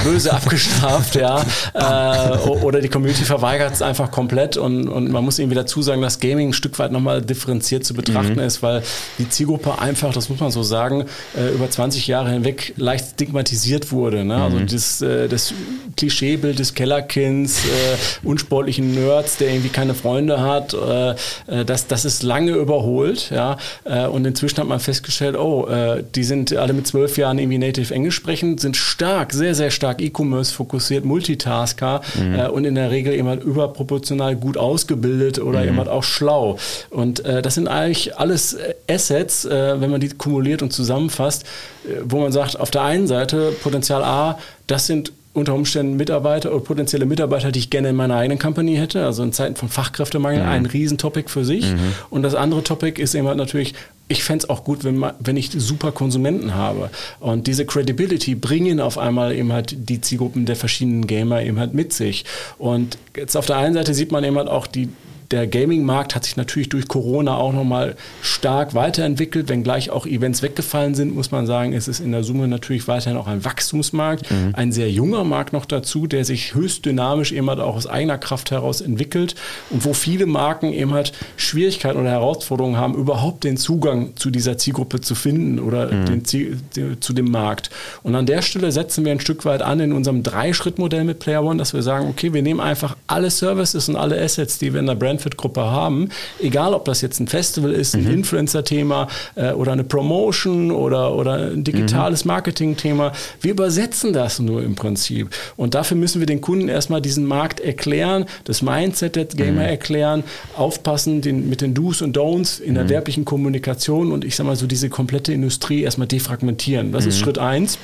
böse 0.03 0.33
abgestraft, 0.33 1.15
ja, 1.15 1.41
äh, 1.73 2.37
oder 2.47 2.81
die 2.81 2.89
Community 2.89 3.23
verweigert 3.23 3.73
es 3.73 3.81
einfach 3.81 4.11
komplett 4.11 4.57
und, 4.57 4.87
und 4.87 5.11
man 5.11 5.23
muss 5.23 5.39
irgendwie 5.39 5.55
dazu 5.55 5.81
sagen, 5.81 6.01
dass 6.01 6.19
Gaming 6.19 6.49
ein 6.49 6.53
Stück 6.53 6.77
weit 6.79 6.91
nochmal 6.91 7.21
differenziert 7.21 7.85
zu 7.85 7.93
betrachten 7.93 8.33
mhm. 8.33 8.39
ist, 8.39 8.61
weil 8.63 8.83
die 9.19 9.29
Zielgruppe 9.29 9.79
einfach, 9.79 10.13
das 10.13 10.29
muss 10.29 10.39
man 10.39 10.51
so 10.51 10.63
sagen, 10.63 11.05
äh, 11.37 11.53
über 11.53 11.69
20 11.69 12.07
Jahre 12.07 12.31
hinweg 12.31 12.73
leicht 12.77 13.11
stigmatisiert 13.11 13.91
wurde. 13.91 14.25
Ne? 14.25 14.35
Also 14.35 14.57
mhm. 14.57 14.65
Also 14.65 14.75
das, 14.75 15.01
äh, 15.01 15.27
das 15.27 15.53
Klischeebild 15.97 16.59
des 16.59 16.73
Kellerkinds, 16.73 17.65
äh, 17.65 18.27
unsportlichen 18.27 18.93
Nerds, 18.93 19.37
der 19.37 19.49
irgendwie 19.49 19.69
keine 19.69 19.93
Freunde 19.93 20.41
hat, 20.41 20.73
äh, 20.73 21.11
äh, 21.47 21.65
das, 21.65 21.87
das 21.87 22.05
ist 22.05 22.23
lange 22.23 22.51
überholt. 22.51 23.29
Ja? 23.31 23.57
Äh, 23.83 24.07
und 24.07 24.25
inzwischen 24.25 24.57
hat 24.57 24.67
man 24.67 24.79
festgestellt, 24.79 25.37
oh, 25.37 25.67
äh, 25.67 26.03
die 26.15 26.23
sind 26.23 26.55
alle 26.55 26.73
mit 26.73 26.87
zwölf 26.87 27.17
Jahren 27.17 27.37
irgendwie 27.39 27.57
native 27.57 27.93
Englisch 27.93 28.15
sprechen, 28.15 28.57
sind 28.57 28.77
stark, 28.77 29.33
sehr, 29.33 29.55
sehr 29.55 29.71
stark 29.71 30.01
E-Commerce 30.01 30.53
fokussiert, 30.53 31.05
Multitasker 31.05 32.01
mhm. 32.15 32.34
Äh, 32.37 32.47
und 32.49 32.65
in 32.65 32.75
der 32.75 32.91
Regel 32.91 33.13
immer 33.13 33.39
überproportional 33.39 34.35
gut 34.35 34.57
ausgebildet 34.57 35.39
oder 35.39 35.61
mhm. 35.61 35.69
immer 35.69 35.91
auch 35.91 36.03
schlau. 36.03 36.57
Und 36.89 37.25
äh, 37.25 37.41
das 37.41 37.55
sind 37.55 37.67
eigentlich 37.67 38.17
alles 38.17 38.57
Assets, 38.89 39.45
äh, 39.45 39.79
wenn 39.79 39.89
man 39.89 40.01
die 40.01 40.09
kumuliert 40.09 40.61
und 40.61 40.71
zusammenfasst, 40.71 41.43
äh, 41.85 42.01
wo 42.03 42.19
man 42.19 42.31
sagt, 42.31 42.59
auf 42.59 42.71
der 42.71 42.83
einen 42.83 43.07
Seite 43.07 43.53
Potenzial 43.63 44.03
A, 44.03 44.37
das 44.67 44.87
sind 44.87 45.11
unter 45.35 45.53
Umständen 45.53 45.97
Mitarbeiter 45.97 46.53
oder 46.53 46.63
potenzielle 46.63 47.05
Mitarbeiter, 47.05 47.51
die 47.51 47.59
ich 47.59 47.69
gerne 47.69 47.89
in 47.89 47.95
meiner 47.95 48.15
eigenen 48.15 48.39
Company 48.39 48.77
hätte. 48.77 49.05
Also 49.05 49.21
in 49.21 49.33
Zeiten 49.33 49.55
von 49.55 49.67
Fachkräftemangel 49.67 50.41
mhm. 50.41 50.49
ein 50.49 50.65
Riesentopic 50.65 51.29
für 51.29 51.43
sich. 51.43 51.71
Mhm. 51.71 51.93
Und 52.09 52.23
das 52.23 52.35
andere 52.35 52.63
Topic 52.63 53.01
ist 53.01 53.15
eben 53.15 53.27
halt 53.27 53.37
natürlich, 53.37 53.73
ich 54.07 54.23
fände 54.23 54.45
es 54.45 54.49
auch 54.49 54.63
gut, 54.63 54.85
wenn, 54.85 55.03
wenn 55.19 55.35
ich 55.35 55.51
super 55.51 55.91
Konsumenten 55.91 56.55
habe. 56.55 56.89
Und 57.19 57.47
diese 57.47 57.65
Credibility 57.65 58.33
bringen 58.35 58.79
auf 58.79 58.97
einmal 58.97 59.35
eben 59.35 59.51
halt 59.51 59.75
die 59.89 59.99
Zielgruppen 59.99 60.45
der 60.45 60.55
verschiedenen 60.55 61.05
Gamer 61.05 61.41
eben 61.41 61.59
halt 61.59 61.73
mit 61.73 61.91
sich. 61.91 62.23
Und 62.57 62.97
jetzt 63.15 63.35
auf 63.35 63.45
der 63.45 63.57
einen 63.57 63.73
Seite 63.73 63.93
sieht 63.93 64.13
man 64.13 64.23
eben 64.23 64.37
halt 64.37 64.47
auch 64.47 64.67
die, 64.67 64.87
der 65.31 65.47
Gaming-Markt 65.47 66.15
hat 66.15 66.25
sich 66.25 66.37
natürlich 66.37 66.69
durch 66.69 66.87
Corona 66.87 67.35
auch 67.35 67.53
nochmal 67.53 67.95
stark 68.21 68.73
weiterentwickelt, 68.73 69.49
wenngleich 69.49 69.89
auch 69.89 70.05
Events 70.05 70.41
weggefallen 70.41 70.95
sind, 70.95 71.15
muss 71.15 71.31
man 71.31 71.47
sagen, 71.47 71.73
es 71.73 71.87
ist 71.87 71.99
in 71.99 72.11
der 72.11 72.23
Summe 72.23 72.47
natürlich 72.47 72.87
weiterhin 72.87 73.17
auch 73.17 73.27
ein 73.27 73.43
Wachstumsmarkt, 73.43 74.29
mhm. 74.29 74.51
ein 74.53 74.71
sehr 74.71 74.91
junger 74.91 75.23
Markt 75.23 75.53
noch 75.53 75.65
dazu, 75.65 76.07
der 76.07 76.25
sich 76.25 76.53
höchst 76.53 76.85
dynamisch 76.85 77.31
eben 77.31 77.49
halt 77.49 77.59
auch 77.59 77.75
aus 77.75 77.87
eigener 77.87 78.17
Kraft 78.17 78.51
heraus 78.51 78.81
entwickelt 78.81 79.35
und 79.69 79.85
wo 79.85 79.93
viele 79.93 80.25
Marken 80.25 80.73
eben 80.73 80.93
halt 80.93 81.13
Schwierigkeiten 81.37 81.99
oder 81.99 82.11
Herausforderungen 82.11 82.77
haben, 82.77 82.95
überhaupt 82.95 83.43
den 83.43 83.57
Zugang 83.57 84.15
zu 84.15 84.29
dieser 84.29 84.57
Zielgruppe 84.57 85.01
zu 85.01 85.15
finden 85.15 85.59
oder 85.59 85.91
mhm. 85.91 86.05
den 86.05 86.25
Ziel, 86.25 86.57
zu 86.99 87.13
dem 87.13 87.31
Markt. 87.31 87.69
Und 88.03 88.15
an 88.15 88.25
der 88.25 88.41
Stelle 88.41 88.71
setzen 88.71 89.05
wir 89.05 89.11
ein 89.11 89.19
Stück 89.19 89.45
weit 89.45 89.61
an 89.61 89.79
in 89.79 89.93
unserem 89.93 90.23
Drei-Schritt-Modell 90.23 91.03
mit 91.03 91.19
Player 91.19 91.43
One, 91.43 91.57
dass 91.57 91.73
wir 91.73 91.81
sagen, 91.81 92.07
okay, 92.09 92.33
wir 92.33 92.41
nehmen 92.41 92.59
einfach 92.59 92.95
alle 93.07 93.29
Services 93.29 93.89
und 93.89 93.95
alle 93.95 94.21
Assets, 94.21 94.59
die 94.59 94.73
wir 94.73 94.79
in 94.79 94.85
der 94.85 94.95
Brand 94.95 95.14
Benefit-Gruppe 95.15 95.61
haben, 95.61 96.09
egal 96.41 96.73
ob 96.73 96.85
das 96.85 97.01
jetzt 97.01 97.19
ein 97.19 97.27
Festival 97.27 97.71
ist, 97.71 97.95
ein 97.95 98.03
mhm. 98.03 98.11
Influencer-Thema 98.11 99.07
äh, 99.35 99.51
oder 99.51 99.71
eine 99.71 99.83
Promotion 99.83 100.71
oder, 100.71 101.15
oder 101.15 101.51
ein 101.51 101.63
digitales 101.63 102.25
mhm. 102.25 102.29
Marketing-Thema, 102.29 103.11
wir 103.41 103.51
übersetzen 103.51 104.13
das 104.13 104.39
nur 104.39 104.63
im 104.63 104.75
Prinzip. 104.75 105.29
Und 105.55 105.73
dafür 105.75 105.97
müssen 105.97 106.19
wir 106.19 106.27
den 106.27 106.41
Kunden 106.41 106.69
erstmal 106.69 107.01
diesen 107.01 107.25
Markt 107.25 107.59
erklären, 107.59 108.25
das 108.43 108.61
Mindset 108.61 109.15
der 109.15 109.25
Gamer 109.25 109.61
mhm. 109.61 109.69
erklären, 109.69 110.23
aufpassen 110.55 111.21
den, 111.21 111.49
mit 111.49 111.61
den 111.61 111.73
Do's 111.73 112.01
und 112.01 112.17
Don'ts 112.17 112.61
in 112.61 112.75
der 112.75 112.85
mhm. 112.85 112.89
werblichen 112.89 113.25
Kommunikation 113.25 114.11
und 114.11 114.25
ich 114.25 114.35
sag 114.35 114.45
mal 114.45 114.55
so 114.55 114.67
diese 114.67 114.89
komplette 114.89 115.33
Industrie 115.33 115.83
erstmal 115.83 116.07
defragmentieren. 116.07 116.91
Das 116.91 117.05
ist 117.05 117.19
mhm. 117.19 117.23
Schritt 117.23 117.37
eins. 117.37 117.77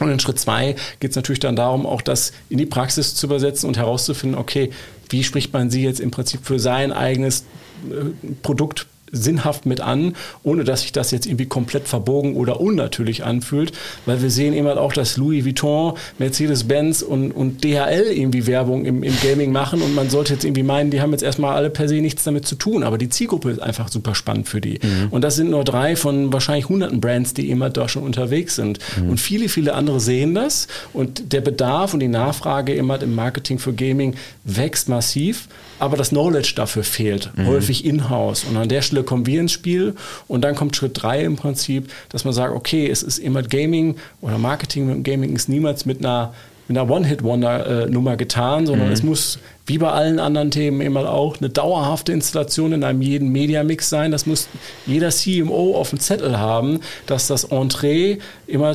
Und 0.00 0.10
in 0.10 0.20
Schritt 0.20 0.38
zwei 0.38 0.76
geht 1.00 1.10
es 1.10 1.16
natürlich 1.16 1.40
dann 1.40 1.56
darum, 1.56 1.84
auch 1.84 2.02
das 2.02 2.32
in 2.50 2.58
die 2.58 2.66
Praxis 2.66 3.14
zu 3.14 3.26
übersetzen 3.26 3.66
und 3.66 3.76
herauszufinden, 3.76 4.38
okay, 4.38 4.70
wie 5.10 5.24
spricht 5.24 5.52
man 5.52 5.70
sie 5.70 5.82
jetzt 5.82 6.00
im 6.00 6.10
Prinzip 6.10 6.44
für 6.44 6.58
sein 6.58 6.92
eigenes 6.92 7.44
äh, 7.90 8.34
Produkt 8.42 8.86
sinnhaft 9.12 9.66
mit 9.66 9.80
an, 9.80 10.14
ohne 10.42 10.64
dass 10.64 10.82
sich 10.82 10.92
das 10.92 11.10
jetzt 11.10 11.26
irgendwie 11.26 11.46
komplett 11.46 11.88
verbogen 11.88 12.36
oder 12.36 12.60
unnatürlich 12.60 13.24
anfühlt, 13.24 13.72
weil 14.06 14.22
wir 14.22 14.30
sehen 14.30 14.54
eben 14.54 14.66
halt 14.66 14.78
auch, 14.78 14.92
dass 14.92 15.16
Louis 15.16 15.44
Vuitton, 15.44 15.94
Mercedes-Benz 16.18 17.02
und, 17.02 17.32
und 17.32 17.64
DHL 17.64 18.06
irgendwie 18.10 18.46
Werbung 18.46 18.84
im, 18.84 19.02
im 19.02 19.14
Gaming 19.22 19.52
machen 19.52 19.82
und 19.82 19.94
man 19.94 20.10
sollte 20.10 20.34
jetzt 20.34 20.44
irgendwie 20.44 20.62
meinen, 20.62 20.90
die 20.90 21.00
haben 21.00 21.12
jetzt 21.12 21.22
erstmal 21.22 21.54
alle 21.54 21.70
per 21.70 21.88
se 21.88 21.96
nichts 21.96 22.24
damit 22.24 22.46
zu 22.46 22.54
tun, 22.54 22.82
aber 22.82 22.98
die 22.98 23.08
Zielgruppe 23.08 23.50
ist 23.50 23.60
einfach 23.60 23.88
super 23.88 24.14
spannend 24.14 24.48
für 24.48 24.60
die. 24.60 24.78
Mhm. 24.82 25.08
Und 25.10 25.22
das 25.22 25.36
sind 25.36 25.50
nur 25.50 25.64
drei 25.64 25.96
von 25.96 26.32
wahrscheinlich 26.32 26.68
hunderten 26.68 27.00
Brands, 27.00 27.34
die 27.34 27.50
immer 27.50 27.70
da 27.70 27.88
schon 27.88 28.02
unterwegs 28.02 28.56
sind. 28.56 28.78
Mhm. 29.00 29.10
Und 29.10 29.20
viele, 29.20 29.48
viele 29.48 29.74
andere 29.74 30.00
sehen 30.00 30.34
das 30.34 30.68
und 30.92 31.32
der 31.32 31.40
Bedarf 31.40 31.94
und 31.94 32.00
die 32.00 32.08
Nachfrage 32.08 32.74
immer 32.74 33.00
im 33.02 33.14
Marketing 33.14 33.58
für 33.58 33.72
Gaming 33.72 34.14
wächst 34.44 34.88
massiv 34.88 35.48
aber 35.78 35.96
das 35.96 36.10
Knowledge 36.10 36.52
dafür 36.56 36.84
fehlt, 36.84 37.30
mhm. 37.36 37.46
häufig 37.46 37.84
in-house. 37.84 38.44
Und 38.44 38.56
an 38.56 38.68
der 38.68 38.82
Stelle 38.82 39.02
kommen 39.02 39.26
wir 39.26 39.40
ins 39.40 39.52
Spiel 39.52 39.94
und 40.26 40.42
dann 40.42 40.54
kommt 40.54 40.76
Schritt 40.76 41.02
drei 41.02 41.22
im 41.22 41.36
Prinzip, 41.36 41.90
dass 42.08 42.24
man 42.24 42.34
sagt, 42.34 42.54
okay, 42.54 42.88
es 42.88 43.02
ist 43.02 43.18
immer 43.18 43.42
Gaming 43.42 43.96
oder 44.20 44.38
Marketing 44.38 44.86
mit 44.86 45.04
Gaming 45.04 45.34
ist 45.34 45.48
niemals 45.48 45.86
mit 45.86 46.00
einer 46.00 46.32
mit 46.68 46.76
einer 46.76 46.90
One-Hit-Wonder-Nummer 46.90 48.16
getan, 48.16 48.66
sondern 48.66 48.88
mhm. 48.88 48.92
es 48.92 49.02
muss 49.02 49.38
wie 49.64 49.78
bei 49.78 49.90
allen 49.90 50.18
anderen 50.18 50.50
Themen 50.50 50.80
immer 50.80 51.10
auch 51.10 51.38
eine 51.38 51.48
dauerhafte 51.48 52.12
Installation 52.12 52.72
in 52.72 52.84
einem 52.84 53.00
jeden 53.00 53.30
Media-Mix 53.30 53.88
sein. 53.88 54.12
Das 54.12 54.26
muss 54.26 54.48
jeder 54.86 55.08
CMO 55.08 55.74
auf 55.74 55.90
dem 55.90 55.98
Zettel 55.98 56.38
haben, 56.38 56.80
dass 57.06 57.26
das 57.26 57.44
Entree 57.44 58.18
immer 58.46 58.74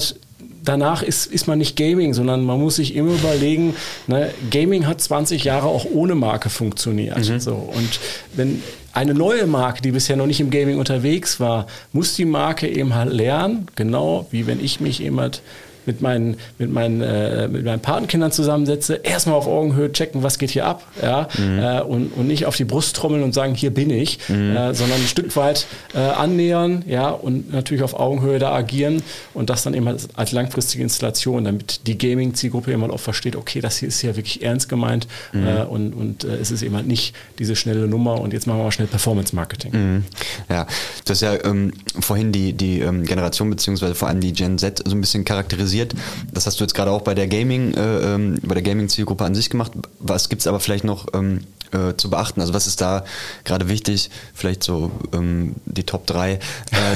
danach 0.63 1.03
ist, 1.03 1.25
ist 1.25 1.47
man 1.47 1.57
nicht 1.57 1.75
Gaming, 1.75 2.13
sondern 2.13 2.43
man 2.43 2.59
muss 2.59 2.77
sich 2.77 2.95
immer 2.95 3.13
überlegen, 3.13 3.75
ne, 4.07 4.31
Gaming 4.49 4.87
hat 4.87 5.01
20 5.01 5.43
Jahre 5.43 5.67
auch 5.67 5.85
ohne 5.85 6.15
Marke 6.15 6.49
funktioniert. 6.49 7.17
Mhm. 7.29 7.39
So, 7.39 7.53
und 7.53 7.99
wenn 8.35 8.61
eine 8.93 9.13
neue 9.13 9.47
Marke, 9.47 9.81
die 9.81 9.91
bisher 9.91 10.15
noch 10.15 10.27
nicht 10.27 10.39
im 10.39 10.49
Gaming 10.49 10.77
unterwegs 10.77 11.39
war, 11.39 11.67
muss 11.91 12.15
die 12.15 12.25
Marke 12.25 12.67
eben 12.67 12.93
halt 12.95 13.11
lernen, 13.11 13.67
genau 13.75 14.27
wie 14.31 14.47
wenn 14.47 14.63
ich 14.63 14.79
mich 14.79 15.01
eben 15.01 15.19
halt 15.19 15.41
mit 15.85 16.01
meinen, 16.01 16.37
mit 16.57 16.71
meinen, 16.71 17.01
äh, 17.01 17.47
mit 17.47 17.65
meinen 17.65 17.79
Patenkindern 17.79 18.31
zusammensetze, 18.31 18.95
erstmal 18.95 19.35
auf 19.35 19.47
Augenhöhe 19.47 19.91
checken, 19.91 20.23
was 20.23 20.37
geht 20.37 20.51
hier 20.51 20.65
ab, 20.65 20.83
ja, 21.01 21.27
mhm. 21.37 21.59
äh, 21.59 21.81
und, 21.81 22.07
und 22.13 22.27
nicht 22.27 22.45
auf 22.45 22.55
die 22.55 22.65
Brust 22.65 22.95
trommeln 22.95 23.23
und 23.23 23.33
sagen, 23.33 23.55
hier 23.55 23.73
bin 23.73 23.89
ich, 23.89 24.19
mhm. 24.29 24.55
äh, 24.55 24.73
sondern 24.73 24.99
ein 24.99 25.07
Stück 25.07 25.35
weit 25.35 25.67
äh, 25.93 25.99
annähern, 25.99 26.83
ja, 26.87 27.09
und 27.09 27.51
natürlich 27.51 27.83
auf 27.83 27.99
Augenhöhe 27.99 28.39
da 28.39 28.53
agieren 28.53 29.03
und 29.33 29.49
das 29.49 29.63
dann 29.63 29.73
eben 29.73 29.87
als, 29.87 30.09
als 30.15 30.31
langfristige 30.31 30.83
Installation, 30.83 31.43
damit 31.43 31.87
die 31.87 31.97
Gaming-Zielgruppe 31.97 32.71
immer 32.71 32.91
auch 32.91 32.99
versteht, 32.99 33.35
okay, 33.35 33.61
das 33.61 33.77
hier 33.77 33.87
ist 33.87 34.01
ja 34.01 34.15
wirklich 34.15 34.43
ernst 34.43 34.69
gemeint 34.69 35.07
mhm. 35.31 35.43
Äh, 35.47 35.63
und, 35.63 35.93
und 35.93 36.23
äh, 36.23 36.35
es 36.35 36.51
ist 36.51 36.61
eben 36.61 36.75
halt 36.75 36.87
nicht 36.87 37.15
diese 37.39 37.55
schnelle 37.55 37.87
Nummer 37.87 38.19
und 38.21 38.33
jetzt 38.33 38.47
machen 38.47 38.59
wir 38.59 38.63
mal 38.65 38.71
schnell 38.71 38.87
Performance-Marketing. 38.87 39.71
Mhm. 39.73 40.03
Ja, 40.49 40.65
du 41.05 41.11
hast 41.11 41.21
ja 41.21 41.43
ähm, 41.43 41.73
vorhin 41.99 42.31
die, 42.31 42.53
die 42.53 42.79
ähm, 42.79 43.03
Generation 43.03 43.49
beziehungsweise 43.49 43.95
vor 43.95 44.07
allem 44.07 44.19
die 44.19 44.33
Gen 44.33 44.57
Z 44.57 44.81
so 44.85 44.95
ein 44.95 45.01
bisschen 45.01 45.25
charakterisiert 45.25 45.72
analysiert. 45.73 45.93
Das 46.31 46.45
hast 46.45 46.59
du 46.59 46.63
jetzt 46.63 46.73
gerade 46.73 46.91
auch 46.91 47.01
bei 47.01 47.13
der 47.13 47.27
Gaming, 47.27 47.73
äh, 47.73 48.15
ähm, 48.15 48.39
bei 48.43 48.55
der 48.55 48.63
Gaming-Zielgruppe 48.63 49.23
an 49.23 49.35
sich 49.35 49.49
gemacht. 49.49 49.71
Was 49.99 50.29
gibt 50.29 50.41
es 50.41 50.47
aber 50.47 50.59
vielleicht 50.59 50.83
noch 50.83 51.07
ähm, 51.13 51.41
äh, 51.71 51.95
zu 51.97 52.09
beachten? 52.09 52.41
Also 52.41 52.53
was 52.53 52.67
ist 52.67 52.81
da 52.81 53.03
gerade 53.43 53.67
wichtig? 53.67 54.09
Vielleicht 54.33 54.63
so 54.63 54.91
ähm, 55.13 55.55
die 55.65 55.83
Top 55.83 56.05
3 56.05 56.33
äh, 56.33 56.39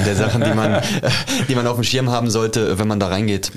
der 0.06 0.14
Sachen, 0.14 0.42
die 0.42 0.54
man, 0.54 0.82
die 1.48 1.54
man 1.54 1.66
auf 1.66 1.76
dem 1.76 1.84
Schirm 1.84 2.10
haben 2.10 2.30
sollte, 2.30 2.78
wenn 2.78 2.88
man 2.88 3.00
da 3.00 3.08
reingeht. 3.08 3.50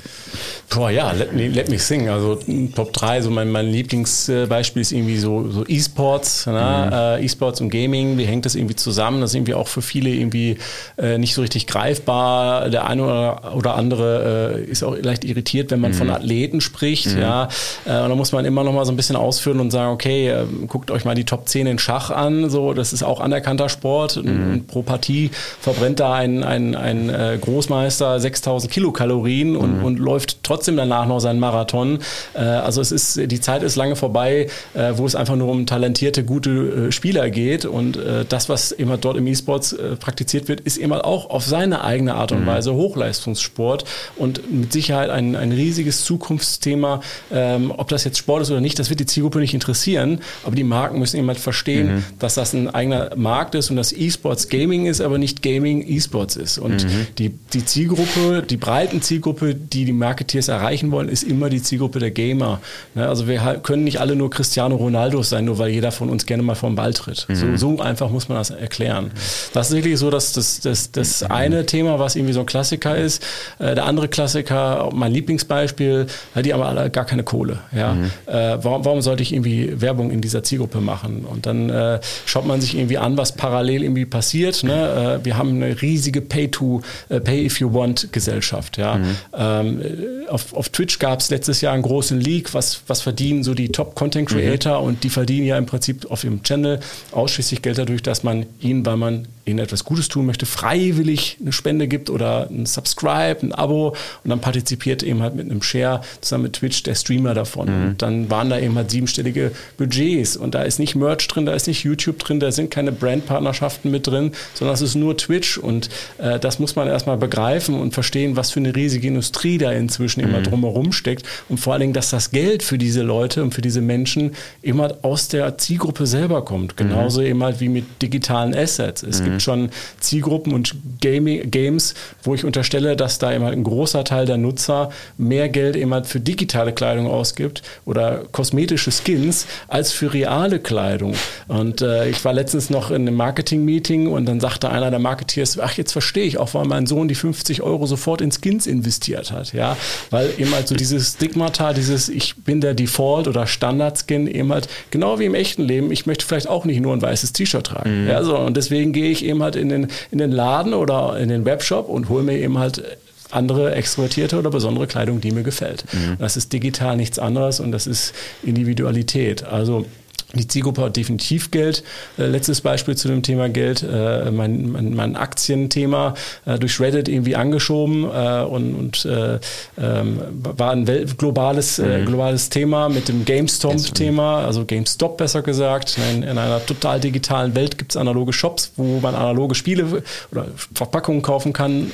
Boah, 0.74 0.90
ja, 0.90 1.12
let 1.12 1.34
me, 1.34 1.48
let 1.48 1.68
me 1.68 1.78
sing. 1.78 2.08
Also 2.08 2.38
Top 2.74 2.92
3, 2.94 3.22
so 3.22 3.30
mein, 3.30 3.50
mein 3.50 3.66
Lieblingsbeispiel 3.66 4.80
ist 4.80 4.92
irgendwie 4.92 5.18
so, 5.18 5.50
so 5.50 5.66
E-Sports, 5.66 6.46
ne? 6.46 6.86
mhm. 6.86 6.92
äh, 6.92 7.24
E-Sports 7.24 7.60
und 7.60 7.68
Gaming, 7.68 8.16
wie 8.16 8.24
hängt 8.24 8.46
das 8.46 8.54
irgendwie 8.54 8.76
zusammen? 8.76 9.20
Das 9.20 9.30
ist 9.30 9.34
irgendwie 9.34 9.54
auch 9.54 9.68
für 9.68 9.82
viele 9.82 10.08
irgendwie 10.08 10.56
äh, 10.96 11.18
nicht 11.18 11.34
so 11.34 11.42
richtig 11.42 11.66
greifbar. 11.66 12.70
Der 12.70 12.86
eine 12.86 13.04
oder, 13.04 13.54
oder 13.54 13.74
andere 13.74 14.56
äh, 14.56 14.70
ist 14.70 14.82
auch 14.82 14.94
leicht 15.12 15.24
irritiert, 15.24 15.70
wenn 15.70 15.80
man 15.80 15.92
mhm. 15.92 15.96
von 15.96 16.10
Athleten 16.10 16.60
spricht, 16.60 17.14
mhm. 17.14 17.20
ja. 17.20 17.48
Äh, 17.84 18.00
und 18.02 18.08
da 18.08 18.14
muss 18.14 18.32
man 18.32 18.44
immer 18.44 18.64
noch 18.64 18.72
mal 18.72 18.84
so 18.84 18.92
ein 18.92 18.96
bisschen 18.96 19.16
ausführen 19.16 19.60
und 19.60 19.70
sagen, 19.70 19.92
okay, 19.92 20.28
äh, 20.28 20.44
guckt 20.66 20.90
euch 20.90 21.04
mal 21.04 21.14
die 21.14 21.24
Top 21.24 21.48
10 21.48 21.66
in 21.66 21.78
Schach 21.78 22.10
an, 22.10 22.50
so, 22.50 22.72
das 22.72 22.92
ist 22.92 23.02
auch 23.02 23.20
anerkannter 23.20 23.68
Sport. 23.68 24.16
Mhm. 24.16 24.52
Und 24.52 24.66
pro 24.66 24.82
Partie 24.82 25.30
verbrennt 25.60 26.00
da 26.00 26.14
ein, 26.14 26.42
ein, 26.42 26.74
ein 26.74 27.08
äh, 27.08 27.38
Großmeister 27.40 28.18
6000 28.18 28.72
Kilokalorien 28.72 29.56
und, 29.56 29.78
mhm. 29.78 29.84
und 29.84 29.98
läuft 29.98 30.42
trotzdem 30.42 30.62
trotzdem 30.62 30.76
danach 30.76 31.06
noch 31.06 31.20
seinen 31.20 31.40
Marathon. 31.40 31.98
Äh, 32.34 32.40
also 32.40 32.80
es 32.80 32.92
ist, 32.92 33.16
die 33.16 33.40
Zeit 33.40 33.62
ist 33.62 33.76
lange 33.76 33.96
vorbei, 33.96 34.48
äh, 34.74 34.92
wo 34.94 35.06
es 35.06 35.14
einfach 35.14 35.36
nur 35.36 35.48
um 35.48 35.66
talentierte, 35.66 36.24
gute 36.24 36.50
äh, 36.88 36.92
Spieler 36.92 37.30
geht. 37.30 37.64
Und 37.64 37.98
das, 38.28 38.48
was 38.48 38.72
immer 38.72 38.96
dort 38.96 39.16
im 39.16 39.26
E-Sports 39.26 39.76
praktiziert 40.00 40.48
wird, 40.48 40.60
ist 40.60 40.78
immer 40.78 41.04
auch 41.04 41.30
auf 41.30 41.44
seine 41.44 41.84
eigene 41.84 42.14
Art 42.14 42.32
und 42.32 42.42
mhm. 42.42 42.46
Weise 42.46 42.74
Hochleistungssport 42.74 43.84
und 44.16 44.50
mit 44.50 44.72
Sicherheit 44.72 45.01
ein, 45.10 45.36
ein 45.36 45.52
riesiges 45.52 46.04
Zukunftsthema. 46.04 47.00
Ähm, 47.32 47.72
ob 47.76 47.88
das 47.88 48.04
jetzt 48.04 48.18
Sport 48.18 48.42
ist 48.42 48.50
oder 48.50 48.60
nicht, 48.60 48.78
das 48.78 48.90
wird 48.90 49.00
die 49.00 49.06
Zielgruppe 49.06 49.38
nicht 49.38 49.54
interessieren. 49.54 50.20
Aber 50.44 50.56
die 50.56 50.64
Marken 50.64 50.98
müssen 50.98 51.18
eben 51.18 51.28
halt 51.28 51.38
verstehen, 51.38 51.96
mhm. 51.96 52.04
dass 52.18 52.34
das 52.34 52.52
ein 52.52 52.68
eigener 52.68 53.10
Markt 53.16 53.54
ist 53.54 53.70
und 53.70 53.76
dass 53.76 53.92
E-Sports 53.92 54.48
Gaming 54.48 54.86
ist, 54.86 55.00
aber 55.00 55.18
nicht 55.18 55.42
Gaming 55.42 55.84
E-Sports 55.86 56.36
ist. 56.36 56.58
Und 56.58 56.84
mhm. 56.84 57.06
die, 57.18 57.30
die 57.52 57.64
Zielgruppe, 57.64 58.42
die 58.48 58.56
breiten 58.56 59.02
Zielgruppe, 59.02 59.54
die 59.54 59.84
die 59.84 59.92
Marketeers 59.92 60.48
erreichen 60.48 60.90
wollen, 60.90 61.08
ist 61.08 61.22
immer 61.22 61.50
die 61.50 61.62
Zielgruppe 61.62 61.98
der 61.98 62.10
Gamer. 62.10 62.60
Ne, 62.94 63.08
also 63.08 63.28
wir 63.28 63.40
können 63.62 63.84
nicht 63.84 64.00
alle 64.00 64.16
nur 64.16 64.30
Cristiano 64.30 64.76
Ronaldo 64.76 65.22
sein, 65.22 65.44
nur 65.44 65.58
weil 65.58 65.70
jeder 65.70 65.92
von 65.92 66.08
uns 66.08 66.26
gerne 66.26 66.42
mal 66.42 66.54
vom 66.54 66.74
Ball 66.74 66.94
tritt. 66.94 67.26
Mhm. 67.28 67.34
So, 67.34 67.56
so, 67.56 67.82
einfach 67.82 68.10
muss 68.10 68.28
man 68.28 68.38
das 68.38 68.50
erklären. 68.50 69.10
Das 69.52 69.70
ist 69.70 69.76
wirklich 69.76 69.98
so, 69.98 70.10
dass 70.10 70.32
das, 70.32 70.60
das, 70.60 70.92
das 70.92 71.22
eine 71.22 71.66
Thema, 71.66 71.98
was 71.98 72.16
irgendwie 72.16 72.34
so 72.34 72.40
ein 72.40 72.46
Klassiker 72.46 72.96
ist. 72.96 73.22
Äh, 73.58 73.74
der 73.74 73.84
andere 73.84 74.08
Klassiker, 74.08 74.90
mein 74.94 75.12
Lieblingsbeispiel, 75.12 76.06
die 76.44 76.52
haben 76.52 76.62
alle 76.62 76.90
gar 76.90 77.06
keine 77.06 77.24
Kohle. 77.24 77.60
Ja? 77.74 77.94
Mhm. 77.94 78.10
Äh, 78.26 78.58
warum, 78.62 78.84
warum, 78.84 79.00
sollte 79.02 79.22
ich 79.22 79.32
irgendwie 79.32 79.80
Werbung 79.80 80.10
in 80.10 80.20
dieser 80.20 80.42
Zielgruppe 80.42 80.80
machen? 80.80 81.24
Und 81.24 81.46
dann 81.46 81.70
äh, 81.70 82.00
schaut 82.26 82.46
man 82.46 82.60
sich 82.60 82.76
irgendwie 82.76 82.98
an, 82.98 83.16
was 83.16 83.32
parallel 83.32 83.82
irgendwie 83.82 84.04
passiert. 84.04 84.62
Ne? 84.62 85.20
wir 85.22 85.38
haben 85.38 85.62
eine 85.62 85.80
riesige 85.80 86.20
Pay-to-Pay-if-you-want-Gesellschaft. 86.20 88.76
Ja? 88.78 88.96
Mhm. 88.96 89.16
Ähm, 89.36 89.80
auf 90.28 90.42
auf, 90.42 90.54
auf 90.54 90.68
Twitch 90.68 90.98
gab 90.98 91.20
es 91.20 91.30
letztes 91.30 91.60
Jahr 91.60 91.74
einen 91.74 91.82
großen 91.82 92.20
Leak, 92.20 92.54
was, 92.54 92.82
was 92.86 93.00
verdienen 93.00 93.44
so 93.44 93.54
die 93.54 93.68
Top-Content-Creator 93.68 94.80
mhm. 94.80 94.86
und 94.86 95.04
die 95.04 95.10
verdienen 95.10 95.46
ja 95.46 95.58
im 95.58 95.66
Prinzip 95.66 96.10
auf 96.10 96.24
ihrem 96.24 96.42
Channel 96.42 96.80
ausschließlich 97.12 97.62
Geld 97.62 97.78
dadurch, 97.78 98.02
dass 98.02 98.22
man 98.22 98.46
ihnen, 98.60 98.84
weil 98.84 98.96
man 98.96 99.28
ihnen 99.44 99.58
etwas 99.58 99.84
Gutes 99.84 100.08
tun 100.08 100.26
möchte, 100.26 100.46
freiwillig 100.46 101.38
eine 101.40 101.52
Spende 101.52 101.88
gibt 101.88 102.10
oder 102.10 102.48
ein 102.48 102.66
Subscribe, 102.66 103.38
ein 103.42 103.52
Abo 103.52 103.88
und 103.88 104.30
dann 104.30 104.40
partizipiert 104.40 105.02
eben 105.02 105.20
halt 105.22 105.34
mit 105.34 105.50
einem 105.50 105.62
Share 105.62 106.02
zusammen 106.20 106.44
mit 106.44 106.52
Twitch 106.54 106.82
der 106.84 106.94
Streamer 106.94 107.34
davon. 107.34 107.68
Mhm. 107.68 107.86
Und 107.86 108.02
dann 108.02 108.30
waren 108.30 108.50
da 108.50 108.58
eben 108.58 108.76
halt 108.76 108.90
siebenstellige 108.90 109.50
Budgets 109.78 110.36
und 110.36 110.54
da 110.54 110.62
ist 110.62 110.78
nicht 110.78 110.94
Merch 110.94 111.26
drin, 111.26 111.46
da 111.46 111.54
ist 111.54 111.66
nicht 111.66 111.82
YouTube 111.82 112.18
drin, 112.18 112.38
da 112.38 112.52
sind 112.52 112.70
keine 112.70 112.92
Brandpartnerschaften 112.92 113.90
mit 113.90 114.06
drin, 114.06 114.32
sondern 114.54 114.74
es 114.74 114.82
ist 114.82 114.94
nur 114.94 115.16
Twitch 115.16 115.58
und 115.58 115.88
äh, 116.18 116.38
das 116.38 116.60
muss 116.60 116.76
man 116.76 116.86
erstmal 116.86 117.16
begreifen 117.16 117.74
und 117.74 117.94
verstehen, 117.94 118.36
was 118.36 118.52
für 118.52 118.60
eine 118.60 118.74
riesige 118.76 119.08
Industrie 119.08 119.58
da 119.58 119.72
inzwischen 119.72 120.22
mhm. 120.22 120.28
immer 120.28 120.42
drumherum 120.42 120.92
steckt 120.92 121.26
und 121.48 121.58
vor 121.58 121.72
allen 121.72 121.80
Dingen, 121.80 121.92
dass 121.92 122.10
das 122.10 122.30
Geld 122.30 122.62
für 122.62 122.78
diese 122.78 123.02
Leute 123.02 123.42
und 123.42 123.54
für 123.54 123.62
diese 123.62 123.80
Menschen 123.80 124.32
immer 124.62 124.98
aus 125.02 125.26
der 125.26 125.58
Zielgruppe 125.58 126.06
selber 126.06 126.44
kommt. 126.44 126.76
Genauso 126.76 127.20
mhm. 127.20 127.26
eben 127.26 127.42
halt 127.42 127.60
wie 127.60 127.68
mit 127.68 127.84
digitalen 128.00 128.54
Assets. 128.54 129.02
Es 129.02 129.22
gibt 129.22 129.31
gibt 129.32 129.42
schon 129.42 129.70
Zielgruppen 130.00 130.52
und 130.52 130.74
Gaming, 131.00 131.50
Games, 131.50 131.94
wo 132.22 132.34
ich 132.34 132.44
unterstelle, 132.44 132.96
dass 132.96 133.18
da 133.18 133.32
immer 133.32 133.48
ein 133.48 133.64
großer 133.64 134.04
Teil 134.04 134.26
der 134.26 134.36
Nutzer 134.36 134.90
mehr 135.18 135.48
Geld 135.48 135.76
immer 135.76 136.04
für 136.04 136.20
digitale 136.20 136.72
Kleidung 136.72 137.06
ausgibt 137.06 137.62
oder 137.84 138.22
kosmetische 138.32 138.90
Skins 138.90 139.46
als 139.68 139.92
für 139.92 140.12
reale 140.12 140.60
Kleidung. 140.60 141.14
Und 141.48 141.82
äh, 141.82 142.08
ich 142.08 142.24
war 142.24 142.32
letztens 142.32 142.70
noch 142.70 142.90
in 142.90 143.02
einem 143.02 143.16
Marketing-Meeting 143.16 144.06
und 144.08 144.26
dann 144.26 144.40
sagte 144.40 144.70
einer 144.70 144.90
der 144.90 144.98
Marketeers, 144.98 145.58
ach, 145.58 145.76
jetzt 145.76 145.92
verstehe 145.92 146.24
ich 146.24 146.38
auch, 146.38 146.54
warum 146.54 146.68
mein 146.68 146.86
Sohn 146.86 147.08
die 147.08 147.14
50 147.14 147.62
Euro 147.62 147.86
sofort 147.86 148.20
in 148.20 148.30
Skins 148.30 148.66
investiert 148.66 149.32
hat. 149.32 149.52
Ja, 149.52 149.76
weil 150.10 150.30
eben 150.38 150.52
halt 150.54 150.68
so 150.68 150.74
dieses 150.74 151.14
Stigmata, 151.14 151.72
dieses 151.72 152.08
ich 152.08 152.36
bin 152.36 152.60
der 152.60 152.74
Default 152.74 153.28
oder 153.28 153.46
Standard-Skin 153.46 154.26
eben 154.26 154.52
halt 154.52 154.68
genau 154.90 155.18
wie 155.18 155.24
im 155.24 155.34
echten 155.34 155.62
Leben, 155.62 155.90
ich 155.90 156.06
möchte 156.06 156.26
vielleicht 156.26 156.48
auch 156.48 156.64
nicht 156.64 156.80
nur 156.80 156.92
ein 156.92 157.02
weißes 157.02 157.32
T-Shirt 157.32 157.66
tragen. 157.66 158.04
Mhm. 158.04 158.08
Ja, 158.08 158.22
so, 158.22 158.38
und 158.38 158.56
deswegen 158.56 158.92
gehe 158.92 159.10
ich 159.10 159.21
eben 159.22 159.42
halt 159.42 159.56
in 159.56 159.68
den, 159.68 159.88
in 160.10 160.18
den 160.18 160.32
Laden 160.32 160.74
oder 160.74 161.18
in 161.18 161.28
den 161.28 161.44
Webshop 161.44 161.88
und 161.88 162.08
hole 162.08 162.22
mir 162.22 162.38
eben 162.38 162.58
halt 162.58 162.82
andere 163.30 163.74
extrovertierte 163.74 164.38
oder 164.38 164.50
besondere 164.50 164.86
Kleidung, 164.86 165.20
die 165.20 165.30
mir 165.30 165.42
gefällt. 165.42 165.84
Mhm. 165.92 166.16
Das 166.18 166.36
ist 166.36 166.52
digital 166.52 166.96
nichts 166.96 167.18
anderes 167.18 167.60
und 167.60 167.72
das 167.72 167.86
ist 167.86 168.14
Individualität. 168.42 169.44
Also 169.44 169.86
Die 170.34 170.48
Zielgruppe 170.48 170.82
hat 170.82 170.96
definitiv 170.96 171.50
Geld. 171.50 171.82
Äh, 172.18 172.26
letztes 172.26 172.60
Beispiel 172.60 172.96
zu 172.96 173.08
dem 173.08 173.22
Thema 173.22 173.48
Geld. 173.48 173.82
Äh, 173.82 174.30
mein, 174.30 174.70
mein, 174.70 174.94
mein 174.94 175.16
Aktienthema 175.16 176.14
äh, 176.46 176.58
durch 176.58 176.80
Reddit 176.80 177.08
irgendwie 177.08 177.36
angeschoben 177.36 178.04
und, 178.04 178.74
und 178.74 179.04
äh, 179.04 179.38
ähm, 179.80 180.20
war 180.32 180.70
ein 180.70 180.86
Welt 180.86 181.18
globales, 181.18 181.78
mhm. 181.78 182.06
globales 182.06 182.48
Thema 182.48 182.88
mit 182.88 183.08
dem 183.08 183.24
GameStop-Thema, 183.24 184.44
also 184.44 184.64
GameStop 184.64 185.16
besser 185.18 185.42
gesagt. 185.42 185.98
In, 186.12 186.22
in 186.22 186.38
einer 186.38 186.64
total 186.64 187.00
digitalen 187.00 187.54
Welt 187.54 187.78
gibt 187.78 187.92
es 187.92 187.96
analoge 187.96 188.32
Shops, 188.32 188.72
wo 188.76 189.00
man 189.00 189.14
analoge 189.14 189.54
Spiele 189.54 190.02
oder 190.30 190.46
Verpackungen 190.74 191.22
kaufen 191.22 191.52
kann 191.52 191.90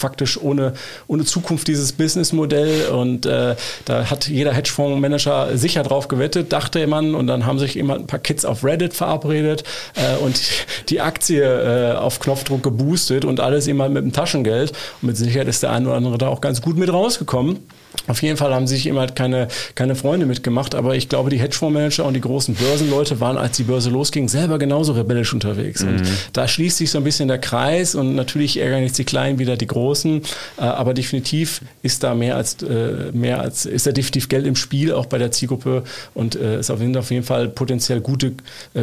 faktisch 0.00 0.40
ohne, 0.40 0.72
ohne 1.06 1.24
Zukunft 1.24 1.68
dieses 1.68 1.92
Businessmodell. 1.92 2.88
Und 2.88 3.26
äh, 3.26 3.54
da 3.84 4.10
hat 4.10 4.28
jeder 4.28 4.52
Hedgefondsmanager 4.52 5.56
sicher 5.56 5.82
drauf 5.82 6.08
gewettet, 6.08 6.52
dachte 6.52 6.86
man 6.86 7.14
und 7.14 7.26
dann 7.26 7.46
haben 7.46 7.58
sich 7.58 7.76
immer 7.76 7.94
ein 7.94 8.06
paar 8.06 8.18
Kids 8.18 8.44
auf 8.44 8.64
Reddit 8.64 8.94
verabredet 8.94 9.64
äh, 9.94 10.16
und 10.16 10.40
die 10.88 11.00
Aktie 11.00 11.42
äh, 11.42 11.96
auf 11.96 12.18
Knopfdruck 12.20 12.62
geboostet 12.62 13.24
und 13.24 13.40
alles 13.40 13.66
immer 13.66 13.88
mit 13.88 14.02
dem 14.02 14.12
Taschengeld. 14.12 14.72
Und 15.02 15.08
mit 15.08 15.16
Sicherheit 15.16 15.48
ist 15.48 15.62
der 15.62 15.72
eine 15.72 15.88
oder 15.88 15.96
andere 15.96 16.18
da 16.18 16.28
auch 16.28 16.40
ganz 16.40 16.62
gut 16.62 16.76
mit 16.76 16.92
rausgekommen. 16.92 17.58
Auf 18.06 18.22
jeden 18.22 18.36
Fall 18.36 18.54
haben 18.54 18.66
sich 18.66 18.86
immer 18.86 19.06
keine, 19.08 19.48
keine 19.74 19.94
Freunde 19.94 20.26
mitgemacht, 20.26 20.74
aber 20.74 20.94
ich 20.94 21.08
glaube, 21.08 21.30
die 21.30 21.38
Hedgefondsmanager 21.38 22.04
und 22.04 22.14
die 22.14 22.20
großen 22.20 22.54
Börsenleute 22.54 23.20
waren, 23.20 23.36
als 23.36 23.56
die 23.56 23.64
Börse 23.64 23.90
losging, 23.90 24.28
selber 24.28 24.58
genauso 24.58 24.92
rebellisch 24.92 25.32
unterwegs. 25.32 25.82
Mhm. 25.82 25.88
Und 25.88 26.02
da 26.32 26.46
schließt 26.46 26.78
sich 26.78 26.90
so 26.90 26.98
ein 26.98 27.04
bisschen 27.04 27.28
der 27.28 27.38
Kreis 27.38 27.94
und 27.94 28.14
natürlich 28.14 28.58
ärgern 28.58 28.82
jetzt 28.82 28.98
die 28.98 29.04
Kleinen 29.04 29.38
wieder 29.38 29.56
die 29.56 29.66
Großen, 29.66 30.22
äh, 30.58 30.62
aber 30.62 30.94
definitiv 30.94 31.62
ist 31.82 32.02
da 32.02 32.14
mehr 32.14 32.36
als, 32.36 32.62
äh, 32.62 33.10
mehr 33.12 33.40
als, 33.40 33.66
ist 33.66 33.86
da 33.86 33.92
definitiv 33.92 34.28
Geld 34.28 34.46
im 34.46 34.56
Spiel, 34.56 34.92
auch 34.92 35.06
bei 35.06 35.18
der 35.18 35.30
Zielgruppe 35.32 35.84
und 36.14 36.36
äh, 36.36 36.56
es 36.56 36.68
sind 36.68 36.96
auf 36.96 37.10
jeden 37.10 37.24
Fall 37.24 37.48
potenziell 37.48 38.00
gute 38.00 38.32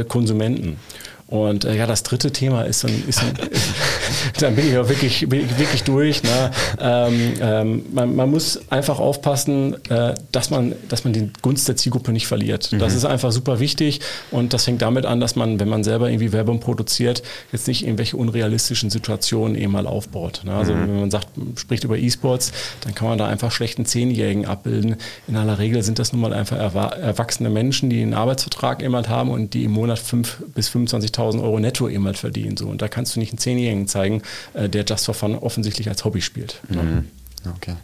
Konsumenten. 0.07 0.77
Und 1.27 1.65
äh, 1.65 1.75
ja, 1.75 1.85
das 1.85 2.03
dritte 2.03 2.31
Thema 2.31 2.63
ist, 2.63 2.85
ein, 2.85 3.03
ist 3.07 3.21
ein, 3.21 3.33
dann 4.39 4.55
bin 4.55 4.69
ich 4.69 4.77
auch 4.77 4.87
wirklich, 4.87 5.29
wirklich 5.29 5.83
durch. 5.83 6.23
Ne? 6.23 6.51
Ähm, 6.79 7.33
ähm, 7.41 7.85
man, 7.91 8.15
man, 8.15 8.31
muss 8.31 8.59
einfach 8.69 8.99
aufpassen, 8.99 9.75
äh, 9.89 10.15
dass 10.31 10.49
man, 10.49 10.73
dass 10.87 11.03
man 11.03 11.11
den 11.11 11.33
Gunst 11.41 11.67
der 11.67 11.75
Zielgruppe 11.75 12.13
nicht 12.13 12.27
verliert. 12.27 12.71
Mhm. 12.71 12.79
Das 12.79 12.93
ist 12.93 13.03
einfach 13.03 13.33
super 13.33 13.59
wichtig 13.59 13.99
und 14.31 14.53
das 14.53 14.63
fängt 14.63 14.81
damit 14.81 15.05
an, 15.05 15.19
dass 15.19 15.35
man, 15.35 15.59
wenn 15.59 15.67
man 15.67 15.83
selber 15.83 16.09
irgendwie 16.09 16.31
Werbung 16.31 16.61
produziert, 16.61 17.23
jetzt 17.51 17.67
nicht 17.67 17.83
irgendwelche 17.83 18.15
unrealistischen 18.15 18.89
Situationen 18.89 19.55
eben 19.55 19.73
mal 19.73 19.85
aufbaut. 19.85 20.41
Ne? 20.45 20.53
Also 20.53 20.73
mhm. 20.73 20.87
wenn 20.87 20.99
man 21.01 21.11
sagt, 21.11 21.27
spricht 21.55 21.83
über 21.83 21.97
E-Sports, 21.97 22.53
dann 22.81 22.95
kann 22.95 23.09
man 23.09 23.17
da 23.17 23.27
einfach 23.27 23.51
schlechten 23.51 23.85
Zehnjährigen 23.85 24.45
abbilden. 24.45 24.95
In 25.27 25.35
aller 25.35 25.59
Regel 25.59 25.83
sind 25.83 25.99
das 25.99 26.13
nun 26.13 26.21
mal 26.21 26.31
einfach 26.31 26.57
erwachsene 26.57 27.49
Menschen, 27.49 27.89
die 27.89 28.01
einen 28.01 28.13
Arbeitsvertrag 28.13 28.81
halt 28.81 29.09
haben 29.09 29.29
und 29.29 29.53
die 29.53 29.65
im 29.65 29.71
Monat 29.71 29.99
fünf 29.99 30.41
bis 30.55 30.69
25 30.69 31.11
5000 31.17 31.43
Euro 31.43 31.59
netto 31.59 31.89
eben 31.89 32.13
verdienen. 32.13 32.57
So. 32.57 32.67
Und 32.67 32.81
da 32.81 32.87
kannst 32.87 33.15
du 33.15 33.19
nicht 33.19 33.31
einen 33.31 33.39
Zehnjährigen 33.39 33.87
zeigen, 33.87 34.21
äh, 34.53 34.69
der 34.69 34.85
Just 34.85 35.05
for 35.05 35.15
Fun 35.15 35.35
offensichtlich 35.35 35.89
als 35.89 36.05
Hobby 36.05 36.21
spielt. 36.21 36.61
Mhm. 36.69 37.07
Okay. 37.55 37.75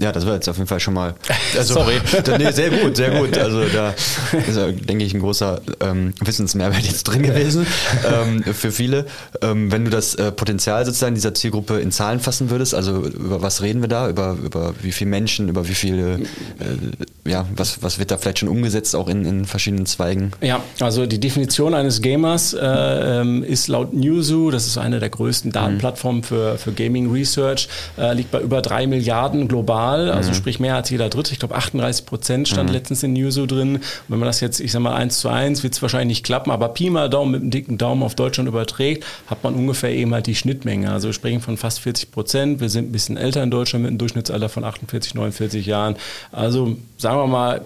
Ja, 0.00 0.10
das 0.10 0.26
war 0.26 0.34
jetzt 0.34 0.48
auf 0.48 0.56
jeden 0.56 0.68
Fall 0.68 0.80
schon 0.80 0.94
mal. 0.94 1.14
Also, 1.56 1.74
Sorry. 1.74 1.94
nee, 2.38 2.50
sehr 2.50 2.70
gut, 2.70 2.96
sehr 2.96 3.10
gut. 3.10 3.36
Also 3.36 3.64
da 3.66 3.94
ist, 4.32 4.56
denke 4.88 5.04
ich, 5.04 5.12
ein 5.12 5.20
großer 5.20 5.60
ähm, 5.80 6.14
Wissensmehrwert 6.20 6.82
jetzt 6.82 7.04
drin 7.04 7.22
gewesen 7.22 7.66
ähm, 8.10 8.42
für 8.42 8.72
viele. 8.72 9.04
Ähm, 9.42 9.70
wenn 9.70 9.84
du 9.84 9.90
das 9.90 10.14
äh, 10.14 10.32
Potenzial 10.32 10.86
sozusagen 10.86 11.14
dieser 11.14 11.34
Zielgruppe 11.34 11.78
in 11.80 11.92
Zahlen 11.92 12.20
fassen 12.20 12.48
würdest, 12.48 12.74
also 12.74 13.04
über 13.04 13.42
was 13.42 13.60
reden 13.60 13.82
wir 13.82 13.88
da? 13.88 14.08
Über, 14.08 14.36
über 14.42 14.72
wie 14.80 14.92
viele 14.92 15.10
Menschen, 15.10 15.50
über 15.50 15.68
wie 15.68 15.74
viele, 15.74 16.20
äh, 16.20 17.28
ja, 17.28 17.44
was, 17.54 17.82
was 17.82 17.98
wird 17.98 18.10
da 18.10 18.16
vielleicht 18.16 18.38
schon 18.38 18.48
umgesetzt, 18.48 18.96
auch 18.96 19.08
in, 19.08 19.26
in 19.26 19.44
verschiedenen 19.44 19.84
Zweigen? 19.84 20.32
Ja, 20.40 20.62
also 20.80 21.04
die 21.04 21.20
Definition 21.20 21.74
eines 21.74 22.00
Gamers 22.00 22.54
äh, 22.54 22.60
ähm, 22.60 23.44
ist 23.44 23.68
laut 23.68 23.92
Newzoo, 23.92 24.50
das 24.50 24.66
ist 24.66 24.78
eine 24.78 25.00
der 25.00 25.10
größten 25.10 25.52
Datenplattformen 25.52 26.22
für, 26.22 26.56
für 26.56 26.72
Gaming 26.72 27.12
Research, 27.12 27.68
äh, 27.98 28.14
liegt 28.14 28.30
bei 28.30 28.40
über 28.40 28.62
drei 28.62 28.86
Milliarden 28.86 29.48
global 29.48 29.81
Zahl, 29.82 30.10
also 30.10 30.30
mhm. 30.30 30.34
sprich 30.34 30.60
mehr 30.60 30.76
als 30.76 30.90
jeder 30.90 31.08
Dritte. 31.08 31.32
Ich 31.32 31.38
glaube 31.38 31.54
38 31.56 32.06
Prozent 32.06 32.48
stand 32.48 32.68
mhm. 32.68 32.74
letztens 32.74 33.02
in 33.02 33.12
Newso 33.12 33.46
drin. 33.46 33.76
Und 33.76 33.82
wenn 34.08 34.18
man 34.18 34.26
das 34.26 34.40
jetzt, 34.40 34.60
ich 34.60 34.70
sag 34.70 34.80
mal, 34.80 34.94
eins 34.94 35.18
zu 35.18 35.28
eins, 35.28 35.62
wird 35.62 35.74
es 35.74 35.82
wahrscheinlich 35.82 36.18
nicht 36.18 36.24
klappen, 36.24 36.50
aber 36.50 36.68
Pi 36.68 36.90
mal 36.90 37.10
Daumen 37.10 37.32
mit 37.32 37.40
einem 37.42 37.50
dicken 37.50 37.78
Daumen 37.78 38.02
auf 38.02 38.14
Deutschland 38.14 38.48
überträgt, 38.48 39.04
hat 39.26 39.42
man 39.42 39.54
ungefähr 39.54 39.90
eben 39.90 40.14
halt 40.14 40.26
die 40.26 40.34
Schnittmenge. 40.34 40.90
Also 40.92 41.08
wir 41.08 41.12
sprechen 41.12 41.40
von 41.40 41.56
fast 41.56 41.80
40 41.80 42.12
Prozent. 42.12 42.60
Wir 42.60 42.68
sind 42.68 42.88
ein 42.88 42.92
bisschen 42.92 43.16
älter 43.16 43.42
in 43.42 43.50
Deutschland 43.50 43.82
mit 43.82 43.90
einem 43.90 43.98
Durchschnittsalter 43.98 44.48
von 44.48 44.64
48, 44.64 45.14
49 45.14 45.66
Jahren. 45.66 45.96
Also 46.30 46.76
sagen 46.96 47.18
wir 47.18 47.26
mal, 47.26 47.62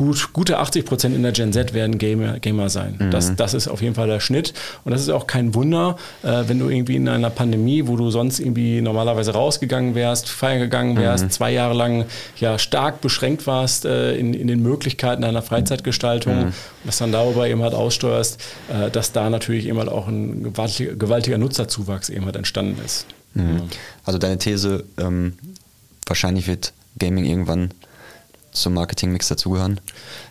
gut, 0.00 0.32
gute 0.32 0.58
80 0.58 0.86
Prozent 0.86 1.14
in 1.14 1.22
der 1.22 1.32
Gen 1.32 1.52
Z 1.52 1.74
werden 1.74 1.98
Gamer, 1.98 2.38
Gamer 2.38 2.70
sein. 2.70 2.96
Mhm. 2.98 3.10
Das, 3.10 3.36
das 3.36 3.52
ist 3.52 3.68
auf 3.68 3.82
jeden 3.82 3.94
Fall 3.94 4.06
der 4.06 4.18
Schnitt. 4.18 4.54
Und 4.82 4.92
das 4.92 5.02
ist 5.02 5.10
auch 5.10 5.26
kein 5.26 5.54
Wunder, 5.54 5.96
äh, 6.22 6.44
wenn 6.46 6.58
du 6.58 6.70
irgendwie 6.70 6.96
in 6.96 7.06
einer 7.06 7.28
Pandemie, 7.28 7.86
wo 7.86 7.96
du 7.96 8.10
sonst 8.10 8.40
irgendwie 8.40 8.80
normalerweise 8.80 9.32
rausgegangen 9.32 9.94
wärst, 9.94 10.30
feiern 10.30 10.58
gegangen 10.58 10.96
wärst, 10.96 11.24
mhm. 11.24 11.30
zwei 11.30 11.52
Jahre 11.52 11.74
lang 11.74 12.06
ja 12.38 12.58
stark 12.58 13.02
beschränkt 13.02 13.46
warst 13.46 13.84
äh, 13.84 14.16
in, 14.16 14.32
in 14.32 14.46
den 14.46 14.62
Möglichkeiten 14.62 15.20
deiner 15.20 15.42
Freizeitgestaltung, 15.42 16.46
mhm. 16.46 16.52
was 16.84 16.96
dann 16.96 17.12
darüber 17.12 17.46
eben 17.46 17.62
halt 17.62 17.74
aussteuerst, 17.74 18.40
äh, 18.72 18.90
dass 18.90 19.12
da 19.12 19.28
natürlich 19.28 19.66
eben 19.66 19.76
halt 19.76 19.90
auch 19.90 20.08
ein 20.08 20.44
gewaltiger, 20.44 20.94
gewaltiger 20.94 21.36
Nutzerzuwachs 21.36 22.08
eben 22.08 22.24
halt 22.24 22.36
entstanden 22.36 22.82
ist. 22.82 23.04
Mhm. 23.34 23.64
Also 24.06 24.18
deine 24.18 24.38
These, 24.38 24.82
ähm, 24.96 25.34
wahrscheinlich 26.06 26.46
wird 26.46 26.72
Gaming 26.98 27.26
irgendwann 27.26 27.74
zum 28.52 28.74
Marketingmix 28.74 29.28
dazugehören? 29.28 29.80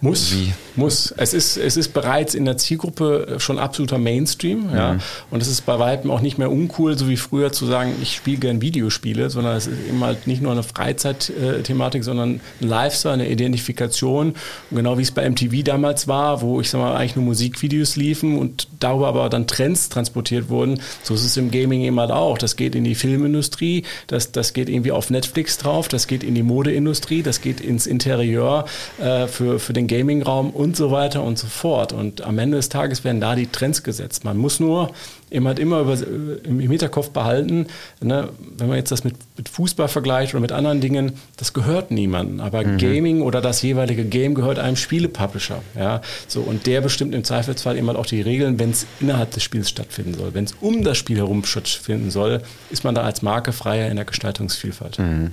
Muss. 0.01 0.33
Wie? 0.33 0.53
Muss. 0.75 1.13
Es 1.15 1.33
ist, 1.33 1.57
es 1.57 1.77
ist 1.77 1.93
bereits 1.93 2.35
in 2.35 2.45
der 2.45 2.57
Zielgruppe 2.57 3.35
schon 3.39 3.57
absoluter 3.57 3.97
Mainstream. 3.97 4.69
Ja. 4.73 4.93
Mhm. 4.93 4.99
Und 5.31 5.41
es 5.41 5.47
ist 5.47 5.65
bei 5.65 5.79
weitem 5.79 6.11
auch 6.11 6.19
nicht 6.19 6.37
mehr 6.37 6.51
uncool, 6.51 6.97
so 6.97 7.07
wie 7.07 7.17
früher 7.17 7.51
zu 7.51 7.65
sagen, 7.65 7.93
ich 8.01 8.15
spiele 8.15 8.37
gern 8.37 8.61
Videospiele, 8.61 9.29
sondern 9.29 9.55
es 9.55 9.67
ist 9.67 9.87
eben 9.87 10.03
halt 10.03 10.27
nicht 10.27 10.41
nur 10.41 10.51
eine 10.51 10.63
Freizeitthematik, 10.63 12.03
sondern 12.03 12.41
ein 12.61 12.67
Lifestyle, 12.67 13.13
eine 13.13 13.29
Identifikation. 13.29 14.33
Und 14.69 14.77
genau 14.77 14.97
wie 14.97 15.03
es 15.03 15.11
bei 15.11 15.29
MTV 15.29 15.63
damals 15.63 16.07
war, 16.07 16.41
wo 16.41 16.59
ich 16.59 16.69
sag 16.69 16.79
mal 16.79 16.95
eigentlich 16.95 17.15
nur 17.15 17.25
Musikvideos 17.25 17.95
liefen 17.95 18.37
und 18.37 18.67
darüber 18.79 19.07
aber 19.07 19.29
dann 19.29 19.47
Trends 19.47 19.87
transportiert 19.87 20.49
wurden, 20.49 20.81
so 21.03 21.13
ist 21.13 21.23
es 21.23 21.37
im 21.37 21.51
Gaming 21.51 21.81
eben 21.81 21.99
halt 21.99 22.11
auch. 22.11 22.37
Das 22.37 22.57
geht 22.57 22.75
in 22.75 22.83
die 22.83 22.95
Filmindustrie, 22.95 23.83
das, 24.07 24.33
das 24.33 24.51
geht 24.53 24.67
irgendwie 24.67 24.91
auf 24.91 25.09
Netflix 25.09 25.57
drauf, 25.57 25.87
das 25.87 26.07
geht 26.07 26.23
in 26.23 26.35
die 26.35 26.43
Modeindustrie, 26.43 27.23
das 27.23 27.39
geht 27.39 27.61
ins 27.61 27.87
Internet 27.87 28.08
Interieur 28.09 28.65
äh, 28.99 29.27
für, 29.27 29.59
für 29.59 29.73
den 29.73 29.87
Gaming-Raum 29.87 30.49
und 30.49 30.75
so 30.75 30.91
weiter 30.91 31.23
und 31.23 31.37
so 31.37 31.47
fort. 31.47 31.93
Und 31.93 32.21
am 32.21 32.39
Ende 32.39 32.57
des 32.57 32.69
Tages 32.69 33.03
werden 33.03 33.21
da 33.21 33.35
die 33.35 33.47
Trends 33.47 33.83
gesetzt. 33.83 34.23
Man 34.23 34.37
muss 34.37 34.59
nur 34.59 34.91
halt 35.31 35.59
immer 35.59 35.81
über, 35.81 35.95
im 36.43 36.59
Hinterkopf 36.59 37.11
behalten, 37.11 37.67
ne, 38.01 38.29
wenn 38.57 38.67
man 38.67 38.77
jetzt 38.77 38.91
das 38.91 39.03
mit, 39.03 39.13
mit, 39.37 39.47
Fußball 39.47 39.87
vergleicht 39.87 40.33
oder 40.33 40.41
mit 40.41 40.51
anderen 40.51 40.81
Dingen, 40.81 41.13
das 41.37 41.53
gehört 41.53 41.91
niemandem. 41.91 42.39
Aber 42.39 42.65
mhm. 42.65 42.79
Gaming 42.79 43.21
oder 43.21 43.39
das 43.39 43.61
jeweilige 43.61 44.05
Game 44.05 44.33
gehört 44.33 44.57
einem 44.57 44.75
Spielepublisher. 44.75 45.61
Ja? 45.77 46.01
So, 46.27 46.41
und 46.41 46.65
der 46.65 46.81
bestimmt 46.81 47.13
im 47.13 47.23
Zweifelsfall 47.23 47.79
halt 47.79 47.95
auch 47.95 48.07
die 48.07 48.21
Regeln, 48.21 48.57
wenn 48.57 48.71
es 48.71 48.87
innerhalb 48.99 49.31
des 49.31 49.43
Spiels 49.43 49.69
stattfinden 49.69 50.15
soll. 50.15 50.33
Wenn 50.33 50.45
es 50.45 50.55
um 50.61 50.83
das 50.83 50.97
Spiel 50.97 51.17
herum 51.17 51.45
stattfinden 51.45 52.09
soll, 52.09 52.41
ist 52.71 52.83
man 52.83 52.95
da 52.95 53.03
als 53.03 53.21
Marke 53.21 53.51
freier 53.51 53.87
in 53.89 53.97
der 53.97 54.05
Gestaltungsvielfalt. 54.05 54.97
Mhm. 54.97 55.31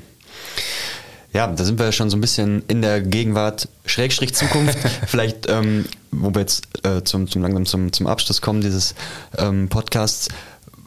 Ja, 1.37 1.47
da 1.49 1.65
sind 1.65 1.79
wir 1.79 1.93
schon 1.93 2.09
so 2.09 2.17
ein 2.17 2.23
bisschen 2.23 2.63
in 2.67 2.81
der 2.81 3.03
Gegenwart, 3.03 3.69
Schrägstrich 3.85 4.35
Zukunft. 4.35 4.79
Vielleicht, 5.07 5.51
ähm, 5.51 5.85
wo 6.11 6.35
wir 6.35 6.41
jetzt 6.41 6.67
äh, 6.83 7.05
zum, 7.05 7.29
zum 7.29 7.43
langsam 7.43 7.67
zum, 7.67 7.93
zum 7.93 8.07
Abschluss 8.07 8.41
kommen 8.41 8.63
dieses 8.63 8.95
ähm, 9.37 9.69
Podcasts. 9.69 10.29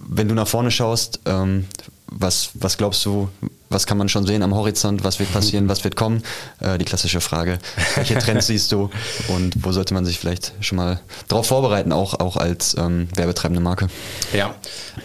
Wenn 0.07 0.27
du 0.27 0.33
nach 0.33 0.47
vorne 0.47 0.71
schaust, 0.71 1.19
ähm, 1.27 1.67
was, 2.07 2.49
was 2.55 2.79
glaubst 2.79 3.05
du, 3.05 3.29
was 3.69 3.85
kann 3.85 3.97
man 3.97 4.09
schon 4.09 4.25
sehen 4.25 4.41
am 4.43 4.55
Horizont, 4.55 5.03
was 5.03 5.19
wird 5.19 5.31
passieren, 5.31 5.69
was 5.69 5.83
wird 5.83 5.95
kommen? 5.95 6.23
Äh, 6.59 6.77
die 6.77 6.85
klassische 6.85 7.21
Frage, 7.21 7.59
welche 7.95 8.17
Trends 8.17 8.47
siehst 8.47 8.71
du 8.71 8.89
und 9.27 9.63
wo 9.63 9.71
sollte 9.71 9.93
man 9.93 10.05
sich 10.05 10.19
vielleicht 10.19 10.53
schon 10.59 10.77
mal 10.77 10.99
darauf 11.27 11.47
vorbereiten, 11.47 11.91
auch, 11.91 12.19
auch 12.19 12.35
als 12.35 12.75
ähm, 12.77 13.07
werbetreibende 13.15 13.61
Marke? 13.61 13.87
Ja, 14.33 14.55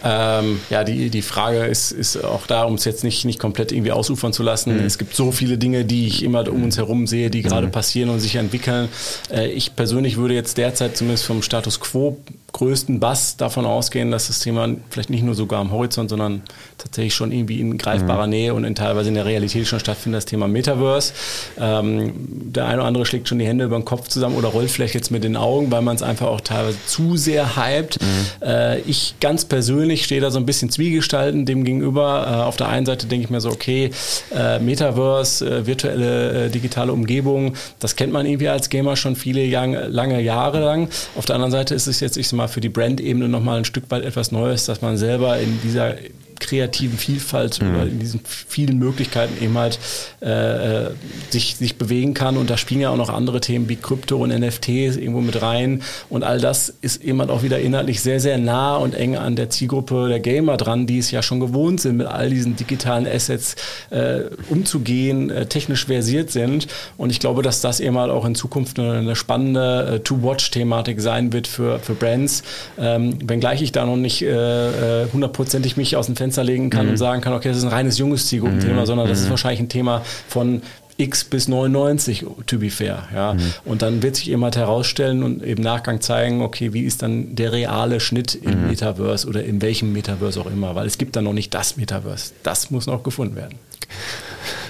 ähm, 0.03 0.61
ja 0.71 0.85
die, 0.85 1.11
die 1.11 1.23
Frage 1.23 1.67
ist, 1.67 1.93
ist 1.93 2.25
auch 2.25 2.47
da, 2.47 2.65
um 2.65 2.75
es 2.75 2.85
jetzt 2.85 3.05
nicht, 3.05 3.25
nicht 3.25 3.39
komplett 3.39 3.71
irgendwie 3.71 3.93
ausufern 3.93 4.33
zu 4.33 4.43
lassen. 4.43 4.75
Mhm. 4.79 4.87
Es 4.87 4.99
gibt 4.99 5.15
so 5.15 5.31
viele 5.31 5.59
Dinge, 5.59 5.85
die 5.85 6.07
ich 6.07 6.23
immer 6.23 6.49
um 6.49 6.65
uns 6.65 6.79
herum 6.79 7.07
sehe, 7.07 7.31
die 7.31 7.43
gerade 7.43 7.67
mhm. 7.67 7.73
passieren 7.73 8.09
und 8.09 8.21
sich 8.21 8.37
entwickeln. 8.37 8.89
Äh, 9.31 9.49
ich 9.49 9.77
persönlich 9.77 10.17
würde 10.17 10.35
jetzt 10.35 10.57
derzeit 10.57 10.97
zumindest 10.97 11.27
vom 11.27 11.43
Status 11.43 11.81
quo 11.81 12.19
größten 12.55 13.01
Bass 13.01 13.37
davon 13.37 13.67
ausgehen, 13.67 14.11
dass 14.11 14.29
das 14.29 14.39
Thema 14.39 14.69
vielleicht 14.89 15.11
nicht 15.11 15.25
nur 15.25 15.35
sogar 15.35 15.61
am 15.61 15.73
Horizont, 15.73 16.09
sondern 16.09 16.43
tatsächlich 16.79 17.15
schon 17.15 17.33
irgendwie 17.33 17.61
in 17.61 17.77
greifbarer 17.77 18.27
mhm. 18.27 18.31
Nähe 18.31 18.54
und 18.55 18.65
in, 18.65 18.75
teilweise 18.75 19.09
in 19.09 19.15
der 19.15 19.25
Realität 19.25 19.67
schon 19.67 19.81
stattfindet, 19.81 20.19
das 20.19 20.25
Thema 20.27 20.49
Metaverse. 20.49 21.13
Ähm, 21.59 22.13
der 22.55 22.67
eine 22.67 22.79
oder 22.79 22.87
andere 22.87 23.07
schlägt 23.07 23.29
schon 23.29 23.39
die 23.39 23.47
Hände 23.47 23.65
über 23.65 23.77
den 23.77 23.85
Kopf 23.85 24.09
zusammen 24.09 24.37
oder 24.37 24.49
rollt 24.49 24.71
vielleicht 24.71 24.95
jetzt 24.95 25.11
mit 25.11 25.25
den 25.25 25.37
Augen, 25.37 25.71
weil 25.71 25.83
man 25.83 25.97
es 25.97 26.03
einfach 26.03 26.27
auch 26.27 26.41
teilweise 26.41 26.79
zu 26.87 27.17
sehr 27.17 27.57
hypt. 27.57 28.01
Mhm. 28.01 28.47
Äh, 28.47 28.81
ich 28.81 29.15
ganz 29.21 29.45
persönlich 29.45 30.05
stehe 30.05 30.21
da 30.21 30.31
so 30.31 30.39
ein 30.39 30.47
bisschen 30.47 30.71
zwiegestalten 30.71 31.47
dem 31.47 31.65
gegenüber. 31.65 32.27
Äh, 32.27 32.35
auf 32.43 32.57
der 32.57 32.69
einen 32.69 32.87
Seite 32.87 33.07
denke 33.07 33.25
ich 33.25 33.31
mir 33.31 33.41
so, 33.41 33.51
okay, 33.51 33.91
äh, 34.35 34.59
Metaverse, 34.59 35.45
äh, 35.45 35.67
virtuelle 35.67 36.47
äh, 36.47 36.51
digitale 36.51 36.93
Umgebung, 36.93 37.55
das 37.79 37.97
kennt 37.97 38.13
man 38.13 38.27
irgendwie 38.27 38.49
als 38.49 38.69
Gamer 38.71 38.97
schon 38.97 39.17
viele 39.17 39.45
Jahre, 39.45 39.89
lange 39.89 40.21
Jahre 40.21 40.61
lang. 40.61 40.89
Auf 41.17 41.25
der 41.25 41.37
anderen 41.37 41.53
Seite 41.53 41.75
ist 41.75 41.87
es 41.87 42.01
jetzt, 42.01 42.17
ich 42.17 42.29
sag 42.29 42.37
mal, 42.37 42.49
für 42.49 42.61
die 42.61 42.69
Brand-Ebene 42.69 43.29
nochmal 43.29 43.59
ein 43.59 43.65
Stück 43.65 43.91
weit 43.91 44.05
etwas 44.05 44.33
Neues, 44.33 44.67
dass 44.67 44.83
man 44.83 44.97
selber 44.97 45.39
in 45.39 45.61
dieser 45.63 45.95
kreativen 46.41 46.99
Vielfalt 46.99 47.63
mhm. 47.63 47.83
in 47.83 47.99
diesen 47.99 48.21
vielen 48.25 48.79
Möglichkeiten 48.79 49.43
eben 49.43 49.57
halt 49.57 49.79
äh, 50.21 50.87
äh, 50.87 50.91
sich, 51.31 51.57
sich 51.57 51.77
bewegen 51.77 52.15
kann. 52.15 52.37
Und 52.37 52.51
da 52.51 52.57
spielen 52.57 52.81
ja 52.81 52.91
auch 52.91 52.97
noch 52.97 53.11
andere 53.11 53.41
Themen 53.41 53.69
wie 53.69 53.77
Krypto 53.77 54.17
und 54.17 54.31
NFTs 54.31 54.97
irgendwo 54.97 55.21
mit 55.21 55.41
rein. 55.43 55.83
Und 56.09 56.25
all 56.25 56.41
das 56.41 56.73
ist 56.81 57.03
eben 57.03 57.21
halt 57.21 57.31
auch 57.31 57.43
wieder 57.43 57.59
inhaltlich 57.59 58.01
sehr, 58.01 58.21
sehr 58.21 58.39
nah 58.39 58.77
und 58.77 58.95
eng 58.95 59.17
an 59.17 59.37
der 59.37 59.51
Zielgruppe 59.51 60.09
der 60.09 60.21
Gamer 60.21 60.57
dran, 60.57 60.87
die 60.87 60.99
es 60.99 61.11
ja 61.11 61.23
schon 61.23 61.41
gewohnt 61.41 61.81
sind, 61.81 61.97
mit 61.97 62.07
all 62.07 62.31
diesen 62.31 62.57
digitalen 62.57 63.07
Assets 63.07 63.57
äh, 63.91 64.23
umzugehen, 64.49 65.31
äh, 65.31 65.47
technisch 65.47 65.87
versiert 65.87 66.31
sind. 66.31 66.67
Und 66.97 67.11
ich 67.11 67.21
glaube, 67.21 67.43
dass 67.43 67.61
das 67.61 67.81
eben 67.81 67.99
halt 67.99 68.11
auch 68.11 68.25
in 68.25 68.35
Zukunft 68.35 68.79
eine, 68.79 68.93
eine 68.93 69.17
spannende 69.17 69.95
äh, 69.95 70.01
To-Watch-Thematik 70.01 71.01
sein 71.01 71.33
wird 71.33 71.47
für, 71.47 71.79
für 71.79 71.95
Brands. 71.95 72.43
Ähm, 72.79 73.19
wenngleich 73.25 73.63
ich 73.63 73.73
da 73.73 73.85
noch 73.85 73.97
nicht 73.97 74.23
äh 74.23 75.05
hundertprozentig 75.13 75.77
mich 75.77 75.97
aus 75.97 76.07
dem 76.07 76.17
Fenster 76.25 76.43
legen 76.43 76.71
kann 76.71 76.87
mhm. 76.87 76.93
und 76.93 76.97
sagen 76.97 77.21
kann, 77.21 77.35
okay, 77.35 77.49
das 77.49 77.59
ist 77.59 77.65
ein 77.65 77.71
reines 77.71 77.99
junges 77.99 78.29
Zielgruppenthema, 78.29 78.81
mhm. 78.81 78.87
sondern 78.87 79.09
das 79.09 79.21
ist 79.21 79.27
mhm. 79.27 79.31
wahrscheinlich 79.31 79.61
ein 79.61 79.69
Thema 79.69 80.03
von 80.27 80.63
X 80.97 81.25
bis 81.25 81.49
99, 81.49 82.25
to 82.47 82.59
be 82.59 82.71
fair. 82.71 83.03
Ja. 83.15 83.35
Mhm. 83.35 83.41
Und 83.67 83.83
dann 83.83 84.03
wird 84.03 84.17
sich 84.17 84.27
jemand 84.27 84.57
herausstellen 84.57 85.23
und 85.23 85.43
im 85.43 85.61
Nachgang 85.61 86.01
zeigen, 86.01 86.41
okay, 86.41 86.73
wie 86.73 86.83
ist 86.83 87.03
dann 87.03 87.35
der 87.35 87.53
reale 87.53 88.01
Schnitt 88.01 88.35
im 88.35 88.63
mhm. 88.63 88.69
Metaverse 88.69 89.27
oder 89.27 89.45
in 89.45 89.61
welchem 89.61 89.93
Metaverse 89.93 90.41
auch 90.41 90.47
immer, 90.47 90.75
weil 90.75 90.87
es 90.87 90.97
gibt 90.97 91.15
dann 91.17 91.25
noch 91.25 91.35
nicht 91.35 91.53
das 91.53 91.77
Metaverse. 91.77 92.33
Das 92.43 92.71
muss 92.71 92.87
noch 92.87 93.03
gefunden 93.03 93.37
werden. 93.37 93.59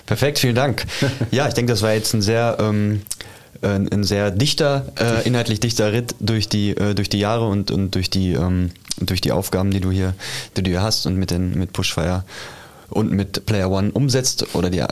Perfekt, 0.06 0.38
vielen 0.38 0.54
Dank. 0.54 0.84
Ja, 1.30 1.46
ich 1.48 1.54
denke, 1.54 1.72
das 1.72 1.82
war 1.82 1.92
jetzt 1.94 2.14
ein 2.14 2.22
sehr 2.22 2.56
ähm, 2.60 3.02
ein 3.62 4.04
sehr 4.04 4.30
dichter, 4.30 4.86
äh, 4.98 5.26
inhaltlich 5.26 5.60
dichter 5.60 5.92
Ritt 5.92 6.14
durch 6.20 6.48
die, 6.48 6.70
äh, 6.70 6.94
durch 6.94 7.08
die 7.08 7.18
Jahre 7.18 7.48
und, 7.48 7.70
und 7.70 7.94
durch 7.94 8.10
die 8.10 8.32
ähm, 8.32 8.70
durch 9.00 9.20
die 9.20 9.32
Aufgaben, 9.32 9.70
die 9.70 9.80
du 9.80 9.90
hier, 9.90 10.14
die 10.56 10.62
du 10.62 10.70
hier 10.70 10.82
hast 10.82 11.06
und 11.06 11.16
mit 11.16 11.30
den 11.30 11.58
mit 11.58 11.72
Pushfire 11.72 12.24
und 12.90 13.10
mit 13.12 13.46
Player 13.46 13.70
One 13.70 13.90
umsetzt 13.92 14.54
oder 14.54 14.70
die 14.70 14.78
äh, 14.78 14.86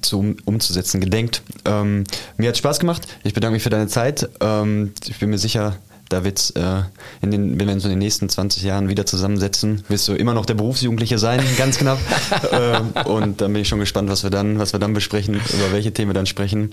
zu, 0.00 0.36
umzusetzen 0.44 1.00
gedenkt. 1.00 1.42
Ähm, 1.64 2.04
mir 2.36 2.48
hat 2.48 2.56
Spaß 2.56 2.80
gemacht. 2.80 3.06
Ich 3.22 3.34
bedanke 3.34 3.54
mich 3.54 3.62
für 3.62 3.70
deine 3.70 3.88
Zeit. 3.88 4.28
Ähm, 4.40 4.92
ich 5.06 5.18
bin 5.18 5.30
mir 5.30 5.38
sicher, 5.38 5.76
da 6.08 6.24
wird's, 6.24 6.50
äh, 6.50 6.82
in 7.22 7.30
den, 7.30 7.58
wenn 7.58 7.66
wir 7.66 7.74
uns 7.74 7.84
in 7.84 7.90
den 7.90 7.98
nächsten 7.98 8.28
20 8.28 8.62
Jahren 8.62 8.88
wieder 8.88 9.06
zusammensetzen, 9.06 9.84
wirst 9.88 10.06
du 10.08 10.14
immer 10.14 10.34
noch 10.34 10.46
der 10.46 10.54
Berufsjugendliche 10.54 11.18
sein, 11.18 11.40
ganz 11.58 11.78
knapp. 11.78 11.98
äh, 12.50 13.08
und 13.08 13.40
dann 13.40 13.52
bin 13.52 13.62
ich 13.62 13.68
schon 13.68 13.80
gespannt, 13.80 14.10
was 14.10 14.22
wir 14.22 14.30
dann, 14.30 14.58
was 14.58 14.72
wir 14.72 14.80
dann 14.80 14.92
besprechen, 14.92 15.34
über 15.34 15.72
welche 15.72 15.92
Themen 15.92 16.10
wir 16.10 16.14
dann 16.14 16.26
sprechen. 16.26 16.72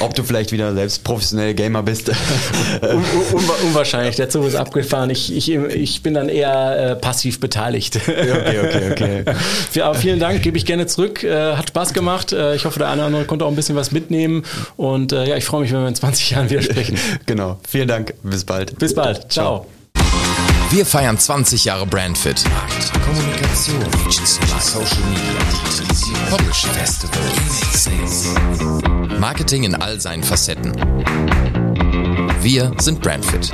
Ob 0.00 0.14
du 0.14 0.22
vielleicht 0.22 0.52
wieder 0.52 0.74
selbst 0.74 1.04
professionell 1.04 1.54
Gamer 1.54 1.82
bist. 1.82 2.10
Un 2.82 3.04
un 3.32 3.44
unwahrscheinlich, 3.66 4.16
der 4.16 4.28
Zug 4.28 4.46
ist 4.46 4.54
abgefahren. 4.54 5.10
Ich, 5.10 5.34
ich, 5.34 5.50
ich 5.50 6.02
bin 6.02 6.14
dann 6.14 6.28
eher 6.28 6.92
äh, 6.92 6.96
passiv 6.96 7.40
beteiligt. 7.40 7.96
okay, 8.08 8.58
okay, 8.60 8.90
okay. 8.92 9.24
Ja, 9.74 9.92
vielen 9.94 10.20
Dank, 10.20 10.42
gebe 10.42 10.56
ich 10.56 10.64
gerne 10.64 10.86
zurück. 10.86 11.22
Äh, 11.22 11.56
hat 11.56 11.68
Spaß 11.68 11.92
gemacht. 11.92 12.32
Äh, 12.32 12.54
ich 12.54 12.64
hoffe, 12.64 12.78
der 12.78 12.88
eine 12.88 13.02
oder 13.02 13.06
andere 13.06 13.24
konnte 13.24 13.44
auch 13.44 13.50
ein 13.50 13.56
bisschen 13.56 13.76
was 13.76 13.90
mitnehmen. 13.90 14.44
Und 14.76 15.12
äh, 15.12 15.28
ja, 15.28 15.36
ich 15.36 15.44
freue 15.44 15.62
mich, 15.62 15.72
wenn 15.72 15.80
wir 15.80 15.88
in 15.88 15.94
20 15.94 16.30
Jahren 16.30 16.50
wieder 16.50 16.62
sprechen. 16.62 16.98
genau. 17.26 17.58
Vielen 17.68 17.88
Dank. 17.88 18.14
Bis 18.22 18.44
bald. 18.44 18.67
Bis 18.78 18.94
bald. 18.94 19.30
Ciao. 19.30 19.66
Wir 20.70 20.84
feiern 20.84 21.18
20 21.18 21.64
Jahre 21.64 21.86
Brandfit. 21.86 22.44
Kommunikation, 23.04 23.80
Social 24.60 25.02
Media, 25.08 25.40
Publishing 26.28 26.70
Festival, 26.72 27.22
Marketing 29.18 29.64
in 29.64 29.74
all 29.74 29.98
seinen 29.98 30.22
Facetten. 30.22 30.74
Wir 32.42 32.70
sind 32.78 33.00
Brandfit. 33.00 33.50